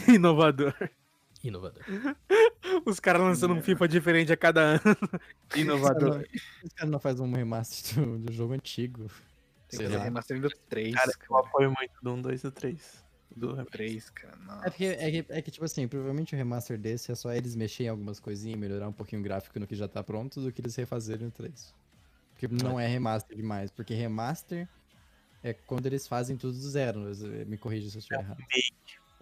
Inovador. 0.08 0.74
Inovador. 1.44 1.84
Os 2.86 3.00
caras 3.00 3.22
lançando 3.22 3.54
um 3.54 3.62
FIFA 3.62 3.88
diferente 3.88 4.32
a 4.32 4.38
cada 4.38 4.62
ano. 4.62 4.82
Inovador. 5.56 6.26
Os 6.64 6.74
caras 6.74 6.92
não 6.92 7.00
fazem 7.00 7.26
um 7.26 7.34
remaster 7.34 8.04
do, 8.04 8.20
do 8.20 8.34
jogo 8.34 8.54
antigo. 8.54 9.10
Tem 9.70 9.80
que 9.80 9.86
fazer 9.86 9.98
remaster 10.04 10.42
do 10.42 10.50
3, 10.70 10.96
Cara, 10.96 11.12
eu 11.12 11.18
cara. 11.18 11.48
apoio 11.48 11.74
muito 11.78 11.92
do 12.02 12.14
1, 12.14 12.22
2 12.22 12.40
e 12.40 12.44
do 12.44 12.52
3. 12.52 13.06
Do 13.36 13.66
3, 13.66 14.10
cara. 14.10 14.38
É 14.66 14.70
porque, 14.70 14.86
é, 14.86 15.12
que, 15.24 15.26
é 15.34 15.42
que, 15.42 15.52
tipo 15.52 15.64
assim, 15.64 15.88
provavelmente 15.88 16.34
o 16.34 16.38
remaster 16.38 16.78
desse 16.78 17.12
é 17.12 17.16
só 17.16 17.32
eles 17.32 17.56
mexerem 17.56 17.88
em 17.88 17.90
algumas 17.92 18.20
coisinhas, 18.20 18.60
melhorar 18.60 18.88
um 18.88 18.94
pouquinho 18.94 19.22
o 19.22 19.24
gráfico 19.24 19.60
no 19.60 19.68
que 19.68 19.76
já 19.76 19.88
tá 19.88 20.04
pronto, 20.04 20.42
do 20.42 20.52
que 20.52 20.60
eles 20.62 20.76
refazerem 20.76 21.26
no 21.28 21.32
3. 21.32 21.74
Porque 22.32 22.48
não 22.64 22.80
é 22.80 22.88
remaster 22.88 23.36
demais, 23.38 23.70
porque 23.70 23.94
remaster 23.94 24.68
é 25.44 25.54
quando 25.54 25.86
eles 25.86 26.08
fazem 26.08 26.36
tudo 26.38 26.54
do 26.58 26.70
zero. 26.70 27.02
mas, 27.02 27.22
eh, 27.24 27.46
Me 27.46 27.58
corrija 27.58 27.90
se 27.90 27.98
eu 27.98 28.00
estiver 28.00 28.20
errado. 28.22 28.44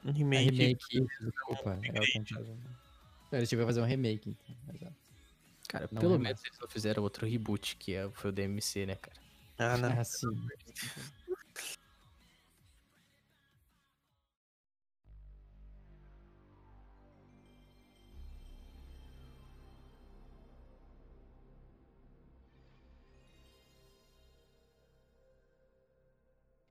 Um 0.05 0.09
É 0.09 0.13
remake. 0.13 0.49
remake, 0.51 0.83
isso, 0.91 1.25
desculpa. 1.25 1.79
É 1.83 1.89
o 1.99 2.13
contrário. 2.13 2.57
Então, 3.27 3.39
Eles 3.39 3.49
tiveram 3.49 3.67
que 3.67 3.73
fazer 3.73 3.81
um 3.81 3.85
remake, 3.89 4.29
então. 4.29 4.75
exato. 4.75 4.95
Cara, 5.67 5.89
Não 5.91 5.99
pelo 5.99 6.15
é 6.15 6.17
menos 6.17 6.41
eles 6.45 6.57
não 6.59 6.67
fizeram 6.69 7.03
outro 7.03 7.25
reboot, 7.27 7.75
que 7.75 7.93
é, 7.93 8.09
foi 8.13 8.29
o 8.29 8.33
DMC, 8.33 8.85
né, 8.85 8.95
cara? 8.95 9.17
Ah, 9.59 9.77
não. 9.77 9.89
Ah, 9.99 10.03
sim. 10.03 10.27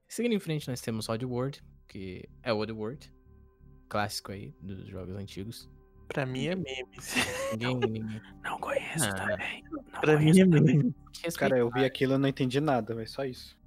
Seguindo 0.07 0.33
em 0.33 0.39
frente, 0.39 0.67
nós 0.67 0.81
temos 0.81 1.09
Oddworld, 1.09 1.61
que 1.87 2.27
é 2.41 2.51
o 2.53 2.57
Oddworld, 2.59 3.11
clássico 3.89 4.31
aí 4.31 4.53
dos 4.61 4.87
jogos 4.87 5.15
antigos. 5.15 5.69
Pra 6.07 6.25
mim 6.25 6.47
é 6.47 6.55
memes. 6.55 7.13
Ninguém, 7.51 7.75
ninguém... 7.79 8.21
Não 8.41 8.57
conheço 8.59 9.05
Ah, 9.09 9.13
também. 9.13 9.63
não 9.69 9.83
Pra 10.01 10.13
mim 10.17 10.31
conheço 10.31 10.41
é 10.41 10.43
também. 10.45 10.77
meme. 10.77 10.95
Que 11.21 11.31
Cara, 11.31 11.57
eu 11.57 11.69
vi 11.69 11.83
aquilo 11.85 12.13
e 12.13 12.17
não 12.17 12.27
entendi 12.29 12.59
nada, 12.61 12.93
velho. 12.95 13.07
Só 13.09 13.25
isso. 13.25 13.57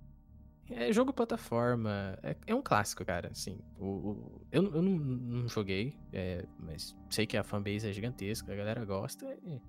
É 0.71 0.93
jogo 0.93 1.13
plataforma, 1.13 2.17
é, 2.23 2.37
é 2.47 2.55
um 2.55 2.63
clássico, 2.63 3.05
cara, 3.05 3.29
assim. 3.33 3.59
O, 3.77 3.87
o- 3.87 4.47
eu 4.53 4.63
eu 4.75 4.81
não, 4.83 4.93
não 4.93 5.49
joguei, 5.49 5.97
é, 6.13 6.45
mas 6.61 6.97
sei 7.11 7.27
que 7.27 7.37
a 7.37 7.43
fanbase 7.43 7.89
é 7.89 7.93
gigantesca, 7.93 8.53
a 8.53 8.57
galera 8.57 8.85
gosta. 8.85 9.27
E 9.43 9.61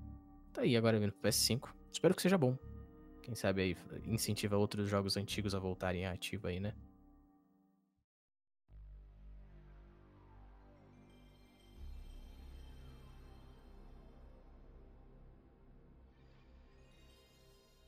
tá 0.54 0.62
aí 0.62 0.78
agora 0.78 1.00
vindo 1.00 1.12
pro 1.12 1.28
PS5. 1.30 1.70
Espero 1.92 2.14
que 2.14 2.22
seja 2.22 2.38
bom. 2.38 2.56
Quem 3.24 3.34
sabe 3.34 3.62
aí 3.64 3.78
incentiva 4.06 4.58
outros 4.58 4.88
jogos 4.90 5.18
antigos 5.18 5.56
a 5.56 5.60
voltarem 5.60 6.06
à 6.06 6.12
ativa 6.12 6.50
aí, 6.50 6.60
né? 6.60 6.74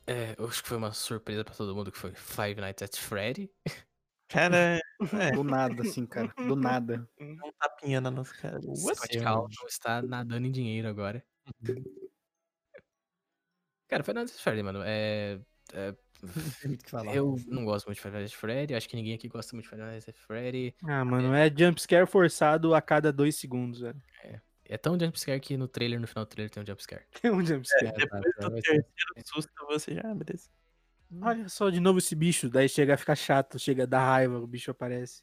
É, 0.06 0.34
eu 0.38 0.46
acho 0.46 0.62
que 0.62 0.68
foi 0.68 0.76
uma 0.76 0.92
surpresa 0.92 1.44
pra 1.44 1.54
todo 1.54 1.74
mundo 1.74 1.90
que 1.90 1.98
foi 1.98 2.12
Five 2.14 2.60
Nights 2.60 2.82
at 2.82 2.96
Freddy. 2.96 3.50
Cara, 4.28 4.80
é, 5.30 5.30
Do 5.32 5.44
nada, 5.44 5.82
assim, 5.82 6.06
cara. 6.06 6.32
Do 6.36 6.56
nada. 6.56 7.08
um 7.20 7.52
tapinha 7.58 8.00
na 8.00 8.10
nossa 8.10 8.34
cara. 8.34 8.60
Scott 8.60 9.18
Calton 9.18 9.66
está 9.66 10.02
nadando 10.02 10.46
em 10.46 10.50
dinheiro 10.50 10.88
agora. 10.88 11.24
Cara, 13.88 14.02
Five 14.02 14.14
Nights 14.14 14.34
at 14.34 14.40
Freddy, 14.42 14.62
mano, 14.62 14.82
é... 14.84 15.40
é- 15.72 15.94
falar. 16.86 17.14
Eu 17.14 17.36
não 17.46 17.64
gosto 17.64 17.86
muito 17.86 17.96
de 17.96 18.02
Five 18.02 18.14
Nights 18.16 18.32
at 18.32 18.38
Freddy, 18.38 18.74
acho 18.74 18.88
que 18.88 18.96
ninguém 18.96 19.14
aqui 19.14 19.28
gosta 19.28 19.54
muito 19.54 19.64
de 19.64 19.70
Five 19.70 19.82
Nights 19.82 20.08
at 20.08 20.16
Freddy. 20.16 20.74
Ah, 20.84 21.04
mano, 21.04 21.34
é 21.34 21.48
jumpscare 21.48 22.06
forçado 22.06 22.74
a 22.74 22.82
cada 22.82 23.12
dois 23.12 23.36
segundos, 23.36 23.80
velho. 23.80 24.02
É 24.22 24.40
tão 24.78 24.98
jumpscare 24.98 25.40
que 25.40 25.56
no 25.56 25.68
trailer, 25.68 26.00
no 26.00 26.06
final 26.06 26.24
do 26.24 26.28
trailer 26.28 26.50
tem 26.50 26.62
um 26.62 26.66
jumpscare. 26.66 27.04
Tem 27.20 27.30
um 27.30 27.44
jumpscare. 27.44 27.86
É, 27.88 27.92
Depois 27.92 28.22
tá, 28.36 28.48
do 28.48 28.54
ser- 28.56 28.62
terceiro 28.62 28.86
susto, 29.26 29.50
você 29.68 29.94
já, 29.94 30.02
ah, 30.04 30.14
beleza. 30.14 30.48
Olha 31.20 31.48
só 31.48 31.70
de 31.70 31.78
novo 31.80 31.98
esse 31.98 32.14
bicho, 32.16 32.48
daí 32.48 32.68
chega 32.68 32.94
a 32.94 32.96
ficar 32.96 33.14
chato, 33.14 33.58
chega 33.58 33.84
a 33.84 33.86
dar 33.86 34.04
raiva, 34.04 34.38
o 34.38 34.46
bicho 34.46 34.70
aparece. 34.70 35.22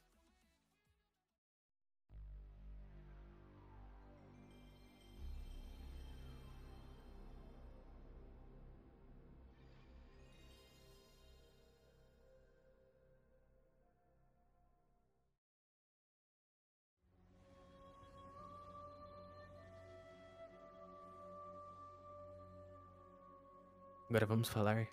Agora 24.12 24.26
vamos 24.26 24.50
falar 24.50 24.90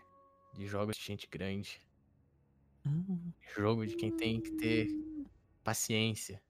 de 0.55 0.65
jogos 0.65 0.97
de 0.97 1.03
gente 1.03 1.27
grande. 1.27 1.83
Hum, 2.87 3.33
Jogo 3.57 3.85
de 3.85 3.97
quem 3.97 4.17
tem 4.17 4.41
que 4.41 4.53
ter 4.53 4.87
paciência, 5.65 6.41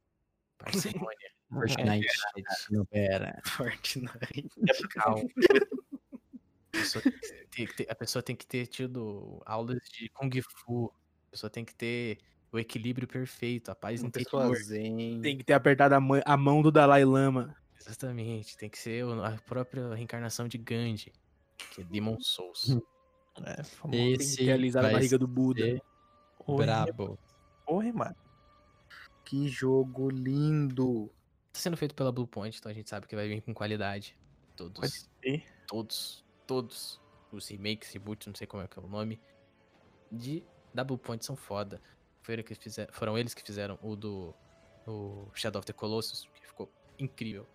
parcimônia, 0.58 1.30
Fortnite. 1.50 2.06
Não, 2.70 2.84
pera. 2.84 3.40
Fortnite. 3.46 4.50
calma. 4.90 5.26
A 7.88 7.94
pessoa 7.94 8.22
tem 8.22 8.36
que 8.36 8.46
ter- 8.46 8.66
tido 8.66 9.40
aulas 9.46 9.78
de 9.90 10.10
Kung 10.10 10.30
Fu. 10.42 10.92
A 11.28 11.30
pessoa 11.30 11.48
tem 11.48 11.64
que 11.64 11.74
ter 11.74 12.18
o 12.52 12.58
equilíbrio 12.58 13.08
perfeito, 13.08 13.70
a 13.70 13.74
paz 13.74 14.02
Uma 14.02 14.08
interior. 14.08 14.54
Tem 15.22 15.38
que 15.38 15.44
ter 15.44 15.54
apertado 15.54 15.94
a, 15.94 16.00
a 16.26 16.36
mão 16.36 16.60
do 16.60 16.70
Dalai 16.70 17.02
Lama. 17.02 17.56
Exatamente, 17.80 18.58
tem 18.58 18.68
que 18.68 18.78
ser 18.78 19.06
a 19.24 19.38
própria 19.46 19.94
reencarnação 19.94 20.46
de 20.46 20.58
Gandhi, 20.58 21.14
que 21.74 21.80
é 21.80 21.84
Demon 21.84 22.18
Souls. 22.20 22.76
É, 23.44 23.62
famoso. 23.62 24.00
Esse 24.00 24.36
que 24.38 24.44
ter 24.44 24.52
alisado 24.52 24.88
a 24.88 24.90
barriga 24.90 25.18
do 25.18 25.28
Buda. 25.28 25.80
Oi, 26.46 26.56
brabo. 26.56 27.18
Mano. 27.94 28.16
Que 29.24 29.46
jogo 29.48 30.10
lindo. 30.10 31.10
Tá 31.52 31.60
sendo 31.60 31.76
feito 31.76 31.94
pela 31.94 32.10
Bluepoint, 32.10 32.56
então 32.58 32.70
a 32.70 32.74
gente 32.74 32.88
sabe 32.88 33.06
que 33.06 33.14
vai 33.14 33.28
vir 33.28 33.42
com 33.42 33.52
qualidade. 33.52 34.16
Todos, 34.56 35.08
todos, 35.66 36.24
todos 36.46 37.00
os 37.30 37.48
remakes, 37.48 37.92
reboots, 37.92 38.26
não 38.26 38.34
sei 38.34 38.46
como 38.46 38.62
é 38.62 38.66
que 38.66 38.78
é 38.78 38.82
o 38.82 38.88
nome, 38.88 39.20
de 40.10 40.44
da 40.74 40.82
Bluepoint 40.82 41.24
são 41.24 41.36
foda. 41.36 41.80
Foram, 42.22 42.42
que 42.42 42.54
fizer, 42.54 42.90
foram 42.92 43.16
eles 43.16 43.34
que 43.34 43.42
fizeram 43.42 43.78
o 43.82 43.94
do 43.94 44.34
o 44.86 45.30
Shadow 45.34 45.58
of 45.58 45.66
the 45.66 45.72
Colossus, 45.72 46.28
que 46.34 46.46
ficou 46.46 46.70
incrível. 46.98 47.46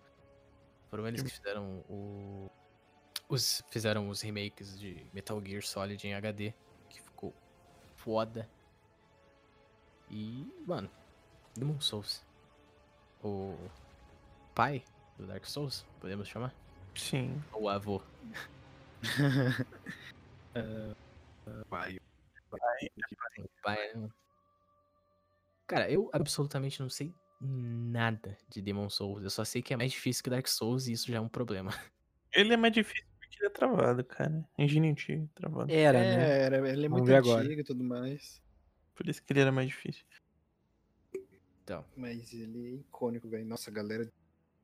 Foram 0.88 1.06
eles 1.06 1.22
que 1.22 1.30
fizeram 1.30 1.84
o. 1.88 2.50
Os, 3.34 3.64
fizeram 3.68 4.08
os 4.08 4.20
remakes 4.20 4.78
de 4.78 5.04
Metal 5.12 5.44
Gear 5.44 5.60
Solid 5.60 6.06
em 6.06 6.14
HD, 6.14 6.54
que 6.88 7.02
ficou 7.02 7.34
foda. 7.96 8.48
E, 10.08 10.46
mano, 10.64 10.88
Demon 11.56 11.80
Souls. 11.80 12.24
O 13.24 13.56
pai 14.54 14.84
do 15.18 15.26
Dark 15.26 15.44
Souls, 15.46 15.84
podemos 15.98 16.28
chamar? 16.28 16.54
Sim. 16.94 17.42
Ou 17.52 17.68
avô. 17.68 18.00
Vai. 21.68 21.98
O 22.52 22.58
pai, 23.64 23.84
né, 23.88 23.94
mano? 23.94 24.14
Cara, 25.66 25.90
eu 25.90 26.08
absolutamente 26.12 26.80
não 26.80 26.88
sei 26.88 27.12
nada 27.40 28.38
de 28.48 28.62
Demon 28.62 28.88
Souls. 28.88 29.24
Eu 29.24 29.30
só 29.30 29.44
sei 29.44 29.60
que 29.60 29.74
é 29.74 29.76
mais 29.76 29.90
difícil 29.90 30.22
que 30.22 30.30
Dark 30.30 30.46
Souls 30.46 30.86
e 30.86 30.92
isso 30.92 31.08
já 31.08 31.16
é 31.16 31.20
um 31.20 31.28
problema. 31.28 31.72
Ele 32.32 32.54
é 32.54 32.56
mais 32.56 32.72
difícil 32.72 33.13
ele 33.38 33.46
é 33.46 33.50
travado, 33.50 34.04
cara. 34.04 34.46
Engine 34.58 34.90
antigo, 34.90 35.28
travado. 35.34 35.72
Era, 35.72 35.98
é, 35.98 36.16
né? 36.16 36.40
era, 36.40 36.56
ele 36.70 36.86
é 36.86 36.88
Vamos 36.88 37.06
muito 37.06 37.16
antigo 37.16 37.32
agora. 37.32 37.52
e 37.52 37.64
tudo 37.64 37.84
mais. 37.84 38.42
Por 38.94 39.08
isso 39.08 39.22
que 39.22 39.32
ele 39.32 39.40
era 39.40 39.52
mais 39.52 39.68
difícil. 39.68 40.04
Então, 41.62 41.84
Mas 41.96 42.32
ele 42.32 42.66
é 42.66 42.70
icônico, 42.80 43.28
velho. 43.28 43.46
Nossa, 43.46 43.70
a 43.70 43.72
galera 43.72 44.10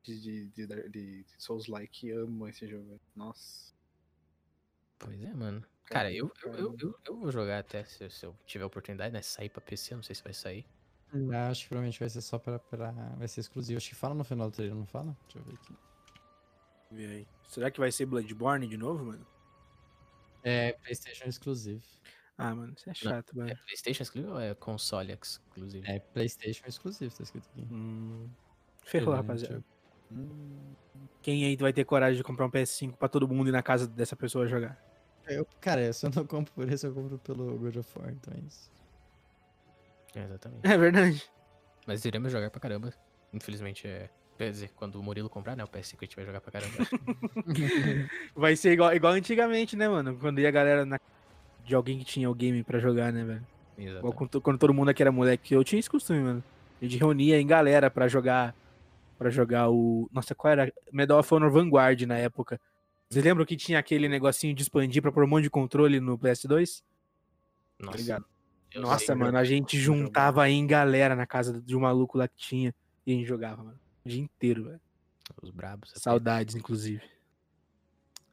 de, 0.03 0.19
de, 0.19 0.47
de, 0.49 0.89
de, 0.89 1.25
Souls-like 1.37 2.11
ama 2.11 2.49
esse 2.49 2.67
jogo, 2.67 2.87
velho. 2.89 3.01
Nossa. 3.15 3.73
pois 4.99 5.21
é, 5.21 5.33
mano. 5.33 5.65
Cara, 5.85 6.11
eu, 6.11 6.31
eu, 6.43 6.53
eu, 6.53 6.77
eu, 6.79 6.99
eu 7.05 7.17
vou 7.17 7.31
jogar 7.31 7.59
até 7.59 7.83
se, 7.83 8.09
se 8.09 8.25
eu 8.25 8.35
tiver 8.45 8.63
oportunidade, 8.63 9.11
né? 9.11 9.21
Sair 9.21 9.49
pra 9.49 9.59
PC, 9.59 9.93
eu 9.93 9.97
não 9.97 10.03
sei 10.03 10.15
se 10.15 10.23
vai 10.23 10.33
sair. 10.33 10.65
Acho 11.49 11.63
que 11.63 11.69
provavelmente 11.69 11.99
vai 11.99 12.09
ser 12.09 12.21
só 12.21 12.39
pra, 12.39 12.57
pra. 12.57 12.91
Vai 12.91 13.27
ser 13.27 13.41
exclusivo. 13.41 13.77
Acho 13.77 13.89
que 13.89 13.95
fala 13.95 14.15
no 14.15 14.23
final 14.23 14.49
do 14.49 14.55
trailer, 14.55 14.75
não 14.75 14.85
fala? 14.85 15.17
Deixa 15.23 15.39
eu 15.39 15.43
ver 15.43 15.55
aqui. 15.55 15.75
Vê 16.91 17.05
aí. 17.05 17.27
Será 17.47 17.71
que 17.71 17.79
vai 17.79 17.91
ser 17.91 18.05
Bloodborne 18.05 18.67
de 18.67 18.77
novo, 18.77 19.05
mano? 19.05 19.25
É 20.43 20.73
PlayStation 20.73 21.25
exclusivo. 21.25 21.81
Ah, 22.37 22.55
mano, 22.55 22.73
isso 22.75 22.89
é 22.89 22.93
chato, 22.93 23.31
É 23.39 23.43
velho. 23.43 23.59
PlayStation 23.65 24.03
exclusivo 24.03 24.33
ou 24.33 24.39
é 24.39 24.55
console 24.55 25.13
exclusivo? 25.13 25.85
É 25.87 25.99
PlayStation 25.99 26.65
exclusivo, 26.67 27.15
tá 27.15 27.23
escrito 27.23 27.47
aqui. 27.51 27.67
Hum, 27.71 28.27
ferrou, 28.83 29.13
rapaziada. 29.13 29.63
Hum, 30.11 30.73
Quem 31.21 31.45
aí 31.45 31.55
vai 31.55 31.71
ter 31.71 31.85
coragem 31.85 32.17
de 32.17 32.23
comprar 32.23 32.45
um 32.47 32.49
PS5 32.49 32.97
pra 32.97 33.07
todo 33.07 33.27
mundo 33.27 33.49
ir 33.49 33.51
na 33.51 33.61
casa 33.61 33.87
dessa 33.87 34.15
pessoa 34.15 34.47
jogar? 34.47 34.81
Eu, 35.27 35.45
cara, 35.61 35.93
se 35.93 36.05
eu 36.05 36.09
não 36.15 36.25
compro 36.25 36.51
por 36.53 36.67
isso, 36.67 36.87
eu 36.87 36.93
compro 36.93 37.19
pelo 37.19 37.57
God 37.59 37.75
of 37.75 37.99
War, 37.99 38.11
então 38.11 38.33
é 38.33 38.39
isso. 38.39 38.71
É, 40.15 40.23
exatamente. 40.23 40.67
É 40.67 40.77
verdade. 40.77 41.31
Mas 41.85 42.03
iremos 42.03 42.31
jogar 42.31 42.49
pra 42.49 42.59
caramba. 42.59 42.91
Infelizmente, 43.31 43.87
é. 43.87 44.09
Quer 44.41 44.49
dizer, 44.49 44.71
quando 44.75 44.95
o 44.95 45.03
Murilo 45.03 45.29
comprar, 45.29 45.55
né? 45.55 45.63
O 45.63 45.67
PS5 45.67 45.97
a 45.99 46.05
gente 46.05 46.15
vai 46.15 46.25
jogar 46.25 46.41
pra 46.41 46.51
caramba. 46.51 46.73
Vai 48.35 48.55
ser 48.55 48.71
igual, 48.71 48.91
igual 48.91 49.13
antigamente, 49.13 49.75
né, 49.75 49.87
mano? 49.87 50.17
Quando 50.17 50.39
ia 50.39 50.47
a 50.47 50.51
galera 50.51 50.83
na... 50.83 50.99
de 51.63 51.75
alguém 51.75 51.99
que 51.99 52.05
tinha 52.05 52.27
o 52.27 52.33
game 52.33 52.63
pra 52.63 52.79
jogar, 52.79 53.13
né, 53.13 53.23
velho? 53.23 53.47
Igual 53.77 54.11
quando, 54.11 54.41
quando 54.41 54.57
todo 54.57 54.73
mundo 54.73 54.89
aqui 54.89 55.03
era 55.03 55.11
moleque. 55.11 55.53
Eu 55.53 55.63
tinha 55.63 55.79
esse 55.79 55.87
costume, 55.87 56.21
mano. 56.21 56.43
A 56.81 56.85
gente 56.85 56.97
reunia 56.97 57.39
em 57.39 57.45
galera 57.45 57.91
pra 57.91 58.07
jogar. 58.07 58.55
para 59.15 59.29
jogar 59.29 59.69
o. 59.69 60.09
Nossa, 60.11 60.33
qual 60.33 60.51
era? 60.53 60.73
Medal 60.91 61.19
of 61.19 61.31
Honor 61.31 61.51
Vanguard 61.51 62.01
na 62.07 62.17
época. 62.17 62.59
Vocês 63.11 63.23
lembram 63.23 63.45
que 63.45 63.55
tinha 63.55 63.77
aquele 63.77 64.09
negocinho 64.09 64.55
de 64.55 64.63
expandir 64.63 65.03
pra 65.03 65.11
pôr 65.11 65.23
um 65.23 65.27
monte 65.27 65.43
de 65.43 65.51
controle 65.51 65.99
no 65.99 66.17
PS2? 66.17 66.81
Nossa, 67.77 67.95
ligado? 67.95 68.25
eu 68.73 68.81
Nossa, 68.81 69.05
sei, 69.05 69.13
mano, 69.13 69.37
a 69.37 69.43
gente 69.43 69.77
juntava 69.79 70.41
aí 70.41 70.53
em 70.53 70.65
galera 70.65 71.15
na 71.15 71.27
casa 71.27 71.61
de 71.61 71.77
um 71.77 71.81
maluco 71.81 72.17
lá 72.17 72.27
que 72.27 72.37
tinha 72.37 72.73
e 73.05 73.13
a 73.13 73.15
gente 73.15 73.27
jogava, 73.27 73.63
mano. 73.63 73.80
O 74.05 74.09
dia 74.09 74.21
inteiro, 74.21 74.65
velho. 74.65 74.81
Os 75.41 75.49
brabos. 75.49 75.93
é 75.95 75.99
Saudades, 75.99 76.55
inclusive. 76.55 77.01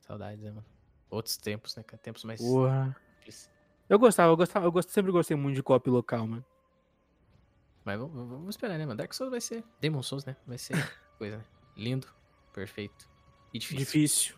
Saudades, 0.01 0.43
né, 0.43 0.51
mano? 0.51 0.67
Outros 1.11 1.37
tempos, 1.37 1.75
né, 1.77 1.83
cara? 1.83 2.03
Tempos 2.03 2.25
mais 2.25 2.41
Porra. 2.41 2.97
Eu 3.89 3.99
gostava, 3.99 4.31
eu 4.33 4.37
gostava, 4.37 4.67
eu 4.67 4.73
gost- 4.73 4.91
sempre 4.91 5.11
gostei 5.11 5.37
muito 5.37 5.57
de 5.57 5.63
copy 5.63 5.89
local, 5.91 6.27
mano. 6.27 6.45
Mas 7.85 7.99
vamos, 7.99 8.15
vamos- 8.15 8.31
vamos 8.31 8.49
esperar, 8.55 8.77
né, 8.79 8.85
mano? 8.85 8.97
Dark 8.99 9.13
Souls 9.15 9.31
vai 9.31 9.41
ser. 9.41 9.65
Demon 9.81 10.03
Souls, 10.03 10.25
né? 10.25 10.37
Vai 10.47 10.59
ser 10.59 10.73
coisa, 11.19 11.39
né? 11.39 11.45
Lindo, 11.77 12.07
perfeito. 12.53 13.09
E 13.53 13.59
difícil. 13.59 13.79
Difícil. 13.79 14.37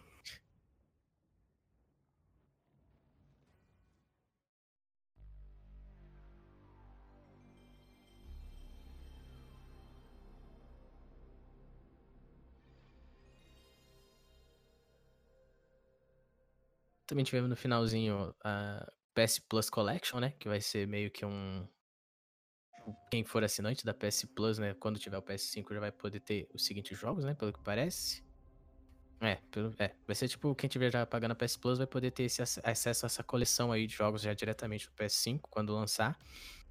Também 17.11 17.25
tivemos 17.25 17.51
no 17.51 17.57
finalzinho 17.57 18.33
a 18.45 18.89
PS 19.15 19.41
Plus 19.41 19.69
Collection, 19.69 20.21
né? 20.21 20.31
Que 20.39 20.47
vai 20.49 20.61
ser 20.61 20.87
meio 20.87 21.11
que 21.11 21.27
um. 21.27 21.67
Quem 23.11 23.25
for 23.25 23.43
assinante 23.43 23.85
da 23.85 23.93
PS 23.93 24.27
Plus, 24.27 24.59
né? 24.59 24.75
Quando 24.75 24.97
tiver 24.97 25.19
o 25.19 25.23
PS5 25.23 25.75
já 25.75 25.81
vai 25.81 25.91
poder 25.91 26.21
ter 26.21 26.49
os 26.55 26.65
seguintes 26.65 26.97
jogos, 26.97 27.25
né? 27.25 27.35
Pelo 27.35 27.53
que 27.53 27.59
parece. 27.65 28.25
É, 29.21 29.35
pelo, 29.51 29.75
é, 29.81 29.93
vai 30.07 30.15
ser 30.15 30.29
tipo, 30.29 30.55
quem 30.55 30.69
tiver 30.71 30.93
já 30.93 31.05
pagando 31.05 31.33
a 31.33 31.35
PS 31.35 31.57
Plus 31.57 31.79
vai 31.79 31.87
poder 31.89 32.13
ter 32.13 32.23
esse 32.23 32.41
ac- 32.43 32.61
acesso 32.63 33.05
a 33.05 33.09
essa 33.09 33.25
coleção 33.25 33.73
aí 33.73 33.89
de 33.89 33.95
jogos 33.95 34.23
já 34.23 34.33
diretamente 34.33 34.87
no 34.89 34.95
PS5 34.95 35.41
quando 35.51 35.75
lançar. 35.75 36.17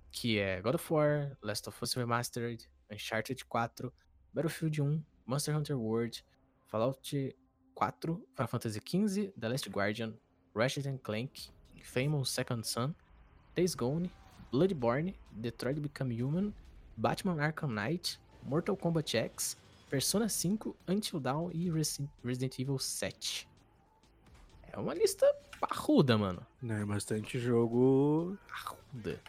Que 0.09 0.39
é 0.39 0.61
God 0.61 0.75
of 0.75 0.93
War, 0.93 1.37
Last 1.43 1.67
of 1.67 1.77
Us 1.83 1.93
Remastered, 1.95 2.65
Uncharted 2.89 3.43
4, 3.43 3.93
Battlefield 4.33 4.81
1, 4.81 5.03
Monster 5.25 5.55
Hunter 5.57 5.77
World, 5.77 6.25
Fallout 6.65 7.35
4, 7.75 8.27
Final 8.35 8.47
Fantasy 8.47 8.79
XV, 8.79 9.33
The 9.37 9.49
Last 9.49 9.69
Guardian, 9.69 10.17
Ratchet 10.59 10.99
Clank, 11.03 11.31
Famous 11.81 12.29
Second 12.29 12.63
Son, 12.65 12.93
Days 13.55 13.73
Gone, 13.75 14.09
Bloodborne, 14.51 15.15
Detroit 15.31 15.79
Become 15.79 16.11
Human, 16.21 16.53
Batman 16.97 17.37
Arkham 17.39 17.71
Knight, 17.73 18.19
Mortal 18.43 18.75
Kombat 18.75 19.15
X, 19.15 19.57
Persona 19.89 20.27
5, 20.27 20.75
Until 20.87 21.19
Dawn 21.21 21.49
e 21.53 21.69
Resi- 21.71 22.09
Resident 22.23 22.59
Evil 22.59 22.77
7. 22.77 23.47
É 24.73 24.77
uma 24.77 24.93
lista 24.93 25.25
parruda, 25.61 26.17
mano. 26.17 26.45
Né, 26.61 26.83
bastante 26.85 27.39
jogo. 27.39 28.37
Parruda. 28.49 29.19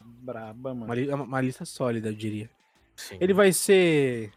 braba, 0.00 0.74
mano. 0.74 0.84
Uma, 0.86 0.94
li- 0.94 1.12
uma 1.12 1.40
lista 1.40 1.64
sólida, 1.66 2.08
eu 2.08 2.14
diria. 2.14 2.50
Sim. 2.96 3.18
Ele 3.20 3.32
vai 3.34 3.52
ser 3.52 4.32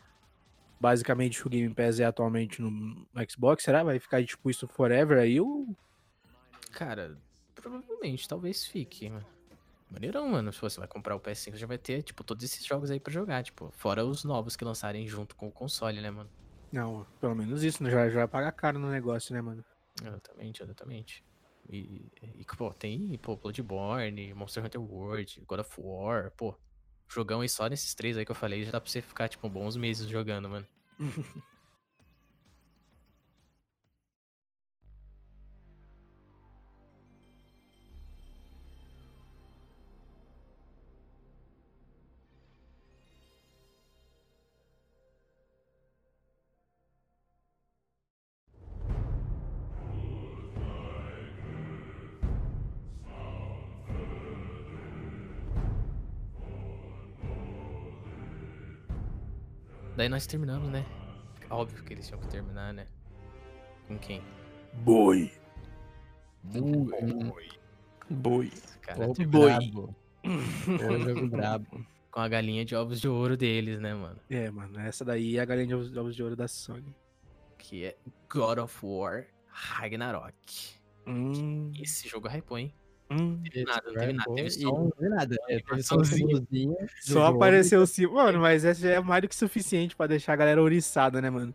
basicamente 0.81 1.45
o 1.45 1.49
Game 1.49 1.73
Pass 1.73 1.99
é 1.99 2.05
atualmente 2.05 2.61
no 2.61 3.07
Xbox, 3.29 3.63
será? 3.63 3.83
Vai 3.83 3.99
ficar 3.99 4.25
tipo 4.25 4.49
isso 4.49 4.67
forever 4.67 5.19
aí 5.19 5.39
ou 5.39 5.67
Cara, 6.71 7.17
provavelmente, 7.53 8.27
talvez 8.27 8.65
fique, 8.65 9.09
mano. 9.09 9.25
Maneirão, 9.89 10.27
mano. 10.29 10.53
Se 10.53 10.61
você 10.61 10.79
vai 10.79 10.87
comprar 10.87 11.15
o 11.15 11.19
PS5, 11.19 11.57
já 11.57 11.67
vai 11.67 11.77
ter, 11.77 12.01
tipo, 12.01 12.23
todos 12.23 12.45
esses 12.45 12.65
jogos 12.65 12.89
aí 12.89 12.99
pra 12.99 13.11
jogar, 13.11 13.43
tipo, 13.43 13.69
fora 13.75 14.05
os 14.05 14.23
novos 14.23 14.55
que 14.55 14.63
lançarem 14.63 15.05
junto 15.05 15.35
com 15.35 15.49
o 15.49 15.51
console, 15.51 15.99
né, 15.99 16.09
mano? 16.09 16.29
não? 16.71 17.05
Pelo 17.19 17.35
menos 17.35 17.63
isso, 17.63 17.83
né? 17.83 17.89
Já, 17.91 18.09
já 18.09 18.27
paga 18.27 18.51
caro 18.51 18.79
no 18.79 18.89
negócio, 18.89 19.33
né, 19.33 19.41
mano? 19.41 19.63
Exatamente, 20.01 20.63
exatamente. 20.63 21.25
E, 21.69 22.09
e 22.35 22.45
pô, 22.57 22.73
tem, 22.73 23.17
pô, 23.17 23.35
Bloodborne, 23.35 24.33
Monster 24.33 24.65
Hunter 24.65 24.81
World, 24.81 25.43
God 25.45 25.59
of 25.59 25.75
War, 25.77 26.31
pô. 26.31 26.55
Jogão 27.13 27.41
aí 27.41 27.49
só 27.49 27.67
nesses 27.67 27.93
três 27.93 28.17
aí 28.17 28.25
que 28.25 28.31
eu 28.31 28.35
falei, 28.35 28.63
já 28.63 28.71
dá 28.71 28.79
pra 28.81 28.89
você 28.89 29.01
ficar, 29.01 29.27
tipo, 29.27 29.49
bons 29.49 29.75
meses 29.75 30.07
jogando, 30.07 30.49
mano. 30.49 30.67
Daí 60.01 60.09
nós 60.09 60.25
terminamos, 60.25 60.67
né? 60.71 60.83
Óbvio 61.47 61.83
que 61.83 61.93
eles 61.93 62.07
tinham 62.07 62.19
que 62.19 62.27
terminar, 62.27 62.73
né? 62.73 62.87
Com 63.87 63.99
quem? 63.99 64.19
Boi. 64.83 65.31
Boi. 68.09 68.51
Cara, 68.81 69.07
Ô, 69.09 69.13
terminou 69.13 69.45
brabo. 69.45 69.95
Ô, 70.25 70.97
jogo 71.07 71.27
brabo. 71.27 71.85
com 72.09 72.19
a 72.19 72.27
galinha 72.27 72.65
de 72.65 72.75
ovos 72.75 72.99
de 72.99 73.07
ouro 73.07 73.37
deles, 73.37 73.79
né, 73.79 73.93
mano? 73.93 74.19
É, 74.27 74.49
mano, 74.49 74.79
essa 74.79 75.05
daí 75.05 75.37
é 75.37 75.41
a 75.41 75.45
galinha 75.45 75.67
de 75.67 75.75
ovos, 75.75 75.91
de 75.91 75.99
ovos 75.99 76.15
de 76.15 76.23
ouro 76.23 76.35
da 76.35 76.47
Sony. 76.47 76.95
Que 77.59 77.85
é 77.85 77.97
God 78.27 78.57
of 78.57 78.83
War 78.83 79.27
Ragnarok. 79.49 80.33
Hum, 81.05 81.71
Esse 81.79 82.07
jogo 82.09 82.27
hypou, 82.27 82.57
hein? 82.57 82.73
Hum. 83.11 83.41
Teve 83.43 83.63
nada, 83.65 83.91
não 83.91 83.99
teve 83.99 84.13
nada. 84.13 84.33
Teve 84.35 84.49
só 84.51 84.71
não 84.71 84.89
teve 84.91 85.09
nada. 85.09 85.35
É, 85.49 85.59
teve 85.59 85.83
só 85.83 87.25
apareceu 87.27 87.81
o 87.81 87.87
símbolo. 87.87 88.15
Mano, 88.15 88.39
mas 88.39 88.65
essa 88.65 88.81
já 88.81 88.91
é 88.91 88.99
mais 88.99 89.21
do 89.21 89.27
que 89.27 89.35
suficiente 89.35 89.95
pra 89.95 90.07
deixar 90.07 90.33
a 90.33 90.35
galera 90.37 90.61
oriçada, 90.61 91.21
né, 91.21 91.29
mano? 91.29 91.53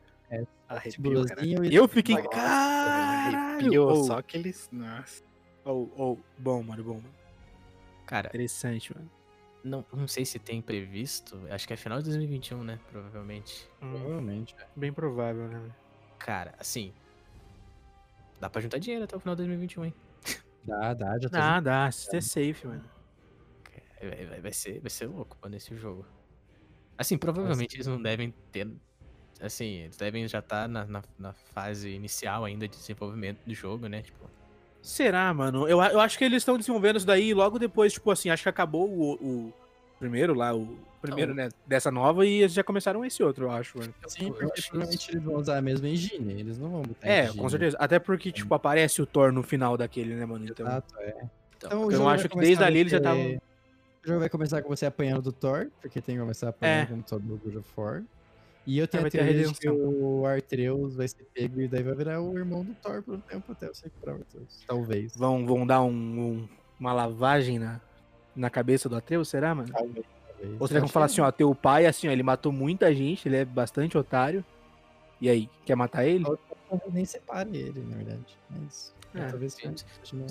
Arrepio. 0.68 0.92
Símbolozinho 0.92 1.64
e 1.64 1.74
Eu 1.74 1.86
fiquei, 1.86 2.16
caralho! 2.28 3.84
Ou- 3.84 4.04
só 4.04 4.18
aqueles. 4.18 4.68
Nossa. 4.72 5.22
Ou, 5.64 5.92
ou, 5.96 6.20
bom, 6.38 6.62
mano, 6.62 6.82
bom. 6.84 6.94
mano. 6.94 7.14
Cara, 8.04 8.28
Interessante, 8.28 8.92
mano. 8.94 9.10
não, 9.64 9.84
não 9.92 10.06
sei 10.08 10.24
se 10.24 10.38
tem 10.38 10.60
previsto. 10.62 11.40
Acho 11.50 11.66
que 11.66 11.72
é 11.72 11.76
final 11.76 11.98
de 11.98 12.04
2021, 12.04 12.62
né? 12.64 12.78
Provavelmente. 12.90 13.68
Hum, 13.82 13.90
Provavelmente. 13.92 14.56
bem 14.76 14.92
provável, 14.92 15.48
né? 15.48 15.60
Cara, 16.18 16.54
assim. 16.58 16.92
Dá 18.40 18.50
pra 18.50 18.60
juntar 18.60 18.78
dinheiro 18.78 19.04
até 19.04 19.16
o 19.16 19.20
final 19.20 19.34
de 19.34 19.42
2021, 19.42 19.84
hein? 19.86 19.94
Dá, 20.66 20.94
dá, 20.94 21.18
já 21.18 21.28
tô 21.28 21.36
Dá, 21.36 21.60
dá. 21.60 21.90
Se 21.92 22.16
é 22.16 22.20
safe, 22.20 22.66
mano. 22.66 22.84
Vai, 24.00 24.26
vai- 24.26 24.40
vai 24.40 24.52
ser, 24.52 24.80
vai 24.80 24.90
ser 24.90 25.06
louco, 25.06 25.36
mano, 25.42 25.56
esse 25.56 25.74
jogo. 25.76 26.04
Assim, 26.98 27.16
provavelmente 27.16 27.76
eles 27.76 27.86
não 27.86 28.00
devem 28.00 28.34
ter. 28.50 28.68
Assim, 29.40 29.82
eles 29.82 29.96
devem 29.96 30.26
já 30.26 30.38
estar 30.38 30.68
na, 30.68 30.84
na, 30.86 31.02
na 31.18 31.32
fase 31.32 31.90
inicial 31.90 32.44
ainda 32.44 32.66
de 32.66 32.76
desenvolvimento 32.76 33.38
do 33.46 33.54
jogo, 33.54 33.86
né? 33.86 34.02
Tipo, 34.02 34.28
Será, 34.82 35.32
mano? 35.34 35.68
Eu, 35.68 35.82
eu 35.82 36.00
acho 36.00 36.16
que 36.16 36.24
eles 36.24 36.38
estão 36.38 36.56
desenvolvendo 36.56 36.96
isso 36.96 37.06
daí 37.06 37.34
logo 37.34 37.58
depois, 37.58 37.92
tipo 37.92 38.10
assim, 38.10 38.30
acho 38.30 38.42
que 38.42 38.48
acabou 38.48 38.88
o, 38.88 39.14
o 39.14 39.52
primeiro 39.98 40.32
lá, 40.32 40.54
o 40.54 40.78
primeiro, 41.06 41.34
né, 41.34 41.48
dessa 41.66 41.90
nova 41.90 42.24
e 42.26 42.40
eles 42.42 42.52
já 42.52 42.62
começaram 42.64 43.04
esse 43.04 43.22
outro, 43.22 43.44
eu 43.46 43.50
acho, 43.50 43.78
mano. 43.78 43.94
Sim, 44.06 44.28
eu 44.28 44.34
porque 44.34 44.60
acho 44.60 44.70
provavelmente 44.70 45.10
eles 45.10 45.22
vão 45.22 45.34
usar 45.36 45.58
a 45.58 45.62
mesma 45.62 45.88
engine. 45.88 46.32
Eles 46.40 46.58
não 46.58 46.70
vão 46.70 46.82
botar 46.82 47.06
É, 47.08 47.24
engine. 47.24 47.38
com 47.38 47.48
certeza. 47.48 47.76
Até 47.80 47.98
porque, 47.98 48.30
tipo, 48.32 48.54
aparece 48.54 49.00
o 49.02 49.06
Thor 49.06 49.32
no 49.32 49.42
final 49.42 49.76
daquele, 49.76 50.14
né, 50.14 50.24
mano? 50.26 50.44
Então, 50.44 50.66
Exato, 50.66 50.94
é. 51.00 51.08
então, 51.10 51.28
Então, 51.70 51.90
eu 51.92 52.02
vai 52.04 52.14
acho 52.14 52.28
que 52.28 52.38
desde 52.38 52.62
ali 52.64 52.78
eles 52.80 52.90
já 52.92 52.98
estavam- 52.98 53.38
O 54.04 54.06
jogo 54.08 54.20
vai 54.20 54.28
começar 54.28 54.62
com 54.62 54.68
você 54.68 54.86
apanhando 54.86 55.22
do 55.22 55.32
Thor, 55.32 55.68
porque 55.82 56.00
tem 56.00 56.14
que 56.14 56.20
começar 56.20 56.50
apanhando 56.50 56.82
É. 56.82 56.86
como 56.86 57.02
todo 57.02 57.34
o 57.34 57.38
God 57.38 57.56
of 57.56 57.68
War. 57.76 58.02
E 58.64 58.78
eu 58.78 58.86
tenho 58.88 59.02
vai 59.02 59.08
a 59.08 59.10
ter 59.12 59.20
a 59.20 59.24
teoria 59.24 59.46
de 59.46 59.54
que 59.54 59.68
o 59.70 60.26
Artreus 60.26 60.96
vai 60.96 61.06
ser 61.08 61.24
pego 61.34 61.60
e 61.60 61.68
daí 61.68 61.82
vai 61.84 61.94
virar 61.94 62.20
o 62.20 62.36
irmão 62.36 62.64
do 62.64 62.74
Thor 62.74 63.02
por 63.02 63.14
um 63.14 63.20
tempo 63.20 63.50
até 63.52 63.68
você 63.68 63.84
recuperar 63.84 64.16
o 64.16 64.18
Artreus. 64.20 64.64
Talvez. 64.66 65.16
vão, 65.16 65.44
vão 65.46 65.66
dar 65.66 65.82
um, 65.82 65.90
um- 65.90 66.48
uma 66.78 66.92
lavagem 66.92 67.58
na, 67.60 67.80
na 68.34 68.50
cabeça 68.50 68.88
do 68.88 68.96
Atreus, 68.96 69.28
será, 69.28 69.54
mano? 69.54 69.68
Talvez. 69.72 70.04
Ou 70.58 70.66
será 70.66 70.80
que 70.80 70.86
vão 70.86 70.88
falar 70.88 71.06
assim, 71.06 71.20
ó, 71.20 71.30
teu 71.30 71.54
pai, 71.54 71.86
assim, 71.86 72.08
ó, 72.08 72.10
ele 72.10 72.22
matou 72.22 72.52
muita 72.52 72.94
gente, 72.94 73.28
ele 73.28 73.36
é 73.36 73.44
bastante 73.44 73.96
otário. 73.96 74.44
E 75.20 75.28
aí, 75.28 75.48
quer 75.64 75.74
matar 75.76 76.04
ele? 76.06 76.24
Talvez 76.68 76.92
nem 76.92 77.04
separe 77.04 77.56
ele, 77.56 77.80
na 77.80 77.96
verdade. 77.96 78.38
Mas. 78.50 78.94
É, 79.14 79.28
talvez 79.28 79.56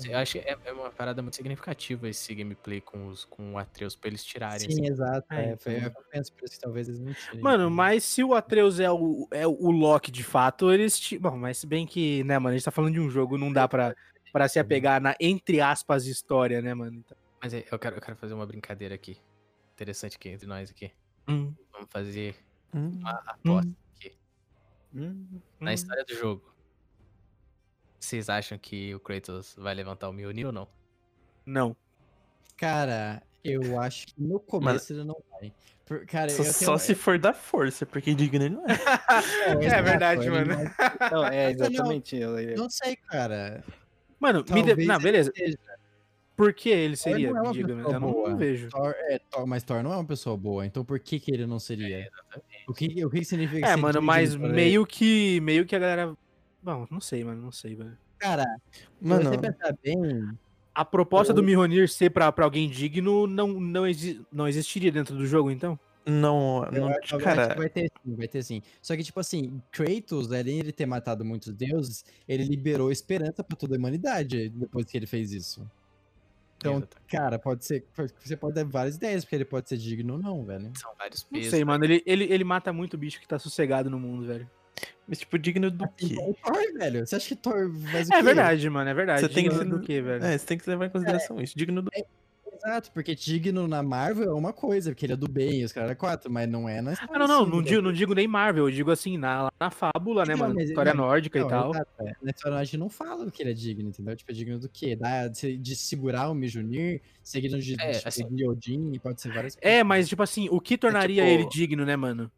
eu 0.04 0.18
acho 0.18 0.32
que 0.32 0.38
é, 0.38 0.56
é 0.64 0.72
uma 0.72 0.90
parada 0.90 1.20
muito 1.20 1.34
significativa 1.34 2.08
esse 2.08 2.32
gameplay 2.32 2.80
com, 2.80 3.08
os, 3.08 3.24
com 3.24 3.54
o 3.54 3.58
Atreus 3.58 3.96
pra 3.96 4.08
eles 4.08 4.24
tirarem. 4.24 4.60
Sim, 4.60 4.82
assim. 4.82 4.86
exato. 4.86 5.26
É, 5.32 5.52
É, 5.52 5.56
foi, 5.56 5.76
então. 5.78 5.88
eu 5.88 6.04
penso 6.08 6.32
por 6.32 6.44
isso 6.44 6.54
que 6.54 6.60
talvez 6.60 6.88
eles 6.88 7.00
não 7.00 7.12
tirem. 7.12 7.40
Mano, 7.40 7.68
mas 7.68 8.04
se 8.04 8.22
o 8.22 8.32
Atreus 8.32 8.78
é 8.78 8.90
o, 8.90 9.26
é 9.32 9.46
o 9.46 9.70
Loki 9.72 10.12
de 10.12 10.22
fato, 10.22 10.72
eles. 10.72 11.00
Bom, 11.20 11.36
mas 11.36 11.58
se 11.58 11.66
bem 11.66 11.84
que, 11.84 12.22
né, 12.24 12.38
mano, 12.38 12.54
a 12.54 12.56
gente 12.56 12.64
tá 12.64 12.70
falando 12.70 12.92
de 12.92 13.00
um 13.00 13.10
jogo, 13.10 13.36
não 13.36 13.52
dá 13.52 13.66
pra, 13.66 13.94
pra 14.32 14.46
se 14.46 14.60
apegar 14.60 15.00
na, 15.00 15.16
entre 15.18 15.60
aspas, 15.60 16.06
história, 16.06 16.62
né, 16.62 16.72
mano? 16.72 17.02
Então, 17.04 17.16
Mas 17.42 17.54
é, 17.54 17.64
eu 17.70 17.78
quero, 17.78 17.96
eu 17.96 18.00
quero 18.00 18.16
fazer 18.16 18.34
uma 18.34 18.46
brincadeira 18.46 18.94
aqui. 18.94 19.18
Interessante 19.76 20.16
aqui 20.16 20.30
entre 20.30 20.46
nós 20.46 20.70
aqui. 20.70 20.90
hum, 21.28 21.52
Vamos 21.70 21.88
fazer 21.90 22.34
Hum. 22.74 22.92
uma 22.98 23.10
aposta 23.26 23.70
aqui. 23.94 24.16
Hum, 24.94 25.26
Na 25.60 25.70
hum. 25.70 25.74
história 25.74 26.02
do 26.02 26.14
jogo. 26.14 26.50
Vocês 28.00 28.30
acham 28.30 28.56
que 28.56 28.94
o 28.94 29.00
Kratos 29.00 29.54
vai 29.58 29.74
levantar 29.74 30.08
o 30.08 30.12
Mjolnir 30.14 30.46
ou 30.46 30.52
não? 30.52 30.66
Não. 31.44 31.76
Cara, 32.56 33.22
eu 33.44 33.78
acho 33.78 34.06
que 34.06 34.14
no 34.22 34.40
começo 34.40 34.94
ele 34.94 35.04
não 35.04 35.22
vai. 35.30 35.52
Por- 35.84 36.06
cara, 36.06 36.30
Só, 36.30 36.42
eu 36.42 36.52
só 36.52 36.78
se 36.78 36.94
for 36.94 37.18
da 37.18 37.34
força, 37.34 37.84
porque 37.84 38.14
digno 38.14 38.42
ele 38.44 38.54
não 38.54 38.64
é. 38.64 38.66
É 39.60 39.64
exato, 39.66 39.84
verdade, 39.84 40.30
mano. 40.30 40.54
Não, 41.12 41.26
é 41.26 41.48
Mas 41.48 41.54
eu 41.54 41.58
não- 41.58 41.66
exatamente. 41.66 42.16
eu- 42.16 42.56
Não 42.56 42.70
sei, 42.70 42.96
cara. 42.96 43.62
Mano, 44.18 44.38
me 44.48 44.62
de... 44.62 44.68
Talvez 44.68 44.88
Não, 44.88 44.94
ele 44.96 45.02
beleza. 45.04 45.32
seja. 45.36 45.58
Por 46.36 46.52
que 46.52 46.68
ele 46.68 46.96
seria? 46.96 47.32
não 47.32 47.46
é 47.46 47.52
pessoa 47.54 47.92
Eu 47.94 48.00
não 48.00 48.36
vejo. 48.36 48.68
Thor, 48.68 48.94
é, 48.96 49.18
Thor- 49.30 49.46
mas 49.46 49.62
Thor 49.62 49.82
não 49.82 49.92
é 49.92 49.96
uma 49.96 50.04
pessoa 50.04 50.36
boa, 50.36 50.66
então 50.66 50.84
por 50.84 51.00
que 51.00 51.18
que 51.18 51.32
ele 51.32 51.46
não 51.46 51.58
seria? 51.58 52.08
O 52.68 52.74
que, 52.74 53.04
o 53.04 53.08
que 53.10 53.24
significa 53.24 53.66
É, 53.66 53.74
mano, 53.76 53.94
digno 53.94 54.06
mas 54.06 54.34
ele? 54.34 54.48
meio 54.48 54.84
que. 54.86 55.40
Meio 55.40 55.64
que 55.64 55.74
a 55.74 55.78
galera. 55.78 56.14
Bom, 56.62 56.86
não 56.90 57.00
sei, 57.00 57.24
mano. 57.24 57.40
Não 57.40 57.52
sei, 57.52 57.74
velho. 57.74 57.96
Cara, 58.18 58.44
Mano, 59.00 59.22
se 59.24 59.28
você 59.30 59.38
pensar 59.38 59.74
bem, 59.82 60.28
A 60.74 60.84
proposta 60.84 61.32
do 61.32 61.40
Eu- 61.40 61.44
Mjolnir 61.46 61.88
ser 61.88 62.10
pra, 62.10 62.30
pra 62.30 62.44
alguém 62.44 62.68
digno 62.68 63.26
não, 63.26 63.48
não, 63.48 63.86
exi... 63.86 64.20
não 64.30 64.46
existiria 64.46 64.92
dentro 64.92 65.16
do 65.16 65.26
jogo, 65.26 65.50
então? 65.50 65.78
não, 66.04 66.60
não 66.60 66.62
acho- 66.62 66.76
eu 66.78 66.88
acho 66.88 67.16
que 67.18 67.24
cara, 67.24 67.54
vai 67.54 67.68
ter 67.68 67.90
sim, 68.04 68.14
vai 68.14 68.28
ter 68.28 68.42
sim. 68.42 68.62
Só 68.82 68.94
que, 68.96 69.02
tipo 69.02 69.18
assim, 69.18 69.60
Kratos, 69.72 70.30
além 70.30 70.56
de 70.56 70.60
ele 70.60 70.72
ter 70.72 70.86
matado 70.86 71.24
muitos 71.24 71.52
deuses, 71.54 72.04
ele 72.28 72.44
liberou 72.44 72.92
esperança 72.92 73.42
pra 73.42 73.56
toda 73.56 73.74
a 73.74 73.78
humanidade 73.78 74.48
depois 74.50 74.84
que 74.86 74.96
ele 74.96 75.06
fez 75.06 75.32
isso. 75.32 75.68
Então, 76.68 76.78
Exato. 76.78 76.96
cara, 77.08 77.38
pode 77.38 77.64
ser. 77.64 77.84
Você 78.22 78.36
pode 78.36 78.54
dar 78.54 78.64
várias 78.64 78.96
ideias, 78.96 79.24
porque 79.24 79.36
ele 79.36 79.44
pode 79.44 79.68
ser 79.68 79.76
digno 79.76 80.14
ou 80.14 80.18
não, 80.18 80.44
velho. 80.44 80.72
São 80.76 80.92
vários 80.98 81.24
Não 81.24 81.38
pesos. 81.38 81.50
sei, 81.50 81.64
mano. 81.64 81.84
Ele, 81.84 82.02
ele, 82.06 82.24
ele 82.24 82.44
mata 82.44 82.72
muito 82.72 82.96
bicho 82.98 83.20
que 83.20 83.26
tá 83.28 83.38
sossegado 83.38 83.88
no 83.90 83.98
mundo, 83.98 84.26
velho. 84.26 84.48
mas 85.08 85.18
tipo, 85.18 85.38
digno 85.38 85.70
do 85.70 85.88
quê? 85.96 86.06
Então, 86.12 86.34
Thor, 86.44 86.78
velho. 86.78 87.06
Você 87.06 87.16
acha 87.16 87.28
que 87.28 87.36
Thor 87.36 87.70
faz 87.92 88.08
o 88.08 88.12
É 88.12 88.16
quê? 88.18 88.22
verdade, 88.22 88.70
mano. 88.70 88.90
É 88.90 88.94
verdade. 88.94 89.20
Você 89.20 89.28
tem 89.28 89.48
que 89.48 89.64
do 89.64 89.80
quê, 89.80 90.00
velho? 90.02 90.24
É, 90.24 90.36
você 90.36 90.46
tem 90.46 90.58
que 90.58 90.68
levar 90.68 90.86
em 90.86 90.90
consideração 90.90 91.40
isso. 91.40 91.56
Digno 91.56 91.82
do. 91.82 91.90
Exato, 92.66 92.90
porque 92.90 93.14
digno 93.14 93.68
na 93.68 93.80
Marvel 93.80 94.28
é 94.28 94.34
uma 94.34 94.52
coisa, 94.52 94.90
porque 94.90 95.06
ele 95.06 95.12
é 95.12 95.16
do 95.16 95.28
bem, 95.28 95.62
os 95.64 95.70
caras 95.72 95.92
é 95.92 95.94
quatro, 95.94 96.28
mas 96.28 96.48
não 96.48 96.68
é 96.68 96.82
na 96.82 96.94
Ah, 96.94 97.18
não, 97.18 97.28
não. 97.28 97.42
assim, 97.42 97.50
Não 97.50 97.58
né? 97.58 97.62
digo, 97.62 97.82
não 97.82 97.92
digo 97.92 98.12
nem 98.14 98.26
Marvel. 98.26 98.64
Eu 98.68 98.74
digo 98.74 98.90
assim, 98.90 99.16
na, 99.16 99.48
na 99.60 99.70
fábula, 99.70 100.24
né, 100.24 100.32
Não, 100.34 100.40
mano? 100.40 100.54
mas- 100.56 100.68
História 100.68 100.92
não, 100.92 101.04
nórdica 101.04 101.38
Não, 101.38 101.46
e 101.46 101.48
tal. 101.48 101.70
exato, 101.70 101.90
é. 102.00 102.12
Na 102.20 102.30
história 102.32 102.58
a 102.58 102.64
gente 102.64 102.76
não 102.76 102.88
fala 102.90 103.30
que 103.30 103.40
ele 103.40 103.50
é 103.50 103.54
digno, 103.54 103.88
entendeu? 103.88 104.16
Tipo, 104.16 104.32
é 104.32 104.34
digno 104.34 104.58
do 104.58 104.68
quê? 104.68 104.96
Da, 104.96 105.28
de, 105.28 105.56
de 105.56 105.76
segurar 105.76 106.28
o 106.28 106.34
Mjolnir, 106.34 107.02
seguindo 107.22 107.56
de, 107.60 107.74
É, 107.80 107.90
de, 108.00 108.08
assim- 108.08 108.26
de 108.34 108.48
Odin, 108.48 108.98
pode 108.98 109.20
ser 109.20 109.30
várias 109.32 109.56
É, 109.62 109.84
mas, 109.84 110.08
tipo 110.08 110.24
assim, 110.24 110.48
o 110.50 110.60
que 110.60 110.76
tornaria 110.76 111.22
tipo- 111.22 111.34
ele 111.34 111.48
digno, 111.48 111.84
né, 111.86 111.94
mano? 111.94 112.28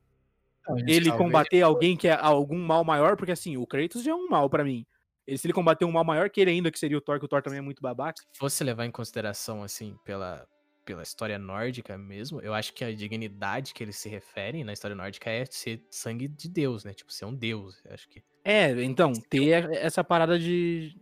Ele 0.87 1.11
combater 1.13 1.63
alguém 1.63 1.97
que 1.97 2.07
é 2.07 2.13
algum 2.13 2.59
mal 2.59 2.85
maior, 2.85 3.17
porque 3.17 3.33
assim, 3.33 3.57
o 3.57 3.67
Kratos 3.67 4.03
já 4.03 4.11
é 4.11 4.15
um 4.15 4.29
mal 4.29 4.51
pra 4.51 4.63
mim. 4.63 4.85
Ele, 5.29 5.37
se 5.37 5.47
ele 5.47 5.53
combater 5.53 5.85
um 5.85 5.93
mal 5.93 6.05
maior 6.05 6.31
que 6.31 6.41
ele 6.41 6.51
ainda, 6.51 6.71
que 6.71 6.79
seria 6.79 6.97
o 6.97 7.03
Thor, 7.03 7.19
que 7.19 7.27
o 7.27 7.29
Thor 7.29 7.43
também 7.43 7.59
é 7.59 7.63
muito 7.63 7.83
babaca. 7.83 8.23
Se 8.33 8.39
fosse 8.39 8.65
levar 8.65 8.87
em 8.87 8.91
consideração, 8.91 9.63
assim, 9.63 9.95
pela, 10.03 10.49
pela 10.87 11.03
história 11.03 11.39
nórdica 11.39 11.99
mesmo, 11.99 12.41
eu 12.41 12.55
acho 12.55 12.73
que 12.73 12.83
a 12.83 12.95
dignidade 12.95 13.75
que 13.75 13.85
eles 13.85 13.97
se 13.97 14.09
referem 14.09 14.65
na 14.65 14.73
história 14.73 14.97
nórdica 14.97 15.29
é 15.29 15.45
ser 15.45 15.85
sangue 15.91 16.29
de 16.29 16.49
Deus, 16.49 16.83
né? 16.83 16.95
Tipo, 16.95 17.13
ser 17.13 17.27
um 17.27 17.35
Deus. 17.35 17.79
Eu 17.85 17.93
acho 17.93 18.09
que. 18.09 18.25
É, 18.43 18.71
então, 18.83 19.13
ter 19.29 19.71
essa 19.75 20.03
parada 20.03 20.39
de. 20.39 20.99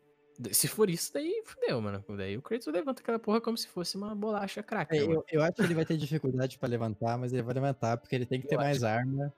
Se 0.51 0.67
for 0.67 0.91
isso, 0.91 1.13
daí 1.15 1.43
fudeu, 1.45 1.81
mano. 1.81 2.05
Daí 2.17 2.37
o 2.37 2.43
Kratos 2.43 2.67
levanta 2.67 3.01
aquela 3.01 3.21
porra 3.21 3.41
como 3.41 3.57
se 3.57 3.69
fosse 3.69 3.97
uma 3.97 4.13
bolacha 4.13 4.61
craca. 4.61 4.95
É, 4.95 5.03
mano. 5.03 5.13
eu, 5.13 5.25
eu 5.31 5.43
acho 5.43 5.53
que 5.53 5.63
ele 5.63 5.75
vai 5.75 5.87
ter 5.87 5.97
dificuldade 5.97 6.59
pra 6.59 6.69
levantar, 6.69 7.17
mas 7.17 7.33
ele 7.33 7.43
vai 7.43 7.55
levantar 7.55 7.97
porque 7.97 8.17
ele 8.17 8.27
tem 8.27 8.41
que 8.41 8.49
ter 8.49 8.57
Eu 8.57 8.59
mais 8.59 8.83
arma. 8.83 9.33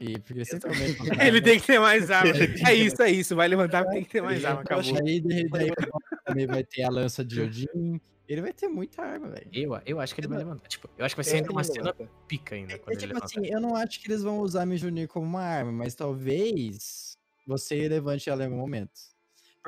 E 0.00 0.18
porque 0.20 0.42
ele 1.26 1.42
tem 1.42 1.58
que 1.58 1.66
ter 1.66 1.80
mais 1.80 2.08
arma. 2.10 2.32
É 2.66 2.74
isso, 2.74 3.02
é 3.02 3.10
isso. 3.10 3.34
Vai 3.34 3.48
levantar 3.48 3.82
porque 3.82 3.96
tem 3.96 4.04
que 4.04 4.10
ter 4.10 4.22
mais 4.22 4.44
arma. 4.44 4.60
Acabou. 4.60 4.96
Aí, 5.04 5.20
daí, 5.20 5.48
daí 5.48 5.70
também 6.24 6.46
vai 6.46 6.62
ter 6.62 6.84
a 6.84 6.90
lança 6.90 7.24
de 7.24 7.40
Odin. 7.40 8.00
Ele 8.28 8.42
vai 8.42 8.52
ter 8.52 8.68
muita 8.68 9.02
arma, 9.02 9.30
velho. 9.30 9.48
Eu, 9.52 9.80
eu 9.86 10.00
acho 10.00 10.14
que 10.14 10.20
ele 10.20 10.28
vai 10.28 10.38
levantar. 10.38 10.68
Tipo, 10.68 10.88
eu 10.98 11.04
acho 11.04 11.14
que 11.14 11.22
vai 11.22 11.24
ser 11.24 11.36
ainda 11.36 11.50
uma 11.50 11.64
cena 11.64 11.94
pica 12.28 12.54
ainda 12.54 12.74
É 12.74 12.80
ele 12.88 12.96
tipo 12.96 13.24
assim, 13.24 13.46
eu 13.46 13.60
não 13.60 13.74
acho 13.74 14.00
que 14.00 14.06
eles 14.06 14.22
vão 14.22 14.38
usar 14.40 14.66
Mjolnir 14.66 15.08
como 15.08 15.26
uma 15.26 15.42
arma, 15.42 15.72
mas 15.72 15.94
talvez 15.94 17.16
você 17.46 17.88
levante 17.88 18.28
ela 18.28 18.42
em 18.42 18.46
algum 18.46 18.58
momento. 18.58 19.00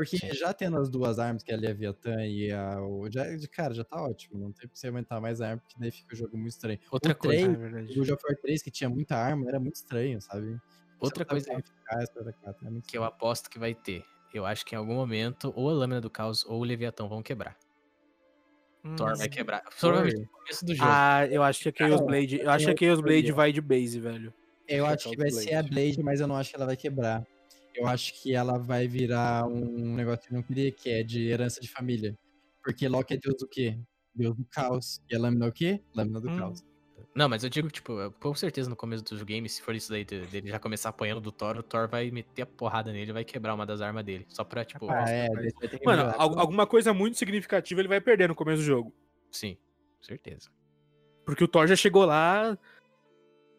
Porque 0.01 0.16
Sim. 0.16 0.32
já 0.32 0.55
tendo 0.55 0.78
as 0.78 0.88
duas 0.88 1.18
armas, 1.18 1.42
que 1.42 1.53
é 1.53 1.55
a 1.55 1.59
Leviathan 1.59 2.24
e 2.24 2.51
a. 2.51 2.80
O, 2.80 3.07
já, 3.11 3.24
de 3.36 3.46
cara, 3.48 3.74
já 3.74 3.84
tá 3.84 4.03
ótimo. 4.03 4.38
Não 4.38 4.51
tem 4.51 4.66
pra 4.66 4.74
você 4.74 4.86
aumentar 4.86 5.20
mais 5.20 5.42
arma, 5.42 5.61
porque 5.61 5.76
daí 5.78 5.90
fica 5.90 6.14
o 6.14 6.16
jogo 6.16 6.38
muito 6.38 6.53
estranho. 6.53 6.78
Outra 6.90 7.12
o 7.12 7.14
coisa, 7.16 7.44
É 7.44 7.48
3, 7.48 7.59
verdade. 7.59 7.92
o 7.92 7.94
God 8.01 8.11
of 8.11 8.22
War 8.26 8.36
3, 8.40 8.62
que 8.62 8.70
tinha 8.70 8.88
muita 8.88 9.14
arma, 9.16 9.46
era 9.46 9.61
muito 9.61 9.74
estranho, 9.74 10.18
sabe? 10.22 10.57
Outra 10.98 11.24
coisa 11.26 11.46
quatro, 11.51 11.59
é 11.61 11.62
que 11.62 12.96
eu 12.96 13.05
estranho. 13.05 13.05
aposto 13.05 13.51
que 13.51 13.59
vai 13.59 13.74
ter. 13.74 14.03
Eu 14.32 14.46
acho 14.46 14.64
que 14.64 14.74
em 14.74 14.78
algum 14.78 14.94
momento, 14.94 15.53
ou 15.55 15.68
a 15.68 15.72
lâmina 15.74 16.01
do 16.01 16.09
caos 16.09 16.46
ou 16.46 16.61
o 16.61 16.64
Leviatão 16.64 17.09
vão 17.09 17.22
quebrar. 17.22 17.59
Thor 18.96 19.16
vai 19.16 19.26
Hum. 19.26 19.30
quebrar. 19.30 19.62
Provavelmente 19.78 20.20
no 20.20 20.28
começo 20.28 20.64
do 20.64 20.74
jogo. 20.74 20.90
Ah, 20.90 21.26
eu 21.26 21.42
acho 21.42 21.61
que 21.62 21.68
a 21.68 21.88
Chaos 21.88 22.01
Blade. 22.01 22.40
Eu 22.40 22.51
acho 22.51 22.64
que 22.74 22.84
a 22.84 22.88
Chaos 22.88 23.01
Blade 23.01 23.20
teoria. 23.22 23.34
vai 23.34 23.53
de 23.53 23.61
base, 23.61 24.01
velho. 24.01 24.32
Eu 24.68 24.86
Acho 24.86 25.09
que 25.09 25.14
é 25.14 25.18
vai 25.18 25.30
ser 25.30 25.55
a. 25.55 25.62
Blade, 25.62 26.03
mas 26.03 26.20
eu 26.20 26.26
não 26.28 26.36
acho 26.36 26.51
que 26.51 26.57
ela 26.57 26.66
vai 26.66 26.76
quebrar. 26.76 27.26
Eu 27.75 27.87
acho 27.87 28.21
que 28.21 28.35
ela 28.35 28.59
vai 28.59 28.87
virar 28.89 29.47
um 29.47 29.95
negócio 29.95 30.23
que 30.29 30.33
eu 30.35 30.37
não 30.37 30.43
queria, 30.43 30.73
que 30.73 30.91
é 30.91 31.03
de 31.03 31.29
herança 31.29 31.61
de 31.61 31.68
família. 31.71 32.16
Porque 32.62 32.89
Loki 32.89 33.14
é 33.14 33.16
deus 33.16 33.37
do 33.39 33.49
quê? 33.49 33.79
Deus 34.14 34.37
do 34.37 34.45
caos. 34.45 35.01
E 35.11 35.14
a 35.14 35.18
lâmina 35.18 35.47
é 35.47 35.49
o 35.49 35.53
quê? 35.53 35.81
Lâmina 35.95 36.21
do 36.21 36.31
Hum. 36.31 36.37
caos. 36.37 36.64
Não, 37.14 37.29
mas 37.29 37.43
eu 37.43 37.51
digo, 37.51 37.68
tipo, 37.71 37.93
com 38.21 38.35
certeza 38.35 38.68
no 38.68 38.77
começo 38.77 39.03
dos 39.03 39.23
games, 39.23 39.53
se 39.53 39.62
for 39.62 39.75
isso 39.75 39.91
daí 39.91 40.05
de- 40.05 40.27
dele 40.27 40.49
já 40.51 40.59
começar 40.59 40.91
apanhando 40.91 41.21
do 41.21 41.33
Thor, 41.33 41.57
o 41.57 41.62
Thor 41.62 41.89
vai 41.89 42.11
meter 42.11 42.43
a 42.43 42.47
porrada 42.47 42.93
nele 42.93 43.11
e 43.11 43.14
vai 43.14 43.25
quebrar 43.25 43.55
uma 43.55 43.64
das 43.66 43.81
armas 43.81 44.05
dele. 44.05 44.27
Só 44.29 44.45
pra, 44.45 44.64
tipo, 44.64 44.89
Ah, 44.91 45.05
é. 45.09 45.29
Mano, 45.85 46.03
melhorar. 46.05 46.14
al- 46.21 46.39
alguma 46.39 46.66
coisa 46.66 46.93
muito 46.93 47.16
significativa 47.18 47.81
ele 47.81 47.89
vai 47.89 48.01
perder 48.01 48.29
no 48.29 48.35
começo 48.35 48.59
do 48.62 48.66
jogo. 48.66 48.95
sim, 49.33 49.57
certeza. 50.03 50.51
Porque 51.25 51.45
o 51.45 51.49
Thor 51.49 51.66
já 51.66 51.77
chegou 51.77 52.05
lá 52.05 52.59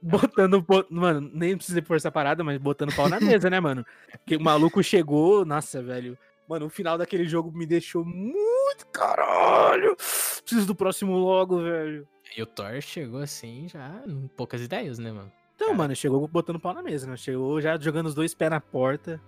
botando, 0.01 0.61
bo- 0.61 0.85
mano, 0.89 1.29
nem 1.33 1.55
precisa 1.55 1.81
pôr 1.81 1.95
essa 1.97 2.11
parada, 2.11 2.43
mas 2.43 2.57
botando 2.57 2.95
pau 2.95 3.07
na 3.09 3.19
mesa, 3.19 3.49
né, 3.49 3.59
mano? 3.59 3.85
Que 4.25 4.35
o 4.35 4.41
maluco 4.41 4.81
chegou, 4.83 5.45
nossa, 5.45 5.81
velho. 5.81 6.17
Mano, 6.47 6.65
o 6.65 6.69
final 6.69 6.97
daquele 6.97 7.25
jogo 7.25 7.51
me 7.51 7.65
deixou 7.65 8.03
muito 8.03 8.85
caralho. 8.91 9.95
Preciso 9.95 10.65
do 10.67 10.75
próximo 10.75 11.17
logo, 11.17 11.61
velho. 11.61 12.07
E 12.35 12.41
o 12.41 12.45
Thor 12.45 12.81
chegou 12.81 13.19
assim 13.21 13.67
já 13.69 14.03
poucas 14.35 14.61
ideias, 14.61 14.97
né, 14.99 15.11
mano? 15.11 15.31
Então, 15.55 15.67
Cara. 15.67 15.77
mano, 15.77 15.95
chegou 15.95 16.27
botando 16.27 16.59
pau 16.59 16.73
na 16.73 16.81
mesa, 16.81 17.05
né? 17.07 17.15
Chegou 17.15 17.61
já 17.61 17.77
jogando 17.77 18.07
os 18.07 18.15
dois 18.15 18.33
pés 18.33 18.49
na 18.49 18.59
porta. 18.59 19.21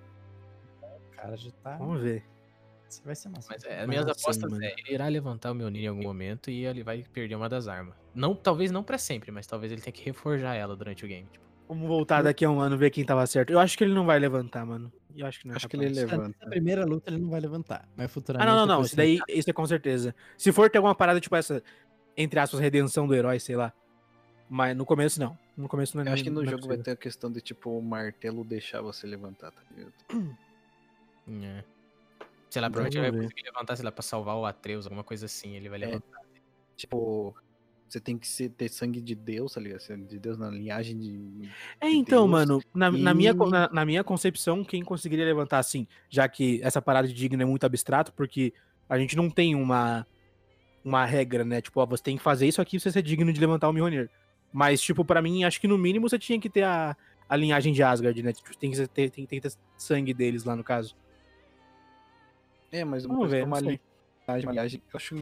O 0.81 1.15
cara 1.15 1.37
já 1.37 1.51
tá. 1.63 1.77
Vamos 1.77 2.01
ver. 2.01 2.25
Isso 2.93 3.01
vai 3.05 3.15
ser 3.15 3.29
massa. 3.29 3.47
Mas 3.51 3.63
é, 3.63 3.79
Mas 3.79 3.87
minhas 3.89 4.07
assim, 4.07 4.21
apostas 4.21 4.51
mano. 4.51 4.63
é, 4.63 4.73
ele 4.77 4.93
irá 4.93 5.07
levantar 5.07 5.51
o 5.51 5.55
Mjolnir 5.55 5.83
em 5.83 5.87
algum 5.87 6.03
momento 6.03 6.49
e 6.51 6.65
ele 6.65 6.83
vai 6.83 7.03
perder 7.13 7.35
uma 7.35 7.47
das 7.49 7.67
armas. 7.67 7.95
Não, 8.13 8.35
talvez 8.35 8.71
não 8.71 8.83
pra 8.83 8.97
sempre, 8.97 9.31
mas 9.31 9.45
talvez 9.47 9.71
ele 9.71 9.81
tenha 9.81 9.91
que 9.93 10.03
reforjar 10.03 10.55
ela 10.55 10.75
durante 10.75 11.03
o 11.05 11.07
game. 11.07 11.27
Tipo, 11.31 11.43
Vamos 11.67 11.87
voltar 11.87 12.21
daqui 12.21 12.43
a 12.45 12.49
um 12.49 12.59
ano 12.59 12.77
ver 12.77 12.89
quem 12.91 13.05
tava 13.05 13.25
certo. 13.25 13.49
Eu 13.51 13.59
acho 13.59 13.77
que 13.77 13.83
ele 13.83 13.93
não 13.93 14.05
vai 14.05 14.19
levantar, 14.19 14.65
mano. 14.65 14.91
Eu 15.15 15.25
acho 15.25 15.39
que 15.39 15.47
não 15.47 15.53
é 15.53 15.57
Acho 15.57 15.67
que 15.69 15.75
ele 15.77 15.85
capaz. 15.85 16.11
levanta. 16.11 16.37
Na 16.41 16.49
primeira 16.49 16.85
luta 16.85 17.09
ele 17.09 17.19
não 17.21 17.29
vai 17.29 17.39
levantar, 17.39 17.87
mas 17.95 18.05
Ah, 18.05 18.09
futuramente. 18.09 18.47
não, 18.47 18.55
não, 18.57 18.65
não. 18.65 18.75
depois 18.75 18.87
Isso 18.87 18.95
daí, 18.97 19.19
isso 19.29 19.49
é 19.49 19.53
com 19.53 19.65
certeza. 19.65 20.13
Se 20.37 20.51
for 20.51 20.69
ter 20.69 20.77
alguma 20.79 20.93
parada 20.93 21.19
tipo 21.19 21.35
essa, 21.35 21.63
entre 22.17 22.39
aspas, 22.39 22.59
redenção 22.59 23.07
do 23.07 23.15
herói, 23.15 23.39
sei 23.39 23.55
lá. 23.55 23.71
Mas 24.49 24.75
no 24.75 24.85
começo 24.85 25.19
não. 25.19 25.37
No 25.55 25.67
começo 25.69 25.95
não 25.95 26.03
é 26.03 26.09
Eu 26.09 26.13
acho 26.13 26.23
que 26.23 26.29
no 26.29 26.41
não 26.41 26.47
é 26.47 26.51
jogo 26.51 26.67
vai 26.67 26.77
possível. 26.77 26.83
ter 26.83 26.91
a 26.91 26.95
questão 26.95 27.31
de, 27.31 27.39
tipo, 27.41 27.69
o 27.77 27.81
martelo 27.81 28.43
deixar 28.43 28.81
você 28.81 29.07
levantar, 29.07 29.51
tá 29.51 29.61
ligado? 29.71 29.93
é. 31.43 31.63
Sei 32.53 32.61
lá, 32.61 32.69
provavelmente 32.69 32.99
ele 32.99 33.09
vai 33.09 33.21
conseguir 33.23 33.49
levantar, 33.49 33.75
sei 33.75 33.83
lá, 33.83 33.91
pra 33.91 34.03
salvar 34.03 34.35
o 34.35 34.45
Atreus, 34.45 34.85
alguma 34.85 35.03
coisa 35.03 35.25
assim. 35.25 35.55
Ele 35.55 35.69
vai 35.69 35.79
levantar. 35.79 36.19
Tipo, 36.75 37.35
você 37.89 37.99
tem 37.99 38.15
que 38.15 38.27
ser, 38.27 38.49
ter 38.49 38.69
sangue 38.69 39.01
de 39.01 39.15
Deus, 39.15 39.53
tá 39.53 39.59
ligado? 39.59 39.79
Sangue 39.79 40.05
de 40.05 40.19
Deus 40.19 40.37
na 40.37 40.51
linhagem 40.51 40.95
de. 40.99 41.49
É, 41.81 41.89
então, 41.89 42.27
Deus. 42.27 42.31
mano, 42.31 42.61
na, 42.71 42.91
na 42.91 43.11
minha, 43.11 43.31
E- 43.31 43.49
na, 43.49 43.69
na 43.73 43.83
minha 43.83 44.03
concepção, 44.03 44.63
quem 44.63 44.83
conseguiria 44.83 45.25
levantar 45.25 45.57
assim, 45.57 45.87
já 46.11 46.29
que 46.29 46.61
essa 46.61 46.79
parada 46.79 47.07
de 47.07 47.13
digno 47.15 47.41
é 47.41 47.45
muito 47.45 47.65
abstrato, 47.65 48.13
porque 48.13 48.53
a 48.87 48.99
gente 48.99 49.15
não 49.15 49.31
tem 49.31 49.55
uma, 49.55 50.05
uma 50.85 51.07
regra, 51.07 51.43
né? 51.43 51.59
Tipo, 51.59 51.81
ó, 51.81 51.87
você 51.87 52.03
tem 52.03 52.17
que 52.17 52.23
fazer 52.23 52.47
isso 52.47 52.61
aqui 52.61 52.77
pra 52.77 52.83
você 52.83 52.91
ser 52.91 53.01
digno 53.01 53.33
de 53.33 53.39
levantar 53.39 53.67
o 53.67 53.73
Mjolnir. 53.73 54.11
Mas, 54.51 54.79
tipo, 54.79 55.03
pra 55.03 55.23
mim, 55.23 55.43
acho 55.43 55.59
que 55.59 55.67
no 55.67 55.79
mínimo 55.79 56.07
você 56.07 56.19
tinha 56.19 56.39
que 56.39 56.51
ter 56.51 56.61
a, 56.61 56.95
a 57.27 57.35
linhagem 57.35 57.73
de 57.73 57.81
Asgard, 57.81 58.21
né? 58.21 58.31
Tipo, 58.31 58.55
tem 58.55 58.69
que 58.69 58.87
ter, 58.87 59.09
tem, 59.09 59.25
tem 59.25 59.41
que 59.41 59.49
ter 59.49 59.57
sangue 59.75 60.13
deles 60.13 60.43
lá 60.43 60.55
no 60.55 60.63
caso. 60.63 60.95
É, 62.73 62.83
mas 62.83 63.05
uma 63.05 63.13
Vamos 63.15 63.29
ver, 63.29 63.41
é 63.41 63.45
uma 63.45 63.59
linhagem, 63.59 63.79
uma 64.27 64.51
linhagem. 64.51 64.81
Eu 64.91 64.97
acho 64.97 65.15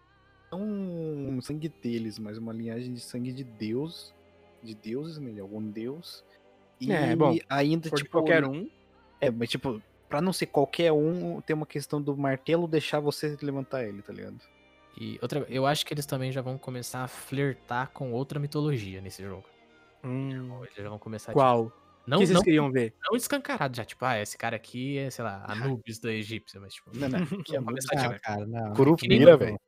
não 0.51 0.61
um 0.61 1.41
sangue 1.41 1.67
deles, 1.67 2.17
mas 2.17 2.37
uma 2.37 2.53
linhagem 2.53 2.93
de 2.93 3.01
sangue 3.01 3.31
de 3.33 3.43
Deus. 3.43 4.13
De 4.63 4.73
deuses, 4.73 5.17
né? 5.17 5.31
De 5.31 5.41
algum 5.41 5.61
deus. 5.61 6.23
E 6.79 6.91
É, 6.91 7.15
bom, 7.15 7.37
ainda, 7.49 7.89
tipo. 7.89 8.09
qualquer 8.09 8.45
um. 8.45 8.69
É, 9.19 9.29
mas 9.29 9.49
tipo, 9.49 9.81
pra 10.07 10.21
não 10.21 10.31
ser 10.31 10.45
qualquer 10.47 10.93
um, 10.93 11.41
tem 11.41 11.53
uma 11.53 11.65
questão 11.65 12.01
do 12.01 12.15
martelo 12.15 12.67
deixar 12.67 12.99
você 12.99 13.37
levantar 13.41 13.83
ele, 13.85 14.01
tá 14.01 14.13
ligado? 14.13 14.39
E 14.99 15.19
outra, 15.21 15.45
eu 15.49 15.65
acho 15.65 15.85
que 15.85 15.93
eles 15.93 16.05
também 16.05 16.31
já 16.31 16.41
vão 16.41 16.57
começar 16.57 17.03
a 17.03 17.07
flertar 17.07 17.89
com 17.91 18.13
outra 18.13 18.39
mitologia 18.39 19.01
nesse 19.01 19.23
jogo. 19.23 19.45
Hum, 20.03 20.63
Eles 20.63 20.75
já 20.75 20.89
vão 20.89 20.97
começar 20.99 21.33
qual? 21.33 21.65
Tipo, 21.65 21.80
não, 22.07 22.17
o 22.17 22.21
que 22.21 22.27
vocês 22.27 22.35
não, 22.35 22.43
queriam 22.43 22.71
ver? 22.71 22.95
não 23.09 23.15
escancarado 23.15 23.75
já, 23.75 23.85
tipo, 23.85 24.03
ah, 24.05 24.19
esse 24.19 24.37
cara 24.37 24.55
aqui 24.55 24.97
é, 24.97 25.09
sei 25.09 25.23
lá, 25.23 25.43
Anubis 25.47 25.99
da 25.99 26.11
egípcia, 26.11 26.59
mas 26.59 26.73
tipo, 26.73 26.95
Não, 26.95 27.07
não, 27.09 27.19
que 27.45 27.55
é 27.55 27.59
Não, 27.59 27.73
de- 27.73 28.19
cara, 28.19 28.45
não. 28.47 28.73
Curupira, 28.73 29.37
velho. 29.37 29.59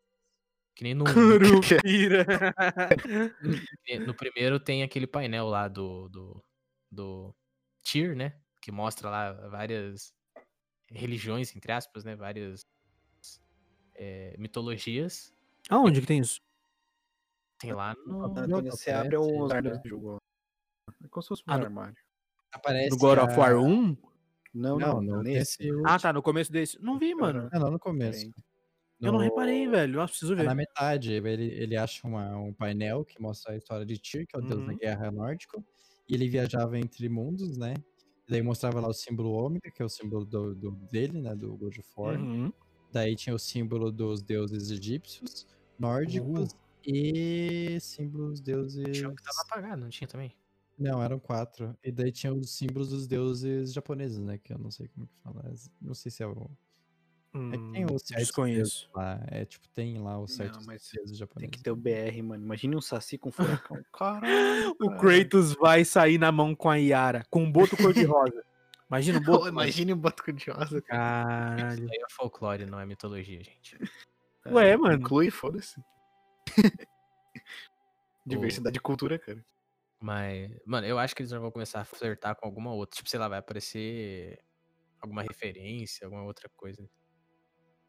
que 0.76 0.84
nem 0.84 0.94
no, 0.94 1.06
Curupira. 1.06 2.26
no 4.08 4.14
primeiro 4.16 4.60
tem 4.60 4.84
aquele 4.84 5.08
painel 5.08 5.48
lá 5.48 5.68
do, 5.68 6.10
do, 6.10 6.44
do 6.92 7.36
Tyr, 7.84 8.16
né? 8.16 8.38
Que 8.62 8.72
mostra 8.72 9.10
lá 9.10 9.34
várias 9.50 10.14
religiões, 10.90 11.56
entre 11.56 11.72
aspas, 11.72 12.04
né? 12.04 12.16
Várias 12.16 12.66
é, 13.96 14.36
mitologias. 14.38 15.34
Aonde 15.70 16.02
que 16.02 16.08
tem 16.08 16.20
isso? 16.20 16.42
Tem 17.60 17.74
lá 17.74 17.96
no. 18.06 18.34
Quando 18.34 18.72
você 18.72 18.92
abre 18.92 19.16
armários 19.16 19.80
do 19.82 19.90
jogo. 19.90 20.18
É 21.04 21.08
como 21.08 21.22
se 21.22 21.30
fosse 21.30 21.44
um 21.48 21.52
Ah, 21.52 21.56
armário. 21.56 22.03
Aparece 22.54 22.90
No 22.92 22.98
God 22.98 23.18
of 23.20 23.34
a- 23.34 23.38
War 23.38 23.58
1? 23.58 23.98
Não, 24.54 24.78
Não, 24.78 24.78
não, 24.78 25.02
não, 25.02 25.24
nesse. 25.24 25.64
nesse 25.64 25.82
Ah, 25.86 25.98
tá, 26.00 26.14
no 26.14 26.22
começo 26.22 26.52
desse. 26.52 26.80
Não 26.82 27.00
vi, 27.00 27.16
mano. 27.16 27.50
É, 27.52 27.58
não, 27.58 27.72
no 27.72 27.80
começo. 27.80 28.20
Peraí. 28.20 28.34
Eu 29.02 29.12
não 29.12 29.20
No- 29.20 29.26
reparei, 29.26 29.68
velho. 29.68 29.96
Nossa, 29.96 30.12
preciso 30.12 30.36
Tá 30.36 30.42
ver. 30.44 30.48
na 30.48 30.56
metade, 30.56 31.12
ele, 31.14 31.46
ele 31.46 31.76
acha 31.76 32.08
uma- 32.08 32.38
um 32.38 32.54
painel 32.54 33.04
que 33.04 33.20
mostra 33.22 33.54
a 33.54 33.58
história 33.58 33.86
de 33.86 34.00
Tyr, 34.00 34.26
que 34.28 34.36
é 34.36 34.40
o 34.40 34.42
deus 34.42 34.64
da 34.66 34.72
Uhum. 34.72 34.78
guerra 34.78 35.12
nórdico, 35.12 35.64
e 36.08 36.14
ele 36.14 36.30
viajava 36.30 36.78
entre 36.80 37.10
mundos, 37.10 37.58
né? 37.58 37.74
E 38.28 38.32
daí 38.32 38.42
mostrava 38.42 38.80
lá 38.80 38.88
o 38.88 38.94
símbolo 38.94 39.32
ômega, 39.32 39.70
que 39.72 39.82
é 39.82 39.86
o 39.86 39.90
símbolo 39.90 40.24
do, 40.24 40.54
do- 40.56 40.72
dele, 40.92 41.20
né? 41.22 41.36
Do 41.36 41.58
God 41.58 41.78
of 41.80 41.90
War. 41.98 42.18
Uhum. 42.20 42.54
Daí 42.94 43.16
tinha 43.16 43.36
o 43.36 43.40
símbolo 43.40 43.92
dos 43.92 44.22
deuses 44.22 44.70
egípcios, 44.70 45.48
nórdicos 45.78 46.56
e 46.86 47.78
símbolos 47.82 48.40
deuses. 48.40 48.86
Tinha 48.98 49.10
um 49.10 49.16
que 49.16 49.24
tava 49.24 49.42
apagado, 49.42 49.82
não 49.82 49.90
tinha 49.90 50.08
também? 50.08 50.34
Não, 50.78 51.02
eram 51.04 51.20
quatro. 51.20 51.78
E 51.84 51.92
daí 51.92 52.12
tinha 52.12 52.34
os 52.34 52.50
símbolos 52.56 52.90
dos 52.90 53.08
deuses 53.08 53.72
japoneses, 53.74 54.20
né? 54.20 54.38
Que 54.38 54.54
eu 54.54 54.58
não 54.58 54.72
sei 54.72 54.88
como 54.90 55.08
que 55.08 55.14
fala. 55.24 55.44
Não 55.82 55.94
sei 55.94 56.12
se 56.12 56.24
é 56.24 56.28
o. 56.28 56.50
É 57.52 57.58
que 57.58 57.72
tem 57.72 57.86
Hum, 57.86 57.96
os 57.96 58.02
certos 58.04 58.28
desconheço. 58.28 58.90
lá. 58.94 59.20
É 59.28 59.44
tipo, 59.46 59.68
tem 59.70 59.98
lá 60.00 60.20
os 60.20 60.34
certos 60.36 60.66
mas 60.68 60.88
deuses 60.94 61.12
Tem 61.12 61.18
japoneses. 61.20 61.56
que 61.56 61.64
ter 61.64 61.72
o 61.72 61.76
BR, 61.76 62.22
mano. 62.24 62.44
Imagine 62.44 62.76
um 62.76 62.82
saci 62.82 63.18
com 63.18 63.32
furacão. 63.32 63.84
Caralho. 63.94 64.76
O. 64.80 64.98
Kratos 64.98 65.54
vai 65.56 65.84
sair 65.84 66.18
na 66.20 66.32
mão 66.32 66.54
com 66.56 66.70
a 66.70 66.76
Yara, 66.76 67.26
com 67.32 67.44
um 67.44 67.52
boto 67.52 67.76
cor-de-rosa. 67.76 68.44
Imagina 68.88 69.18
o 69.18 69.22
boto. 69.24 69.48
imagine 69.48 69.94
um 69.94 69.98
boto 69.98 70.32
de 70.32 70.52
rosa. 70.52 70.80
Caralho. 70.82 71.86
Isso 71.86 71.92
aí 71.94 72.00
é 72.04 72.06
folclore, 72.14 72.66
não 72.68 72.80
é 72.80 72.86
mitologia, 72.86 73.42
gente. 73.44 73.78
Ué, 74.48 74.78
mano. 74.78 74.96
Inclui, 74.96 75.32
foda-se. 75.32 75.82
Diversidade 78.26 78.74
de 78.76 78.80
cultura, 78.80 79.18
cara. 79.18 79.44
Mas, 80.04 80.52
mano, 80.66 80.86
eu 80.86 81.00
acho 81.00 81.16
que 81.16 81.22
eles 81.22 81.32
vão 81.32 81.50
começar 81.52 81.80
a 81.82 81.86
flertar 81.86 82.36
com 82.36 82.46
alguma 82.46 82.74
outra. 82.74 82.98
Tipo, 82.98 83.10
sei 83.10 83.20
lá, 83.20 83.30
vai 83.30 83.40
aparecer 83.40 84.38
alguma 85.02 85.24
referência, 85.24 86.06
alguma 86.06 86.24
outra 86.26 86.50
coisa. 86.50 86.90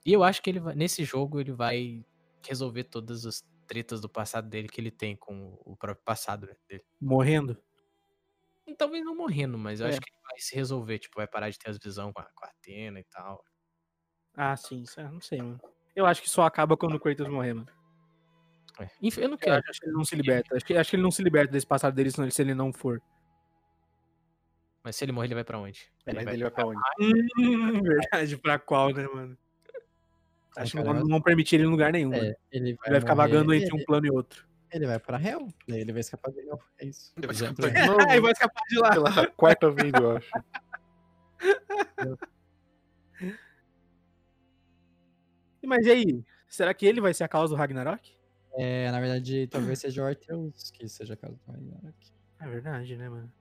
E 0.06 0.12
eu 0.12 0.22
acho 0.22 0.42
que 0.42 0.50
ele 0.50 0.60
vai, 0.60 0.74
nesse 0.74 1.04
jogo 1.04 1.40
ele 1.40 1.52
vai 1.52 2.04
resolver 2.46 2.84
todas 2.84 3.24
as 3.26 3.42
tretas 3.66 4.00
do 4.00 4.08
passado 4.08 4.48
dele 4.48 4.68
que 4.68 4.80
ele 4.80 4.90
tem 4.90 5.16
com 5.16 5.54
o 5.64 5.76
próprio 5.76 6.04
passado 6.04 6.46
né, 6.46 6.54
dele. 6.68 6.84
Morrendo. 7.00 7.62
Talvez 8.78 9.04
não 9.04 9.14
morrendo, 9.16 9.56
mas 9.58 9.80
eu 9.80 9.86
É. 9.86 9.88
acho 9.88 10.00
que 10.00 10.08
ele 10.10 10.18
vai 10.22 10.38
se 10.38 10.54
resolver. 10.54 10.98
Tipo, 10.98 11.16
vai 11.16 11.26
parar 11.26 11.50
de 11.50 11.58
ter 11.58 11.70
as 11.70 11.78
visões 11.78 12.12
com 12.12 12.20
a, 12.20 12.24
com 12.34 12.44
a 12.44 12.48
Atena 12.48 13.00
e 13.00 13.04
tal. 13.04 13.44
Ah, 14.36 14.56
sim. 14.56 14.84
eu 14.96 15.10
Não 15.12 15.20
sei, 15.20 15.38
mano. 15.42 15.60
Eu 15.94 16.06
acho 16.06 16.22
que 16.22 16.28
só 16.30 16.42
acaba 16.42 16.76
quando 16.76 16.94
o 16.96 17.00
Kratos 17.00 17.28
morrer, 17.28 17.54
mano. 17.54 17.68
É. 18.80 18.88
Enfim, 19.00 19.20
eu 19.22 19.28
não 19.28 19.34
Eu 19.34 19.38
quero. 19.38 19.62
acho 19.68 19.80
que 19.80 19.86
ele 19.86 19.92
não 19.94 20.04
se 20.04 20.16
liberta. 20.16 20.56
Acho 20.56 20.64
que, 20.64 20.76
acho 20.76 20.90
que 20.90 20.96
ele 20.96 21.02
não 21.02 21.10
se 21.10 21.22
liberta 21.22 21.52
desse 21.52 21.66
passado 21.66 21.94
dele 21.94 22.10
se 22.10 22.20
ele- 22.20 22.32
ele 22.38 22.54
não 22.54 22.72
for. 22.72 23.00
Mas 24.82 24.96
se 24.96 25.04
ele 25.04 25.12
morrer, 25.12 25.28
ele 25.28 25.34
vai 25.34 25.44
pra 25.44 25.58
onde? 25.58 25.80
É, 26.04 26.10
Ele 26.10 26.16
mas 26.16 26.24
vai 26.24 26.34
ele 26.34 26.42
vai 26.42 26.50
pra 26.52 26.66
onde? 26.66 26.80
Hum, 27.00 27.82
verdade, 27.82 28.36
pra 28.36 28.58
qual, 28.58 28.92
né, 28.92 29.06
mano? 29.06 29.38
Acho 30.56 30.76
que 30.76 30.82
não, 30.84 31.08
vão 31.08 31.20
permitir 31.22 31.56
ele 31.56 31.64
em 31.64 31.68
lugar 31.70 31.90
nenhum. 31.92 32.12
É, 32.14 32.34
ele 32.52 32.70
Ele 32.70 32.78
vai 32.86 33.00
ficar 33.00 33.14
morrer- 33.14 33.28
vagando 33.28 33.54
entre 33.54 33.68
ele, 33.68 33.80
um 33.82 33.84
plano 33.84 34.06
e 34.06 34.10
outro. 34.10 34.46
ele 34.70 34.86
vai 34.86 34.98
pra 35.00 35.20
Hell, 35.20 35.48
daí 35.66 35.80
ele 35.80 35.92
vai 35.92 36.00
escapar 36.00 36.30
de 36.32 36.40
Hell. 36.40 36.58
É 36.78 36.84
isso. 36.86 37.12
Ele 37.16 37.26
vai 37.26 37.34
escapar 37.34 37.70
de 37.72 37.86
novo. 37.86 38.08
Aí 38.10 38.20
vai 38.20 38.32
escapar 38.32 38.62
de 38.68 38.78
lá. 38.78 38.90
Pela 38.90 39.26
quarta 39.28 39.70
vez, 39.70 39.92
eu 39.94 40.16
acho. 40.16 40.30
Mas 45.62 45.86
e 45.86 45.90
aí? 45.90 46.24
Será 46.46 46.72
que 46.74 46.86
ele 46.86 47.00
vai 47.00 47.14
ser 47.14 47.24
a 47.24 47.28
causa 47.28 47.54
do 47.54 47.58
Ragnarok? 47.58 48.12
É, 48.56 48.90
na 48.90 49.00
verdade, 49.00 49.46
talvez 49.48 49.78
seja 49.80 50.02
o 50.02 50.06
Arteus 50.06 50.70
que 50.70 50.88
seja 50.88 51.14
a 51.14 51.16
causa 51.16 51.36
do 51.38 51.52
Ragnarok. 51.52 51.96
É 52.40 52.48
verdade, 52.48 52.96
né, 52.96 53.08
mano? 53.08 53.32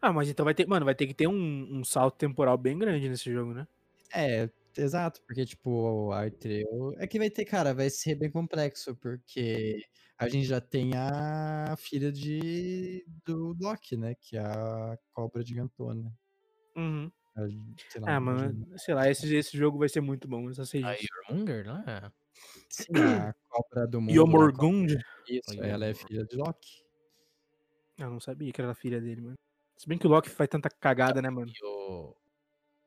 Ah, 0.00 0.12
mas 0.12 0.28
então 0.28 0.44
vai 0.44 0.54
ter. 0.54 0.66
Mano, 0.66 0.84
vai 0.84 0.94
ter 0.94 1.06
que 1.06 1.14
ter 1.14 1.26
um, 1.26 1.78
um 1.80 1.84
salto 1.84 2.16
temporal 2.16 2.56
bem 2.56 2.78
grande 2.78 3.08
nesse 3.08 3.32
jogo, 3.32 3.52
né? 3.52 3.66
É, 4.14 4.48
exato, 4.76 5.20
porque, 5.26 5.44
tipo, 5.44 5.70
o 5.70 6.12
Artreu. 6.12 6.94
É 6.98 7.06
que 7.06 7.18
vai 7.18 7.30
ter, 7.30 7.44
cara, 7.44 7.74
vai 7.74 7.90
ser 7.90 8.14
bem 8.14 8.30
complexo, 8.30 8.94
porque 8.96 9.82
a 10.18 10.28
gente 10.28 10.46
já 10.46 10.60
tem 10.60 10.92
a 10.96 11.74
filha 11.76 12.12
de 12.12 13.04
do 13.26 13.56
Loki, 13.60 13.96
né? 13.96 14.14
Que 14.14 14.36
é 14.36 14.40
a 14.40 14.98
cobra 15.12 15.44
gigantona. 15.44 16.12
Uhum. 16.76 17.10
A- 17.36 17.46
sei 17.90 18.00
lá, 18.00 18.12
Ah, 18.12 18.16
a 18.16 18.20
mano, 18.20 18.78
sei 18.78 18.94
lá, 18.94 19.10
esse, 19.10 19.34
esse 19.34 19.56
jogo 19.56 19.78
vai 19.78 19.88
ser 19.88 20.00
muito 20.00 20.28
bom, 20.28 20.48
eu 20.48 20.54
só 20.54 20.64
sei 20.64 20.82
A 20.84 20.92
disso. 20.94 21.08
Jormunger, 21.28 21.64
não 21.66 21.78
é? 21.80 22.10
Sim, 22.68 22.86
a 22.96 23.34
cobra 23.48 23.86
do 23.86 24.00
mundo. 24.00 24.12
Yomorgund? 24.12 24.96
Isso, 25.28 25.50
Olha, 25.50 25.66
ela 25.66 25.86
é 25.86 25.94
filha 25.94 26.24
de 26.24 26.36
Loki. 26.36 26.84
Eu 27.98 28.10
não 28.10 28.20
sabia 28.20 28.52
que 28.52 28.60
era 28.60 28.74
filha 28.74 29.00
dele, 29.00 29.20
mano. 29.20 29.34
Se 29.76 29.88
bem 29.88 29.96
que 29.98 30.06
o 30.06 30.10
Loki 30.10 30.28
faz 30.30 30.48
tanta 30.48 30.68
cagada, 30.68 31.22
né, 31.22 31.30
mano? 31.30 31.50
E 31.50 31.64
o, 31.64 32.16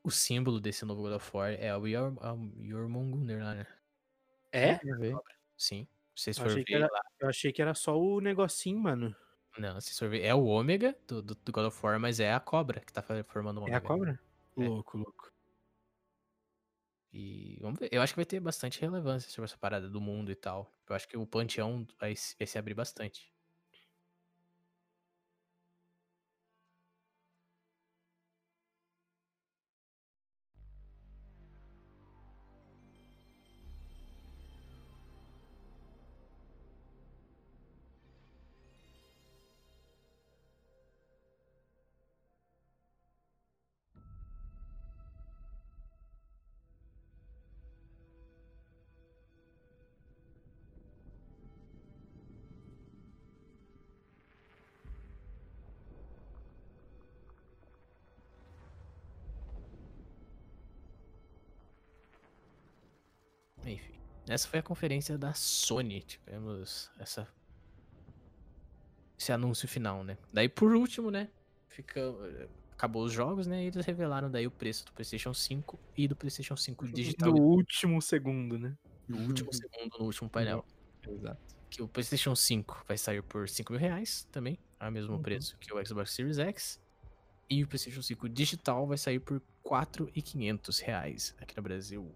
o 0.03 0.11
símbolo 0.11 0.59
desse 0.59 0.83
novo 0.85 1.01
God 1.01 1.13
of 1.13 1.31
War 1.35 1.51
é 1.53 1.75
o 1.75 1.87
Yor, 1.87 2.13
um, 2.33 2.51
Jormungunder 2.67 3.43
lá, 3.43 3.55
né? 3.55 3.67
É? 4.51 4.79
Sim. 5.57 5.87
Vocês 6.15 6.37
Eu 6.37 6.43
forem 6.43 6.53
achei 6.55 6.65
que 6.65 6.73
ver 6.73 6.83
era- 6.83 6.91
lá. 6.91 7.01
Eu 7.19 7.29
achei 7.29 7.51
que 7.53 7.61
era 7.61 7.73
só 7.73 7.97
o 7.99 8.19
negocinho, 8.19 8.79
mano. 8.79 9.15
Não, 9.57 9.79
se 9.81 9.97
for 9.97 10.09
ver, 10.09 10.21
é 10.23 10.35
o 10.35 10.45
ômega 10.45 10.95
do, 11.07 11.21
do, 11.21 11.35
do 11.35 11.51
God 11.51 11.65
of 11.65 11.85
War, 11.85 11.99
mas 11.99 12.19
é 12.19 12.31
a 12.33 12.39
cobra 12.39 12.79
que 12.79 12.93
tá 12.93 13.01
formando 13.23 13.57
o 13.57 13.61
É 13.61 13.63
ômega. 13.63 13.77
a 13.77 13.81
cobra? 13.81 14.19
É. 14.57 14.61
Louco, 14.67 14.97
louco. 14.97 15.31
E 17.11 17.57
vamos 17.61 17.79
ver. 17.79 17.89
Eu 17.91 18.01
acho 18.01 18.13
que 18.13 18.17
vai 18.17 18.25
ter 18.25 18.39
bastante 18.39 18.79
relevância 18.81 19.29
sobre 19.31 19.45
essa 19.49 19.57
parada 19.57 19.89
do 19.89 19.99
mundo 20.01 20.31
e 20.31 20.35
tal. 20.35 20.73
Eu 20.89 20.95
acho 20.95 21.07
que 21.07 21.17
o 21.17 21.25
panteão 21.27 21.85
vai, 21.99 22.13
vai 22.37 22.47
se 22.47 22.57
abrir 22.57 22.73
bastante. 22.73 23.31
Enfim. 63.72 63.93
Essa 64.28 64.47
foi 64.47 64.59
a 64.59 64.63
conferência 64.63 65.18
da 65.18 65.34
Sony. 65.34 66.01
Tivemos 66.01 66.89
essa. 66.99 67.28
Esse 69.18 69.32
anúncio 69.32 69.68
final, 69.68 70.03
né? 70.03 70.18
Daí 70.32 70.47
por 70.47 70.74
último, 70.76 71.09
né? 71.09 71.30
Fica. 71.70 72.01
Acabou 72.74 73.03
os 73.03 73.11
jogos, 73.11 73.47
né? 73.47 73.63
E 73.63 73.68
eles 73.68 73.86
revelaram 73.86 74.30
daí 74.30 74.45
o 74.45 74.51
preço 74.51 74.86
do 74.86 74.91
PlayStation 74.93 75.34
5 75.34 75.80
e 75.97 76.07
do 76.07 76.15
PlayStation 76.15 76.55
5 76.55 76.88
digital. 76.89 77.32
No 77.32 77.41
último 77.41 77.99
segundo, 78.01 78.59
né? 78.59 78.78
No 79.07 79.18
último 79.20 79.51
segundo, 79.51 79.97
no 79.97 80.05
último 80.05 80.30
painel. 80.30 80.63
Exato. 81.07 81.55
Que 81.70 81.82
o 81.82 81.88
PlayStation 81.88 82.36
5 82.36 82.84
vai 82.88 82.97
sair 82.97 83.24
por 83.24 83.49
5 83.49 83.72
mil 83.74 83.80
reais 83.80 84.28
também, 84.32 84.59
ao 84.80 84.91
mesmo 84.91 85.15
Uhum. 85.15 85.22
preço 85.22 85.57
que 85.57 85.74
o 85.74 85.84
Xbox 85.86 86.11
Series 86.11 86.38
X. 86.38 86.80
E 87.49 87.63
o 87.63 87.68
PlayStation 87.68 88.01
5 88.01 88.30
digital 88.30 88.86
vai 88.86 88.97
sair 88.97 89.20
por 89.20 89.41
4.500 89.63 90.80
reais 90.80 91.34
aqui 91.39 91.55
no 91.57 91.63
Brasil. 91.63 92.13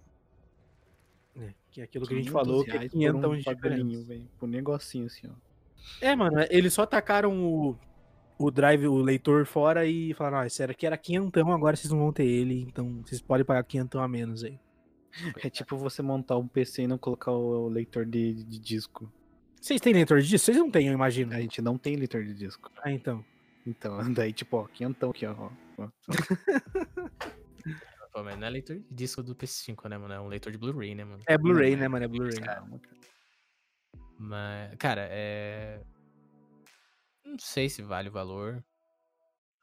É, 1.39 1.53
que 1.69 1.81
é 1.81 1.83
aquilo 1.83 2.05
que 2.05 2.13
a 2.13 2.17
gente 2.17 2.29
500 2.29 2.45
falou, 2.45 2.63
que 2.63 2.71
é 2.71 2.73
reais 2.73 2.91
por 2.91 2.97
500 2.97 3.25
um 3.25 3.87
de 3.87 4.03
velho. 4.03 4.29
Por 4.37 4.49
um 4.49 4.51
negocinho 4.51 5.05
assim, 5.05 5.27
ó. 5.27 5.51
É, 5.99 6.15
mano, 6.15 6.45
eles 6.49 6.73
só 6.73 6.85
tacaram 6.85 7.43
o, 7.43 7.77
o 8.37 8.51
drive, 8.51 8.87
o 8.87 8.97
leitor 8.97 9.45
fora 9.45 9.85
e 9.85 10.13
falaram, 10.13 10.39
ah, 10.39 10.47
esse 10.47 10.61
era 10.61 10.71
aqui 10.71 10.85
era 10.85 10.97
quinhentão, 10.97 11.51
agora 11.51 11.75
vocês 11.75 11.91
não 11.91 11.99
vão 11.99 12.13
ter 12.13 12.25
ele, 12.25 12.61
então 12.61 13.01
vocês 13.05 13.21
podem 13.21 13.45
pagar 13.45 13.63
quinhentão 13.63 14.01
a 14.01 14.07
menos 14.07 14.43
aí. 14.43 14.59
É 15.43 15.49
tipo 15.49 15.75
você 15.77 16.01
montar 16.01 16.37
um 16.37 16.47
PC 16.47 16.83
e 16.83 16.87
não 16.87 16.97
colocar 16.97 17.31
o 17.31 17.67
leitor 17.67 18.05
de, 18.05 18.43
de 18.43 18.59
disco. 18.59 19.11
Vocês 19.59 19.81
têm 19.81 19.93
leitor 19.93 20.21
disso? 20.21 20.45
Vocês 20.45 20.57
não 20.57 20.71
têm, 20.71 20.87
eu 20.87 20.93
imagino. 20.93 21.33
A 21.33 21.41
gente 21.41 21.61
não 21.61 21.77
tem 21.77 21.95
leitor 21.95 22.23
de 22.23 22.33
disco. 22.33 22.71
Ah, 22.81 22.91
então. 22.91 23.23
Então, 23.65 23.97
daí, 24.13 24.33
tipo, 24.33 24.57
ó, 24.57 24.67
quinhentão 24.67 25.11
aqui, 25.11 25.25
ó. 25.25 25.49
ó. 25.77 25.89
Pô, 28.11 28.23
mas 28.23 28.37
não 28.37 28.47
é 28.47 28.49
leitor 28.49 28.77
de 28.77 28.85
disco 28.89 29.23
do 29.23 29.33
PS5, 29.35 29.87
né, 29.87 29.97
mano? 29.97 30.13
É 30.13 30.19
um 30.19 30.27
leitor 30.27 30.51
de 30.51 30.57
Blu-ray, 30.57 30.93
né, 30.93 31.05
mano? 31.05 31.23
É 31.25 31.37
Blu-ray, 31.37 31.75
né, 31.75 31.87
mano? 31.87 32.05
É 32.05 32.07
Blu-ray. 32.07 32.33
Mas, 34.17 34.75
cara, 34.77 35.07
é. 35.09 35.81
Não 37.25 37.39
sei 37.39 37.69
se 37.69 37.81
vale 37.81 38.09
o 38.09 38.11
valor. 38.11 38.63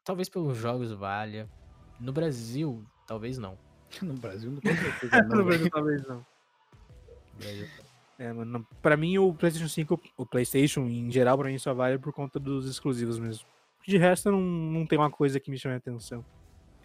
Talvez 0.03 0.27
pelos 0.27 0.57
jogos 0.57 0.91
valha. 0.91 1.47
No 1.99 2.11
Brasil, 2.11 2.83
talvez 3.07 3.37
não. 3.37 3.57
No 4.01 4.13
Brasil, 4.13 4.51
não 4.51 4.61
com 4.61 4.75
certeza 4.75 5.21
não. 5.23 5.37
No 5.37 5.45
velho. 5.45 5.45
Brasil, 5.45 5.69
talvez 5.69 6.03
não. 6.07 6.17
No 6.17 7.39
Brasil, 7.39 7.67
É, 8.17 8.33
mano, 8.33 8.67
pra 8.81 8.97
mim 8.97 9.17
o 9.17 9.33
PlayStation 9.33 9.67
5, 9.69 10.01
o 10.17 10.25
PlayStation 10.25 10.81
em 10.81 11.11
geral, 11.11 11.37
pra 11.37 11.49
mim 11.49 11.57
só 11.57 11.73
vale 11.73 11.97
por 11.99 12.11
conta 12.13 12.39
dos 12.39 12.67
exclusivos 12.67 13.19
mesmo. 13.19 13.45
De 13.87 13.97
resto, 13.97 14.31
não, 14.31 14.41
não 14.41 14.85
tem 14.85 14.97
uma 14.97 15.09
coisa 15.11 15.39
que 15.39 15.49
me 15.49 15.57
chame 15.57 15.75
a 15.75 15.77
atenção. 15.77 16.25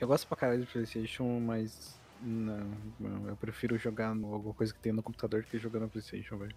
Eu 0.00 0.08
gosto 0.08 0.26
pra 0.26 0.36
caralho 0.36 0.60
de 0.64 0.70
Playstation, 0.72 1.40
mas. 1.40 1.98
Não, 2.22 2.70
não, 2.98 3.28
eu 3.28 3.36
prefiro 3.36 3.76
jogar 3.76 4.14
no, 4.14 4.32
alguma 4.34 4.54
coisa 4.54 4.72
que 4.72 4.80
tem 4.80 4.92
no 4.92 5.02
computador 5.02 5.42
do 5.42 5.48
que 5.48 5.58
jogar 5.58 5.80
no 5.80 5.88
Playstation, 5.88 6.38
velho. 6.38 6.54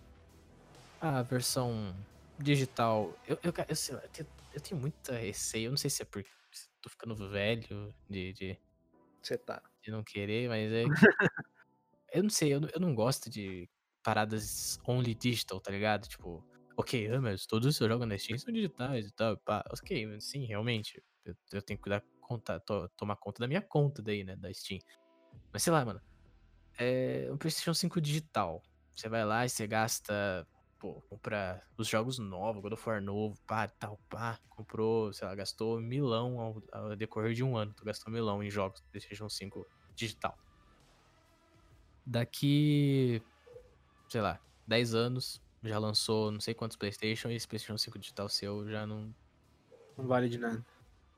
A 1.01 1.21
versão 1.23 1.93
digital. 2.39 3.13
Eu, 3.27 3.37
eu, 3.43 3.53
eu, 3.67 3.75
sei 3.75 3.95
lá, 3.95 4.01
eu 4.01 4.09
tenho, 4.09 4.27
eu 4.53 4.61
tenho 4.61 4.81
muita 4.81 5.17
receio. 5.17 5.65
Eu 5.67 5.71
não 5.71 5.77
sei 5.77 5.89
se 5.89 6.01
é 6.01 6.05
porque 6.05 6.29
tô 6.81 6.89
ficando 6.89 7.15
velho 7.29 7.93
de, 8.09 8.33
de, 8.33 8.57
Você 9.21 9.37
tá. 9.37 9.61
de 9.83 9.91
não 9.91 10.03
querer, 10.03 10.47
mas 10.47 10.71
é. 10.71 10.83
eu 12.13 12.23
não 12.23 12.29
sei, 12.29 12.53
eu, 12.53 12.61
não- 12.61 12.69
eu 12.73 12.79
não 12.79 12.95
gosto 12.95 13.29
de 13.29 13.69
paradas 14.03 14.79
only 14.87 15.13
digital, 15.13 15.59
tá 15.59 15.71
ligado? 15.71 16.07
Tipo, 16.07 16.43
ok, 16.77 17.07
ah, 17.11 17.21
mas 17.21 17.45
todos 17.45 17.67
os 17.67 17.75
seus 17.75 17.89
jogos 17.89 18.07
na 18.07 18.17
Steam 18.17 18.37
são 18.37 18.53
digitais 18.53 19.07
e 19.07 19.11
tal. 19.11 19.37
Pá. 19.37 19.63
Ok, 19.71 20.19
sim, 20.21 20.45
realmente. 20.45 21.03
Eu, 21.25 21.35
eu 21.51 21.61
tenho 21.61 21.77
que 21.77 21.83
cuidar, 21.83 22.01
conta, 22.27 22.59
to- 22.61 22.89
tomar 22.97 23.15
conta 23.17 23.39
da 23.41 23.47
minha 23.47 23.61
conta 23.61 24.01
daí, 24.03 24.23
né? 24.23 24.35
Da 24.35 24.53
Steam. 24.53 24.79
Mas 25.53 25.63
sei 25.63 25.73
lá, 25.73 25.85
mano. 25.85 26.01
É 26.79 27.29
o 27.31 27.37
PlayStation 27.37 27.73
5 27.73 28.01
digital. 28.01 28.61
Você 28.95 29.09
vai 29.09 29.25
lá 29.25 29.45
e 29.45 29.49
você 29.49 29.67
gasta. 29.67 30.47
Pô, 30.79 31.01
compra 31.09 31.63
os 31.77 31.87
jogos 31.87 32.19
novos, 32.19 32.61
God 32.61 32.73
of 32.73 32.89
War 32.89 33.01
novo, 33.01 33.39
pá, 33.47 33.67
tal, 33.67 33.99
pá. 34.09 34.39
Comprou, 34.49 35.11
sei 35.13 35.27
lá, 35.27 35.35
gastou 35.35 35.81
milão 35.81 36.39
ao, 36.39 36.63
ao 36.71 36.95
decorrer 36.95 37.33
de 37.33 37.43
um 37.43 37.57
ano. 37.57 37.73
Tu 37.75 37.83
gastou 37.85 38.13
milão 38.13 38.43
em 38.43 38.49
jogos 38.51 38.81
do 38.81 38.89
PlayStation 38.91 39.29
5 39.29 39.67
digital. 39.95 40.37
Daqui, 42.05 43.21
sei 44.09 44.21
lá, 44.21 44.39
10 44.65 44.93
anos, 44.95 45.41
já 45.63 45.77
lançou 45.77 46.31
não 46.31 46.39
sei 46.39 46.53
quantos 46.53 46.77
PlayStation 46.77 47.29
e 47.29 47.35
esse 47.35 47.47
PlayStation 47.47 47.77
5 47.77 47.99
digital 47.99 48.29
seu 48.29 48.69
já 48.69 48.87
não. 48.87 49.13
Não 49.97 50.07
vale 50.07 50.29
de 50.29 50.37
nada. 50.37 50.65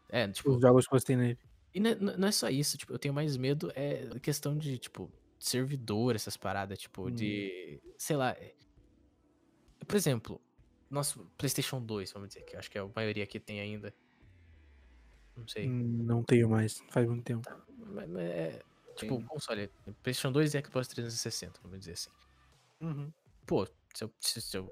É, 0.09 0.27
tipo, 0.27 0.51
Os 0.51 0.61
jogos 0.61 0.85
que 0.87 0.91
você 0.91 1.05
tem 1.05 1.15
nele. 1.17 1.39
e 1.73 1.79
não 1.79 1.89
é, 1.91 1.95
não 1.95 2.27
é 2.27 2.31
só 2.31 2.49
isso, 2.49 2.77
tipo, 2.77 2.91
eu 2.93 2.99
tenho 2.99 3.13
mais 3.13 3.37
medo 3.37 3.71
é 3.75 4.07
questão 4.19 4.57
de, 4.57 4.77
tipo, 4.77 5.11
servidor, 5.39 6.15
essas 6.15 6.35
paradas, 6.35 6.79
tipo, 6.79 7.07
Hum. 7.07 7.11
de. 7.11 7.79
Sei 7.97 8.15
lá. 8.15 8.31
é- 8.31 8.55
Por 9.87 9.95
exemplo, 9.95 10.41
nosso 10.89 11.25
PlayStation 11.37 11.81
2, 11.81 12.11
vamos 12.11 12.29
dizer, 12.29 12.41
que 12.43 12.55
acho 12.57 12.69
que 12.69 12.77
é 12.77 12.81
a 12.81 12.89
maioria 12.95 13.25
que 13.25 13.39
tem 13.39 13.59
ainda. 13.59 13.93
Não 15.35 15.47
sei. 15.47 15.67
Hum, 15.69 16.03
Não 16.03 16.23
tenho 16.23 16.49
mais, 16.49 16.79
faz 16.89 17.07
muito 17.07 17.23
tempo. 17.23 17.49
Mas, 17.77 18.09
mas 18.09 18.23
é. 18.29 18.61
Tipo, 18.95 19.17
Tem. 19.17 19.25
console. 19.27 19.69
PlayStation 20.03 20.31
2 20.33 20.53
e 20.53 20.61
Xbox 20.61 20.87
360, 20.89 21.59
vamos 21.63 21.79
dizer 21.79 21.93
assim. 21.93 22.09
Uhum. 22.81 23.11
Pô, 23.47 23.65
se 23.93 24.03
eu, 24.03 24.11
se 24.19 24.57
eu 24.57 24.69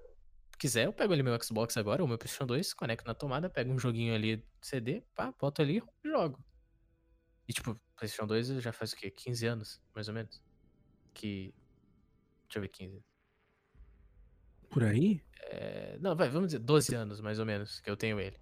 quiser, 0.57 0.85
eu 0.85 0.93
pego 0.93 1.13
ali 1.13 1.23
meu 1.23 1.37
Xbox 1.41 1.77
agora, 1.77 2.01
ou 2.01 2.07
meu 2.07 2.17
PlayStation 2.17 2.45
2, 2.45 2.73
conecto 2.73 3.05
na 3.07 3.13
tomada, 3.13 3.49
pego 3.49 3.71
um 3.71 3.79
joguinho 3.79 4.13
ali 4.13 4.45
CD, 4.61 5.03
pá, 5.15 5.33
boto 5.39 5.61
ali 5.61 5.81
e 6.03 6.09
jogo. 6.09 6.43
E 7.47 7.53
tipo, 7.53 7.79
PlayStation 7.95 8.27
2 8.27 8.47
já 8.61 8.73
faz 8.73 8.93
o 8.93 8.97
quê? 8.97 9.09
15 9.09 9.45
anos, 9.45 9.81
mais 9.95 10.07
ou 10.07 10.13
menos? 10.13 10.41
Que. 11.13 11.53
Deixa 12.47 12.57
eu 12.57 12.61
ver, 12.61 12.69
15. 12.69 13.03
Por 14.69 14.83
aí? 14.83 15.21
É, 15.41 15.97
não, 15.99 16.15
vai, 16.15 16.29
vamos 16.29 16.49
dizer, 16.49 16.59
12 16.59 16.93
anos 16.93 17.21
mais 17.21 17.39
ou 17.39 17.45
menos 17.45 17.79
que 17.79 17.89
eu 17.89 17.95
tenho 17.95 18.19
ele. 18.19 18.37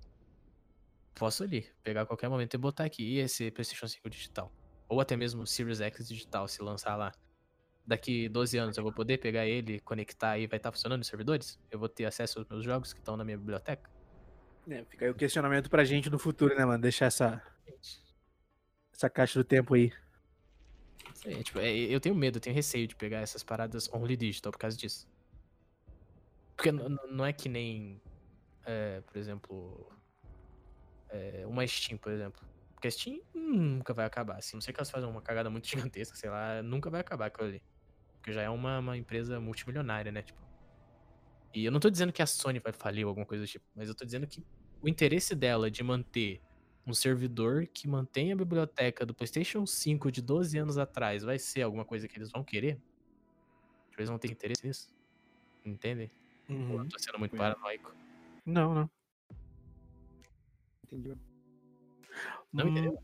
Posso 1.13 1.43
ali, 1.43 1.69
pegar 1.83 2.01
a 2.01 2.05
qualquer 2.05 2.29
momento 2.29 2.55
e 2.55 2.57
botar 2.57 2.83
aqui 2.85 3.17
esse 3.17 3.51
PlayStation 3.51 3.87
5 3.87 4.09
digital. 4.09 4.51
Ou 4.87 4.99
até 4.99 5.15
mesmo 5.15 5.43
o 5.43 5.47
Series 5.47 5.79
X 5.79 6.07
digital, 6.07 6.47
se 6.47 6.61
lançar 6.61 6.95
lá. 6.95 7.11
Daqui 7.85 8.27
12 8.27 8.57
anos 8.57 8.77
eu 8.77 8.83
vou 8.83 8.91
poder 8.91 9.19
pegar 9.19 9.45
ele, 9.45 9.79
conectar 9.81 10.37
e 10.39 10.47
vai 10.47 10.57
estar 10.57 10.71
funcionando 10.71 11.01
os 11.01 11.07
servidores? 11.07 11.59
Eu 11.69 11.77
vou 11.77 11.87
ter 11.87 12.05
acesso 12.05 12.39
aos 12.39 12.47
meus 12.47 12.63
jogos 12.63 12.93
que 12.93 12.99
estão 12.99 13.15
na 13.15 13.23
minha 13.23 13.37
biblioteca? 13.37 13.89
É, 14.67 14.83
fica 14.85 15.05
aí 15.05 15.11
o 15.11 15.15
questionamento 15.15 15.69
pra 15.69 15.83
gente 15.83 16.09
no 16.09 16.17
futuro, 16.17 16.55
né, 16.55 16.65
mano? 16.65 16.81
Deixar 16.81 17.05
essa, 17.05 17.43
essa 18.91 19.09
caixa 19.09 19.37
do 19.37 19.43
tempo 19.43 19.75
aí. 19.75 19.93
Aí, 21.25 21.43
tipo, 21.43 21.59
é, 21.59 21.71
eu 21.71 21.99
tenho 21.99 22.15
medo, 22.15 22.37
eu 22.37 22.41
tenho 22.41 22.55
receio 22.55 22.87
de 22.87 22.95
pegar 22.95 23.19
essas 23.19 23.43
paradas 23.43 23.87
only 23.93 24.17
digital 24.17 24.51
por 24.51 24.57
causa 24.57 24.75
disso. 24.75 25.07
Porque 26.55 26.71
não 26.71 27.25
é 27.25 27.33
que 27.33 27.49
nem, 27.49 28.01
é, 28.65 29.01
por 29.01 29.17
exemplo, 29.17 29.91
é, 31.09 31.43
uma 31.45 31.65
Steam, 31.67 31.97
por 31.97 32.11
exemplo. 32.11 32.41
Porque 32.73 32.87
a 32.87 32.91
Steam 32.91 33.21
nunca 33.33 33.93
vai 33.93 34.05
acabar. 34.05 34.37
Assim, 34.37 34.55
não 34.55 34.61
sei 34.61 34.73
que 34.73 34.79
elas 34.79 34.89
fazem 34.89 35.09
uma 35.09 35.21
cagada 35.21 35.49
muito 35.49 35.67
gigantesca, 35.69 36.15
sei 36.15 36.29
lá, 36.29 36.63
nunca 36.63 36.89
vai 36.89 37.01
acabar 37.01 37.27
aquilo 37.27 37.47
ali. 37.47 37.61
Porque 38.25 38.33
já 38.33 38.41
é 38.41 38.49
uma, 38.49 38.79
uma 38.79 38.97
empresa 38.97 39.39
multimilionária, 39.39 40.11
né? 40.11 40.23
Tipo. 40.23 40.41
E 41.53 41.63
eu 41.63 41.71
não 41.71 41.79
tô 41.79 41.91
dizendo 41.91 42.11
que 42.11 42.23
a 42.23 42.25
Sony 42.25 42.57
vai 42.57 42.73
falir 42.73 43.05
ou 43.05 43.09
alguma 43.09 43.23
coisa 43.23 43.43
do 43.43 43.47
tipo, 43.47 43.63
mas 43.75 43.87
eu 43.87 43.93
tô 43.93 44.03
dizendo 44.03 44.25
que 44.25 44.43
o 44.81 44.89
interesse 44.89 45.35
dela 45.35 45.69
de 45.69 45.83
manter 45.83 46.41
um 46.87 46.93
servidor 46.93 47.67
que 47.67 47.87
mantém 47.87 48.31
a 48.31 48.35
biblioteca 48.35 49.05
do 49.05 49.13
PlayStation 49.13 49.63
5 49.67 50.11
de 50.11 50.23
12 50.23 50.57
anos 50.57 50.79
atrás 50.79 51.21
vai 51.21 51.37
ser 51.37 51.61
alguma 51.61 51.85
coisa 51.85 52.07
que 52.07 52.17
eles 52.17 52.31
vão 52.31 52.43
querer? 52.43 52.81
Tipo, 53.91 54.01
Eles 54.01 54.09
vão 54.09 54.17
ter 54.17 54.31
interesse 54.31 54.65
nisso? 54.65 54.87
Entendem? 55.63 56.09
Ou 56.49 56.79
eu 56.79 56.87
tô 56.89 56.97
sendo 56.97 57.19
muito 57.19 57.33
Uhum. 57.33 57.37
paranoico. 57.37 57.93
Não, 58.43 58.73
não. 58.73 58.89
entendeu? 60.87 61.15
Não 62.51 62.65
Hum, 62.65 62.69
entendeu? 62.69 63.03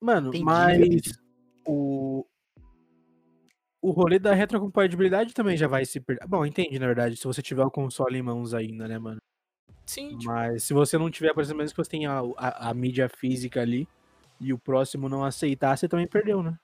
Mano, 0.00 0.28
Entendi, 0.30 0.44
mas 0.44 1.23
o 3.88 3.90
rolê 3.92 4.18
da 4.18 4.34
retrocompatibilidade 4.34 5.34
também 5.34 5.56
já 5.56 5.68
vai 5.68 5.84
se 5.84 6.00
perder. 6.00 6.26
Bom, 6.26 6.44
entende, 6.46 6.78
na 6.78 6.86
verdade, 6.86 7.16
se 7.16 7.24
você 7.24 7.42
tiver 7.42 7.64
o 7.64 7.70
console 7.70 8.18
em 8.18 8.22
mãos 8.22 8.54
ainda, 8.54 8.88
né, 8.88 8.98
mano? 8.98 9.20
Sim, 9.86 10.16
tipo, 10.18 10.32
Mas 10.32 10.64
se 10.64 10.72
você 10.74 10.98
não 10.98 11.10
tiver, 11.10 11.34
por 11.34 11.42
exemplo, 11.42 11.58
mesmo 11.62 11.74
que 11.76 11.84
você 11.84 11.90
tenha 11.90 12.12
a, 12.12 12.20
a, 12.38 12.70
a 12.70 12.74
mídia 12.74 13.08
física 13.08 13.60
ali 13.60 13.88
e 14.40 14.52
o 14.52 14.58
próximo 14.58 15.08
não 15.08 15.24
aceitar, 15.24 15.76
você 15.76 15.88
também 15.88 16.06
perdeu, 16.08 16.42
né? 16.42 16.56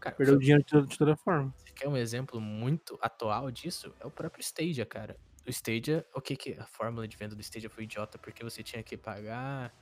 cara, 0.00 0.16
Perdeu 0.16 0.36
o 0.36 0.38
dinheiro 0.38 0.62
de 0.62 0.66
toda, 0.70 0.86
de 0.86 0.98
toda 0.98 1.16
forma. 1.16 1.54
Você 1.56 1.72
quer 1.72 1.88
um 1.88 1.96
exemplo 1.96 2.40
muito 2.40 2.98
atual 3.00 3.50
disso? 3.50 3.94
É 4.00 4.06
o 4.06 4.10
próprio 4.10 4.42
Stadia, 4.42 4.84
cara. 4.86 5.18
O 5.46 5.50
Stadia, 5.50 6.06
o 6.14 6.20
que 6.20 6.36
que 6.36 6.52
a 6.54 6.66
fórmula 6.66 7.06
de 7.08 7.16
venda 7.16 7.34
do 7.34 7.40
Stadia 7.42 7.70
foi 7.70 7.84
idiota, 7.84 8.18
porque 8.18 8.44
você 8.44 8.62
tinha 8.62 8.82
que 8.82 8.96
pagar 8.96 9.72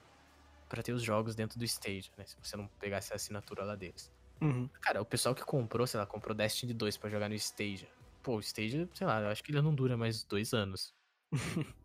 pra 0.69 0.83
ter 0.83 0.93
os 0.93 1.03
jogos 1.03 1.35
dentro 1.35 1.59
do 1.59 1.65
Stadia, 1.65 2.11
né? 2.17 2.25
Se 2.27 2.37
você 2.43 2.57
não 2.57 2.69
pegasse 2.69 3.13
a 3.13 3.17
assinatura 3.17 3.65
lá 3.65 3.77
deles. 3.77 4.13
Uhum. 4.41 4.69
Cara, 4.81 5.03
o 5.03 5.05
pessoal 5.05 5.35
que 5.35 5.45
comprou, 5.45 5.87
sei 5.87 6.01
lá, 6.01 6.07
comprou 6.07 6.35
Destiny 6.35 6.73
2 6.73 6.97
pra 6.97 7.11
jogar 7.11 7.29
no 7.29 7.35
Stadia. 7.35 7.89
Pô, 8.23 8.37
o 8.37 8.41
Stadia, 8.41 8.89
sei 8.95 9.07
lá, 9.07 9.21
eu 9.21 9.29
acho 9.29 9.43
que 9.43 9.51
ele 9.53 9.61
não 9.61 9.75
dura 9.75 9.97
mais 9.97 10.25
dois 10.25 10.53
anos. 10.55 10.95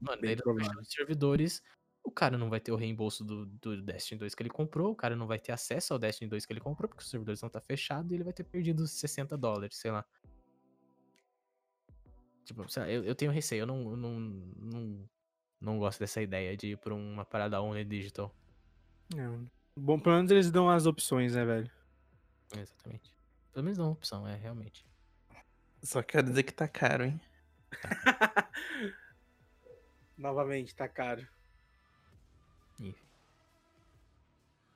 Mano, 0.00 0.22
daí 0.22 0.36
os 0.78 0.88
servidores, 0.92 1.62
o 2.02 2.10
cara 2.10 2.36
não 2.36 2.50
vai 2.50 2.60
ter 2.60 2.72
o 2.72 2.76
reembolso 2.76 3.24
do, 3.24 3.46
do 3.46 3.82
Destiny 3.82 4.18
2 4.18 4.34
que 4.34 4.42
ele 4.42 4.50
comprou, 4.50 4.92
o 4.92 4.96
cara 4.96 5.14
não 5.14 5.26
vai 5.26 5.38
ter 5.38 5.52
acesso 5.52 5.92
ao 5.92 5.98
Destiny 5.98 6.28
2 6.28 6.44
que 6.44 6.52
ele 6.52 6.60
comprou, 6.60 6.88
porque 6.88 7.02
os 7.02 7.10
servidores 7.10 7.40
não 7.40 7.48
tá 7.48 7.60
fechado 7.60 8.12
e 8.12 8.16
ele 8.16 8.24
vai 8.24 8.32
ter 8.32 8.44
perdido 8.44 8.86
60 8.86 9.36
dólares, 9.36 9.76
sei 9.76 9.90
lá. 9.90 10.04
Tipo, 12.44 12.68
sei 12.68 12.82
lá, 12.82 12.90
eu, 12.90 13.04
eu 13.04 13.14
tenho 13.14 13.30
receio, 13.30 13.60
eu 13.62 13.66
não, 13.66 13.90
eu 13.90 13.96
não, 13.96 14.20
não, 14.20 15.08
não 15.60 15.78
gosto 15.78 16.00
dessa 16.00 16.20
ideia 16.20 16.56
de 16.56 16.72
ir 16.72 16.78
pra 16.78 16.94
uma 16.94 17.24
parada 17.24 17.62
only 17.62 17.84
digital. 17.84 18.34
É, 19.16 19.28
Bom, 19.76 19.98
pelo 19.98 20.16
menos 20.16 20.30
eles 20.30 20.50
dão 20.50 20.68
as 20.68 20.84
opções, 20.84 21.34
né, 21.34 21.44
velho? 21.44 21.70
Exatamente. 22.56 23.12
Pelo 23.52 23.64
menos 23.64 23.78
não 23.78 23.84
é 23.84 23.88
uma 23.88 23.92
opção, 23.94 24.26
é 24.26 24.36
realmente. 24.36 24.84
Só 25.82 26.02
quero 26.02 26.28
dizer 26.28 26.42
que 26.42 26.52
tá 26.52 26.68
caro, 26.68 27.04
hein? 27.04 27.20
Novamente, 30.16 30.74
tá 30.74 30.88
caro. 30.88 31.26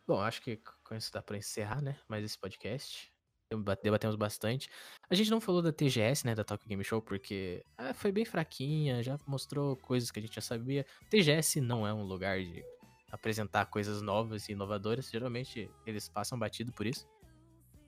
Bom, 0.06 0.20
acho 0.20 0.42
que 0.42 0.58
com 0.84 0.94
isso 0.94 1.10
dá 1.12 1.22
pra 1.22 1.36
encerrar, 1.38 1.80
né? 1.80 1.98
Mais 2.08 2.22
esse 2.24 2.38
podcast. 2.38 3.10
Deba- 3.50 3.78
Debatemos 3.82 4.16
bastante. 4.16 4.68
A 5.08 5.14
gente 5.14 5.30
não 5.30 5.40
falou 5.40 5.62
da 5.62 5.72
TGS, 5.72 6.26
né? 6.26 6.34
Da 6.34 6.44
Tokyo 6.44 6.68
Game 6.68 6.84
Show, 6.84 7.00
porque 7.00 7.64
ah, 7.78 7.94
foi 7.94 8.12
bem 8.12 8.24
fraquinha, 8.26 9.02
já 9.02 9.18
mostrou 9.26 9.76
coisas 9.76 10.10
que 10.10 10.18
a 10.18 10.22
gente 10.22 10.34
já 10.34 10.42
sabia. 10.42 10.84
TGS 11.08 11.58
não 11.60 11.86
é 11.86 11.94
um 11.94 12.02
lugar 12.02 12.38
de 12.38 12.62
apresentar 13.10 13.64
coisas 13.66 14.02
novas 14.02 14.46
e 14.48 14.52
inovadoras. 14.52 15.08
Geralmente 15.10 15.70
eles 15.86 16.06
passam 16.06 16.38
batido 16.38 16.70
por 16.72 16.86
isso. 16.86 17.08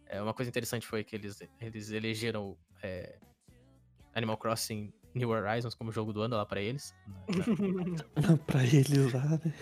É, 0.09 0.23
uma 0.23 0.33
coisa 0.35 0.49
interessante 0.49 0.87
foi 0.87 1.03
que 1.05 1.17
eles, 1.17 1.41
eles 1.61 1.91
elegeram 1.91 2.57
é, 2.83 3.19
Animal 4.15 4.37
Crossing 4.39 4.93
New 5.15 5.31
Horizons 5.31 5.75
como 5.75 5.91
jogo 5.91 6.13
do 6.13 6.23
ano 6.23 6.37
lá 6.37 6.47
pra 6.47 6.61
eles. 6.61 6.95
na- 8.17 8.29
na- 8.29 8.37
pra 8.37 8.63
eles 8.65 9.13
lá, 9.13 9.25
né? 9.25 9.55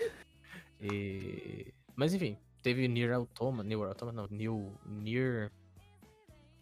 e... 0.81 1.73
Mas 1.95 2.13
enfim, 2.13 2.37
teve 2.61 2.87
Nier 2.87 3.13
Automata, 3.13 3.63
Nier 3.67 3.79
Automata 3.79 4.15
não, 4.15 4.27
New, 4.29 4.77
Nier... 4.85 5.51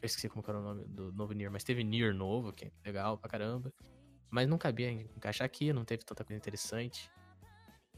Eu 0.02 0.06
esqueci 0.06 0.28
como 0.30 0.44
era 0.48 0.60
o 0.60 0.62
nome 0.62 0.84
do 0.86 1.12
novo 1.14 1.34
Nier, 1.34 1.50
mas 1.50 1.64
teve 1.64 1.84
Nier 1.84 2.14
novo, 2.14 2.52
que 2.54 2.66
é 2.66 2.72
legal 2.86 3.18
pra 3.18 3.30
caramba. 3.30 3.74
Mas 4.30 4.48
não 4.48 4.58
cabia 4.58 4.92
encaixar 4.92 5.46
aqui, 5.46 5.72
não 5.72 5.86
teve 5.86 6.04
tanta 6.04 6.24
coisa 6.24 6.38
interessante. 6.38 7.10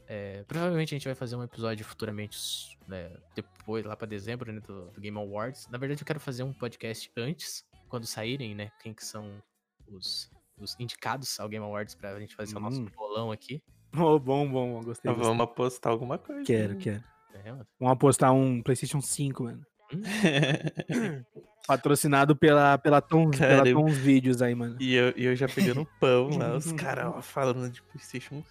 É, 0.08 0.44
provavelmente 0.44 0.94
a 0.94 0.98
gente 0.98 1.04
vai 1.06 1.14
fazer 1.14 1.34
um 1.36 1.42
episódio 1.42 1.84
futuramente, 1.84 2.78
né, 2.86 3.10
depois, 3.34 3.84
lá 3.84 3.96
pra 3.96 4.06
dezembro, 4.06 4.52
né, 4.52 4.60
do, 4.60 4.90
do 4.90 5.00
Game 5.00 5.16
Awards. 5.18 5.66
Na 5.68 5.78
verdade 5.78 6.00
eu 6.02 6.06
quero 6.06 6.20
fazer 6.20 6.42
um 6.44 6.52
podcast 6.52 7.10
antes, 7.16 7.64
quando 7.88 8.06
saírem, 8.06 8.54
né, 8.54 8.70
quem 8.80 8.94
que 8.94 9.04
são 9.04 9.42
os, 9.88 10.30
os 10.58 10.78
indicados 10.78 11.38
ao 11.40 11.48
Game 11.48 11.64
Awards 11.64 11.94
pra 11.94 12.18
gente 12.20 12.34
fazer 12.36 12.56
o 12.56 12.60
nosso 12.60 12.80
Hum. 12.82 12.88
bolão 12.96 13.32
aqui. 13.32 13.62
Oh, 13.98 14.18
bom, 14.18 14.46
bom, 14.46 14.72
bom, 14.74 14.82
gostei. 14.82 15.10
gostei. 15.10 15.14
Vamos 15.14 15.42
apostar 15.44 15.90
alguma 15.90 16.18
coisa. 16.18 16.44
Quero, 16.44 16.74
né? 16.74 16.80
quero. 16.82 17.04
É, 17.32 17.50
mano. 17.50 17.66
Vamos 17.80 17.92
apostar 17.94 18.30
um 18.34 18.60
PlayStation 18.62 19.00
5, 19.00 19.44
mano. 19.44 19.64
Hum, 19.90 20.02
Patrocinado 21.66 22.36
pela, 22.36 22.78
pela, 22.78 23.00
Tons, 23.00 23.36
Cara, 23.36 23.56
pela 23.62 23.68
eu- 23.68 23.76
Tons 23.80 23.96
Vídeos 23.96 24.40
aí, 24.40 24.54
mano. 24.54 24.76
E 24.80 24.94
eu, 24.94 25.12
e 25.16 25.24
eu 25.24 25.34
já 25.34 25.48
pegando 25.48 25.84
pão 26.00 26.28
lá, 26.38 26.56
os 26.56 26.70
caras 26.72 27.24
falando 27.26 27.68
de 27.70 27.82
Playstation 27.82 28.42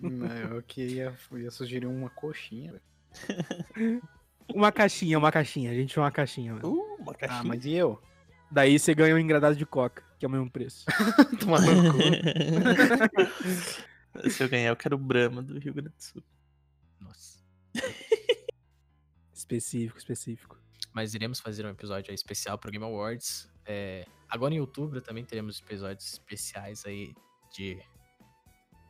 Não, 0.00 0.26
eu 0.54 0.62
queria 0.62 1.12
eu 1.30 1.38
ia 1.38 1.50
sugerir 1.50 1.86
uma 1.86 2.08
coxinha. 2.10 2.72
velho. 2.72 2.82
Uma 4.54 4.72
caixinha, 4.72 5.16
uma 5.18 5.30
caixinha. 5.32 5.70
A 5.70 5.74
gente 5.74 5.94
chama 5.94 6.06
uma 6.06 6.12
caixinha, 6.12 6.54
mano. 6.54 6.68
Uh, 6.68 6.96
uma 7.00 7.14
caixinha. 7.14 7.40
Ah, 7.40 7.44
mas 7.44 7.64
e 7.64 7.72
eu? 7.72 7.98
Daí 8.50 8.78
você 8.78 8.92
ganha 8.94 9.14
um 9.14 9.18
engradado 9.18 9.56
de 9.56 9.64
coca, 9.64 10.02
que 10.18 10.26
é 10.26 10.28
o 10.28 10.30
mesmo 10.30 10.50
preço. 10.50 10.84
Tomar 11.40 11.60
no 11.62 11.92
cu. 11.92 11.98
Se 14.28 14.42
eu 14.42 14.48
ganhar, 14.48 14.68
eu 14.70 14.76
quero 14.76 14.96
o 14.96 14.98
Brahma 14.98 15.42
do 15.42 15.58
Rio 15.58 15.72
Grande 15.72 15.90
do 15.96 16.02
Sul. 16.02 16.22
Nossa. 17.00 17.38
Específico, 19.32 19.96
específico. 19.98 20.58
Mas 20.92 21.14
iremos 21.14 21.40
fazer 21.40 21.64
um 21.64 21.70
episódio 21.70 22.10
aí 22.10 22.14
especial 22.14 22.58
pro 22.58 22.70
Game 22.70 22.84
Awards. 22.84 23.50
É, 23.64 24.06
agora 24.28 24.54
em 24.54 24.60
outubro 24.60 25.00
também 25.00 25.24
teremos 25.24 25.60
episódios 25.60 26.12
especiais 26.12 26.84
aí 26.84 27.14
de 27.52 27.80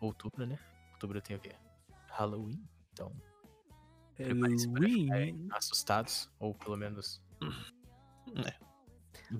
outubro, 0.00 0.46
né? 0.46 0.58
Outubro 0.94 1.20
tem 1.20 1.36
o 1.36 1.38
quê? 1.40 1.52
Halloween. 2.08 2.62
Então, 2.92 3.12
Prepare-se 4.16 4.68
para 4.68 4.86
Halloween. 4.86 5.48
assustados, 5.52 6.30
ou 6.38 6.54
pelo 6.54 6.76
menos. 6.76 7.20
É. 8.34 8.54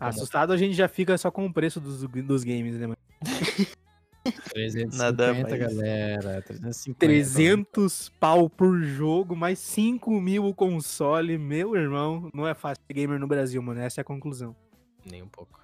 Assustado 0.00 0.52
a 0.52 0.56
gente 0.56 0.74
já 0.74 0.86
fica 0.86 1.16
só 1.16 1.30
com 1.30 1.46
o 1.46 1.52
preço 1.52 1.80
dos, 1.80 2.02
dos 2.02 2.44
games, 2.44 2.76
né, 2.76 2.88
mano? 2.88 2.98
350, 4.22 4.96
Nada 4.96 5.34
mais. 5.34 5.58
galera. 5.58 6.42
350. 6.42 6.98
300 6.98 8.08
pau 8.20 8.48
por 8.48 8.80
jogo, 8.82 9.34
mais 9.34 9.58
5 9.58 10.20
mil 10.20 10.44
o 10.46 10.54
console. 10.54 11.36
Meu 11.38 11.74
irmão, 11.76 12.30
não 12.32 12.46
é 12.46 12.54
fácil 12.54 12.82
ser 12.86 12.94
gamer 12.94 13.18
no 13.18 13.26
Brasil, 13.26 13.60
mano. 13.62 13.80
Essa 13.80 14.00
é 14.00 14.02
a 14.02 14.04
conclusão. 14.04 14.54
Nem 15.04 15.22
um 15.22 15.28
pouco. 15.28 15.60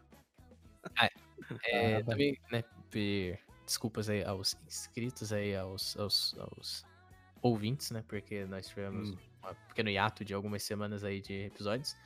Ah, 0.96 1.08
é, 1.66 1.96
Ah, 1.96 2.04
também, 2.04 2.36
né, 2.50 2.64
desculpas 3.64 4.08
aí 4.08 4.24
aos 4.24 4.56
inscritos 4.66 5.32
aí, 5.32 5.54
aos, 5.54 5.96
aos, 5.96 6.34
aos 6.38 6.84
ouvintes, 7.42 7.90
né, 7.90 8.02
porque 8.08 8.44
nós 8.46 8.66
tivemos 8.68 9.10
Hum. 9.10 9.16
um 9.44 9.68
pequeno 9.68 9.90
hiato 9.90 10.24
de 10.24 10.34
algumas 10.34 10.62
semanas 10.62 11.04
aí 11.04 11.20
de 11.20 11.46
episódios. 11.46 11.96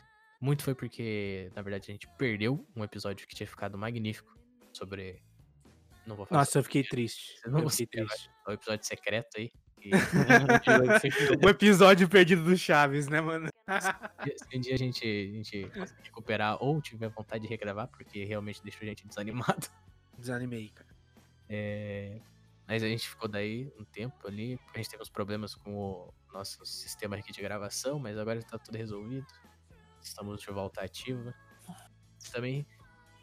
Muito 0.41 0.63
foi 0.65 0.75
porque, 0.75 1.51
na 1.55 1.63
verdade, 1.63 1.85
a 1.89 1.93
gente 1.93 2.09
perdeu 2.19 2.67
um 2.77 2.83
episódio 2.85 3.27
que 3.27 3.35
tinha 3.35 3.47
ficado 3.47 3.79
magnífico 3.79 4.37
sobre... 4.73 5.23
Não 6.07 6.17
vou 6.17 6.27
falar 6.27 6.41
Nossa, 6.41 6.59
eu 6.59 6.65
fiquei 6.65 6.83
triste. 6.83 7.37
Eu 7.45 7.53
não 7.53 7.61
Eu 7.61 7.71
fiquei 7.71 7.87
triste. 8.05 8.31
o 8.47 8.53
episódio 8.53 8.87
secreto 8.87 9.39
aí. 9.39 9.51
O 11.45 11.49
episódio 11.49 12.09
perdido 12.09 12.45
do 12.45 12.57
Chaves, 12.57 13.09
né, 13.09 13.21
mano? 13.21 13.49
Se 14.51 14.57
um 14.57 14.61
dia 14.61 14.75
a 14.75 14.79
gente, 14.79 15.05
a 15.05 15.37
gente 15.37 15.69
conseguir 15.71 16.03
recuperar 16.05 16.63
ou 16.63 16.81
tiver 16.81 17.09
vontade 17.09 17.43
de 17.43 17.49
regravar, 17.49 17.89
porque 17.89 18.25
realmente 18.25 18.63
deixou 18.63 18.83
a 18.83 18.87
gente 18.87 19.07
desanimado. 19.07 19.69
Desanimei, 20.19 20.69
cara. 20.69 20.89
É, 21.49 22.21
Mas 22.67 22.83
a 22.83 22.89
gente 22.89 23.09
ficou 23.09 23.29
daí 23.29 23.73
um 23.79 23.85
tempo 23.85 24.27
ali, 24.29 24.57
porque 24.59 24.79
a 24.79 24.83
gente 24.83 24.91
teve 24.91 25.03
uns 25.03 25.11
problemas 25.11 25.55
com 25.55 25.75
o 25.75 26.15
nosso 26.33 26.65
sistema 26.65 27.17
aqui 27.17 27.33
de 27.33 27.41
gravação, 27.41 27.99
mas 27.99 28.17
agora 28.17 28.41
tá 28.43 28.59
tudo 28.59 28.77
resolvido. 28.77 29.27
Estamos 30.01 30.41
de 30.41 30.51
volta 30.51 30.83
ativa. 30.83 31.35
Também 32.33 32.67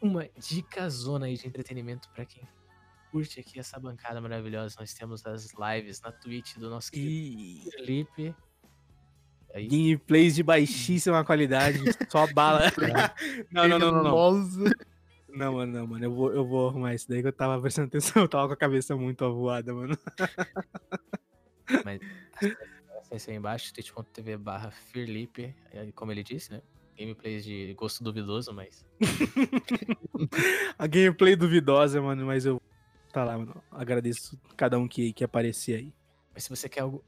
uma 0.02 0.28
dica 0.36 0.88
zona 0.90 1.26
aí 1.26 1.36
de 1.36 1.46
entretenimento 1.46 2.10
pra 2.10 2.24
quem 2.24 2.46
curte 3.10 3.40
aqui 3.40 3.58
essa 3.58 3.78
bancada 3.78 4.20
maravilhosa. 4.20 4.76
Nós 4.78 4.94
temos 4.94 5.24
as 5.26 5.52
lives 5.52 6.00
na 6.00 6.12
Twitch 6.12 6.56
do 6.56 6.70
nosso 6.70 6.90
E 6.94 7.68
Felipe. 7.72 8.34
Aí, 9.52 9.66
gameplays 9.66 10.36
de 10.36 10.42
baixíssima 10.42 11.24
qualidade, 11.24 11.80
só 12.08 12.26
bala. 12.32 12.72
não, 13.50 13.66
não, 13.68 13.78
não, 13.78 13.92
não, 13.92 14.02
não. 14.04 14.72
Não, 15.32 15.54
mano, 15.54 15.72
não, 15.72 15.86
mano. 15.86 16.04
Eu 16.04 16.14
vou, 16.14 16.32
eu 16.32 16.44
vou 16.44 16.68
arrumar 16.68 16.94
isso 16.94 17.08
daí 17.08 17.22
que 17.22 17.28
eu 17.28 17.32
tava 17.32 17.60
prestando 17.60 17.88
atenção. 17.88 18.22
Eu 18.22 18.28
tava 18.28 18.48
com 18.48 18.54
a 18.54 18.56
cabeça 18.56 18.96
muito 18.96 19.24
avoada, 19.24 19.72
mano. 19.72 19.96
Mas 21.84 22.00
acesse 22.98 23.30
aí 23.30 23.36
embaixo, 23.36 23.72
twitch.tv 23.72 24.36
barra 24.36 24.70
Felipe, 24.70 25.54
como 25.94 26.10
ele 26.10 26.22
disse, 26.22 26.50
né? 26.50 26.60
Gameplays 26.98 27.44
de 27.44 27.72
gosto 27.74 28.02
duvidoso, 28.04 28.52
mas 28.52 28.84
A 30.76 30.86
gameplay 30.86 31.34
duvidosa, 31.34 32.02
mano, 32.02 32.26
mas 32.26 32.44
eu. 32.44 32.60
Tá 33.12 33.24
lá, 33.24 33.36
mano. 33.36 33.62
Agradeço 33.70 34.38
cada 34.56 34.78
um 34.78 34.86
que, 34.86 35.12
que 35.12 35.24
aparecer 35.24 35.76
aí. 35.76 35.94
Mas 36.32 36.44
se 36.44 36.50
você 36.50 36.68
quer 36.68 36.80
algo, 36.80 37.04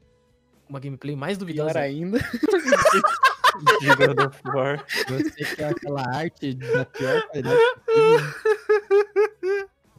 uma 0.67 0.79
gameplay 0.79 1.15
mais 1.15 1.37
Pior 1.37 1.45
duvidosa, 1.45 1.79
ainda. 1.79 2.19
De 3.79 3.95
God 3.95 4.19
of 4.19 4.41
War. 4.45 4.83
Você 5.07 5.55
quer 5.55 5.69
aquela 5.69 6.03
arte 6.17 6.55
da 6.55 6.85
pior 6.85 7.21
qualidade 7.27 7.59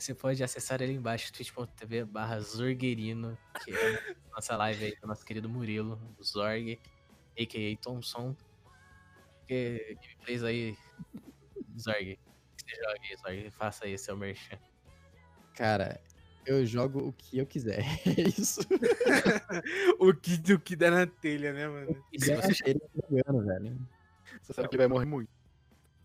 você 0.05 0.15
pode 0.15 0.43
acessar 0.45 0.83
ele 0.83 0.93
embaixo, 0.93 1.33
twitch.tv 1.33 2.05
barra 2.05 2.39
Zorguerino, 2.39 3.39
que 3.65 3.73
é 3.73 4.15
a 4.31 4.35
nossa 4.35 4.55
live 4.57 4.85
aí 4.85 4.97
do 5.01 5.07
nosso 5.07 5.25
querido 5.25 5.49
Murilo, 5.49 5.99
Zorg, 6.23 6.79
a.k.a. 7.39 7.77
Thompson. 7.79 8.37
Que 9.49 9.97
gameplays 10.03 10.43
aí, 10.43 10.77
Zorg, 11.79 12.19
que 12.57 12.65
você 12.65 12.77
joga 12.77 13.01
aí, 13.03 13.17
Zorg, 13.17 13.51
faça 13.53 13.85
aí 13.87 13.97
seu 13.97 14.15
merchan. 14.15 14.59
Cara, 15.55 16.01
eu 16.47 16.65
jogo 16.67 17.09
o 17.09 17.13
que 17.13 17.39
eu 17.39 17.47
quiser. 17.47 17.85
É 18.07 18.21
isso. 18.29 18.61
o, 19.99 20.13
que, 20.15 20.53
o 20.53 20.61
que 20.61 20.77
dá 20.77 20.91
na 20.91 21.07
telha, 21.07 21.53
né, 21.53 21.69
mano? 21.69 22.05
E 22.13 22.21
se 22.21 22.35
você 22.35 22.53
Ele 22.67 22.81
tá 22.81 22.87
jogando, 23.11 23.45
velho. 23.47 23.89
Você 24.43 24.53
sabe 24.53 24.69
que 24.69 24.75
ele 24.75 24.83
vai 24.83 24.89
morrer 24.89 25.07
muito. 25.07 25.31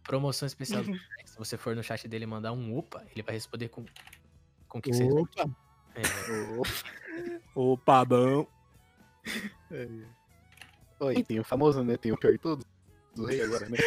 promoção 0.03 0.45
especial 0.45 0.81
do 0.83 0.87
Zorg, 0.87 1.01
se 1.25 1.37
você 1.37 1.57
for 1.57 1.75
no 1.75 1.83
chat 1.83 2.07
dele 2.07 2.23
e 2.23 2.27
mandar 2.27 2.53
um 2.53 2.77
opa, 2.77 3.03
ele 3.11 3.23
vai 3.23 3.35
responder 3.35 3.69
com 3.69 3.85
com 4.67 4.77
o 4.77 4.81
que 4.81 4.93
você 4.93 5.03
Opa! 5.03 5.49
é, 5.95 6.01
Opa, 7.55 8.05
bom. 8.05 8.47
Oi, 10.99 11.23
tem 11.23 11.39
o 11.39 11.43
famoso, 11.43 11.83
né? 11.83 11.97
Tem 11.97 12.11
o 12.11 12.17
pior 12.17 12.31
de 12.31 12.37
todos. 12.37 12.65
Do 13.15 13.25
rei 13.25 13.41
agora, 13.41 13.67
né? 13.67 13.77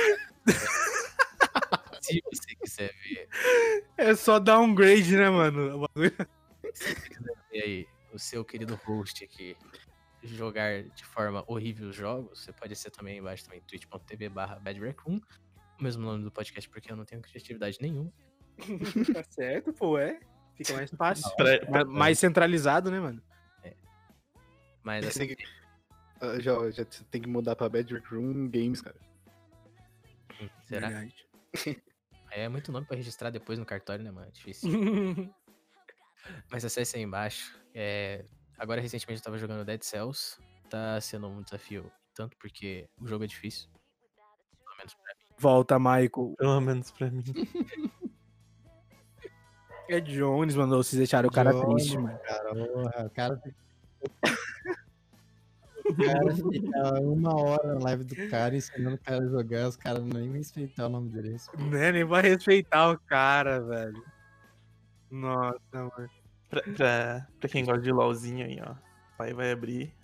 Se 2.03 2.23
você 2.33 2.55
quiser 2.57 2.93
ver 3.03 3.29
É 3.97 4.15
só 4.15 4.39
downgrade, 4.39 5.17
né, 5.17 5.31
mano? 5.31 5.77
O 5.77 5.89
bagulho- 5.89 6.17
ver 7.51 7.63
aí 7.63 7.89
o 8.13 8.19
seu 8.19 8.45
querido 8.45 8.75
host 8.85 9.25
aqui 9.25 9.57
jogar 10.23 10.83
de 10.85 11.05
forma 11.05 11.43
horrível 11.47 11.89
os 11.89 11.97
jogos, 11.97 12.41
você 12.45 12.53
pode 12.53 12.77
ser 12.77 12.91
também 12.91 13.19
embaixo 13.19 13.45
também, 13.45 13.61
twitch.tv 13.63 14.29
barra 14.29 14.57
badraccoon, 14.61 15.21
o 15.81 15.83
mesmo 15.83 16.05
nome 16.05 16.23
do 16.23 16.31
podcast 16.31 16.69
porque 16.71 16.93
eu 16.93 16.97
não 16.97 17.05
tenho 17.05 17.21
criatividade 17.23 17.79
nenhuma. 17.81 18.13
Tá 19.17 19.25
certo, 19.25 19.73
pô, 19.73 19.99
é. 19.99 20.21
Fica 20.55 20.75
mais 20.75 20.91
fácil. 20.91 21.35
Pra- 21.37 21.59
Mais, 21.71 21.87
mais 21.89 22.19
centralizado, 22.19 22.91
né, 22.91 23.01
mano? 23.01 23.23
Mas 24.85 25.07
assim, 25.07 25.29
que- 25.29 25.45
Ah, 26.21 26.39
Já, 26.39 26.71
já 26.71 26.85
tem 27.11 27.21
que 27.23 27.29
mudar 27.29 27.57
pra 27.57 27.69
Bedrock 27.69 28.07
Room 28.15 28.49
Games, 28.49 28.81
cara. 28.81 28.97
será? 30.67 30.89
Verdade. 30.89 31.27
É 32.35 32.49
muito 32.49 32.73
nome 32.73 32.87
pra 32.87 32.97
registrar 32.97 33.31
depois 33.31 33.59
no 33.59 33.67
cartório, 33.67 34.05
né, 34.05 34.11
mano? 34.11 34.27
É 34.29 34.31
difícil. 34.31 34.71
Mas 36.51 36.65
acesse 36.65 36.97
aí 36.97 37.03
embaixo. 37.03 37.61
É, 37.75 38.25
Agora, 38.63 38.81
recentemente, 38.81 39.21
eu 39.21 39.25
tava 39.25 39.39
jogando 39.39 39.65
Dead 39.65 39.83
Cells. 39.83 40.39
Tá 40.71 41.01
sendo 41.01 41.27
um 41.27 41.43
desafio, 41.43 41.91
tanto 42.15 42.37
porque 42.37 42.89
o 43.01 43.09
jogo 43.09 43.25
é 43.25 43.27
difícil. 43.27 43.69
Pelo 44.65 44.77
menos 44.77 44.95
pra 44.95 45.15
mim. 45.15 45.35
Volta, 45.37 45.79
Michael. 45.81 46.35
Pelo 46.39 46.61
menos 46.61 46.91
pra 46.93 47.11
mim. 47.11 47.25
É 49.89 50.01
Jones 50.01 50.55
mandou 50.55 50.81
vocês 50.83 50.97
deixaram 50.97 51.29
o 51.29 51.33
cara 51.33 51.51
Jones, 51.51 51.83
triste, 51.83 51.99
mano. 51.99 52.17
Cara, 52.21 52.55
porra, 52.55 53.07
o 53.07 53.11
cara 53.11 53.43
cara 55.95 56.35
fica 56.37 57.01
uma 57.01 57.35
hora 57.35 57.75
na 57.75 57.81
live 57.81 58.05
do 58.05 58.29
cara 58.29 58.57
ensinando 58.57 58.97
o 58.97 59.01
cara 59.01 59.25
a 59.25 59.29
jogar, 59.29 59.69
os 59.69 59.77
caras 59.77 60.05
nem 60.05 60.31
respeitar 60.33 60.87
o 60.87 60.89
nome 60.89 61.11
dele. 61.11 61.35
Isso. 61.35 61.51
Né, 61.59 61.93
nem 61.93 62.05
vai 62.05 62.23
respeitar 62.23 62.91
o 62.91 62.99
cara, 63.01 63.61
velho. 63.61 64.03
Nossa, 65.11 65.59
mano. 65.73 66.11
Pra, 66.49 66.63
pra, 66.63 67.27
pra 67.41 67.49
quem 67.49 67.65
gosta 67.65 67.81
de 67.83 67.91
LOLzinho 67.93 68.45
aí, 68.47 68.59
ó. 68.65 68.73
O 68.73 69.17
pai 69.17 69.33
vai 69.33 69.53
abrir 69.53 69.95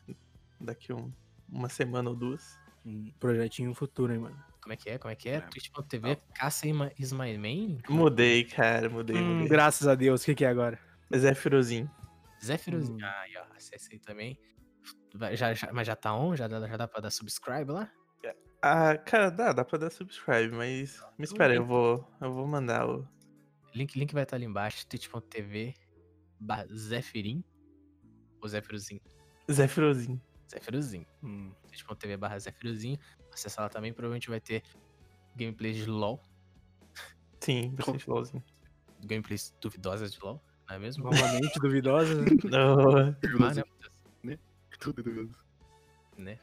daqui 0.60 0.92
um, 0.92 1.12
uma 1.48 1.68
semana 1.68 2.10
ou 2.10 2.16
duas. 2.16 2.58
Um 2.84 3.10
projetinho 3.18 3.74
futuro, 3.74 4.12
hein, 4.12 4.18
mano. 4.20 4.36
Como 4.62 4.72
é 4.72 4.76
que 4.76 4.90
é? 4.90 4.98
Como 4.98 5.10
é 5.12 5.14
que 5.14 5.28
é? 5.30 5.40
Twitch.tv, 5.40 6.18
Caça 6.34 6.66
Ima- 6.68 6.90
is 6.98 7.12
my 7.12 7.36
main? 7.38 7.78
Mudei, 7.88 8.44
cara, 8.44 8.88
mudei, 8.88 9.16
Hum, 9.16 9.34
mudei. 9.34 9.48
graças 9.48 9.86
a 9.88 9.94
Deus, 9.94 10.22
o 10.22 10.24
que, 10.26 10.34
que 10.34 10.44
é 10.44 10.48
agora? 10.48 10.78
Zéfirozinho. 11.14 11.90
Zéfirozinho. 12.44 12.98
Hum. 12.98 13.02
Ah, 13.04 13.24
ó, 13.50 13.56
acesse 13.56 13.88
aí 13.92 13.98
também. 13.98 14.38
Já, 15.34 15.54
já- 15.54 15.72
mas 15.72 15.86
já 15.86 15.96
tá 15.96 16.14
on? 16.14 16.36
Já 16.36 16.46
dá, 16.48 16.66
já 16.66 16.76
dá 16.76 16.86
pra 16.88 17.00
dar 17.00 17.10
subscribe 17.10 17.70
lá? 17.70 17.90
Ah, 18.60 18.96
cara, 18.98 19.30
dá, 19.30 19.52
dá 19.52 19.64
pra 19.64 19.78
dar 19.78 19.90
subscribe, 19.90 20.50
mas. 20.52 21.00
Me 21.16 21.24
espera, 21.24 21.54
eu 21.54 21.64
vou, 21.64 22.04
eu 22.20 22.32
vou 22.32 22.46
mandar 22.46 22.88
o. 22.88 23.06
Link, 23.74 23.96
link 23.96 24.12
vai 24.12 24.24
estar 24.24 24.34
ali 24.36 24.46
embaixo, 24.46 24.84
twitch.tv 24.88 25.74
barra 26.40 26.66
Zefirim. 26.66 27.44
Ou 28.42 28.48
Zefirozinho. 28.48 29.00
Zéfirozinho. 29.50 30.20
Zefirozinho. 30.50 31.06
Hum. 31.22 31.52
twitch.tv 31.68 32.16
barra 32.16 32.38
Zefirozinho. 32.38 32.98
Acessa 33.32 33.62
lá 33.62 33.68
também, 33.68 33.92
provavelmente 33.92 34.28
vai 34.28 34.40
ter 34.40 34.62
gameplays 35.36 35.76
de 35.76 35.86
LoL. 35.86 36.20
Sim, 37.40 37.74
bastante 37.76 38.10
LOLzinho. 38.10 38.42
Gameplays 39.04 39.54
duvidosas 39.60 40.12
de 40.12 40.18
LoL, 40.20 40.42
não 40.68 40.74
é 40.76 40.78
mesmo? 40.80 41.04
Novamente 41.04 41.60
duvidosa, 41.60 42.22
né? 42.22 42.26
Não, 42.50 43.14
confirmar, 43.14 43.54
né? 43.54 43.62
Tudo 44.78 45.02
duvidoso. 45.02 45.34
né? 46.16 46.38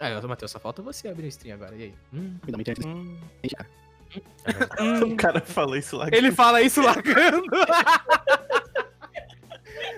Ah, 0.00 0.10
eu, 0.10 0.28
Matheus, 0.28 0.50
só 0.50 0.58
falta 0.58 0.82
você 0.82 1.08
abrir 1.08 1.26
a 1.26 1.28
stream 1.28 1.54
agora. 1.54 1.74
E 1.76 1.82
aí? 1.84 1.94
Hum, 2.12 2.36
Me 2.44 2.50
dá 2.52 2.56
uma 2.56 2.62
internet 2.62 2.86
Hum. 2.86 3.18
cara. 3.56 3.68
o 5.06 5.16
cara 5.16 5.40
falou 5.40 5.76
isso 5.76 5.96
lá. 5.96 6.08
Ele 6.12 6.30
fala 6.32 6.62
isso 6.62 6.80
lagando. 6.82 7.44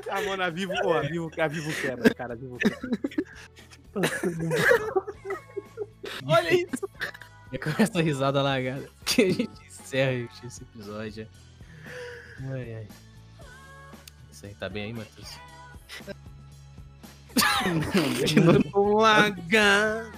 Ah, 0.08 0.22
mano, 0.22 0.42
a 0.44 0.50
Vivo, 0.50 0.72
pô, 0.82 0.92
a 0.94 1.02
Vivo, 1.02 1.30
a 1.38 1.48
Vivo 1.48 1.70
quebra, 1.80 2.14
cara, 2.14 2.32
a 2.34 2.36
Vivo 2.36 2.56
quebra. 2.58 2.90
Olha 6.26 6.54
isso! 6.54 6.88
É 7.52 7.58
com 7.58 7.70
essa 7.82 8.00
risada 8.00 8.40
lagada 8.42 8.88
que 9.04 9.22
a 9.22 9.30
gente 9.32 9.66
encerra 9.66 10.28
esse 10.44 10.62
episódio. 10.62 11.28
Ai, 12.50 12.74
ai. 12.76 12.88
Isso 14.30 14.46
aí, 14.46 14.54
tá 14.54 14.68
bem 14.68 14.84
aí, 14.84 14.92
Matheus? 14.92 15.38
De 18.26 18.40
novo 18.40 18.98
lagando. 19.00 20.12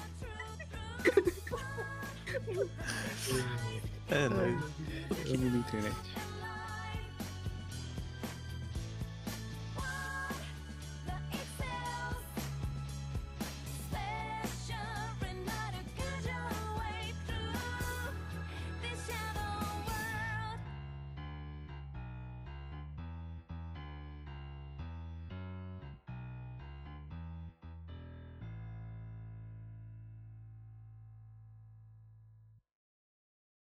É, 4.10 4.28
nóis. 4.28 4.64
Pouquinho 5.08 5.50
da 5.50 5.58
internet. 5.58 5.96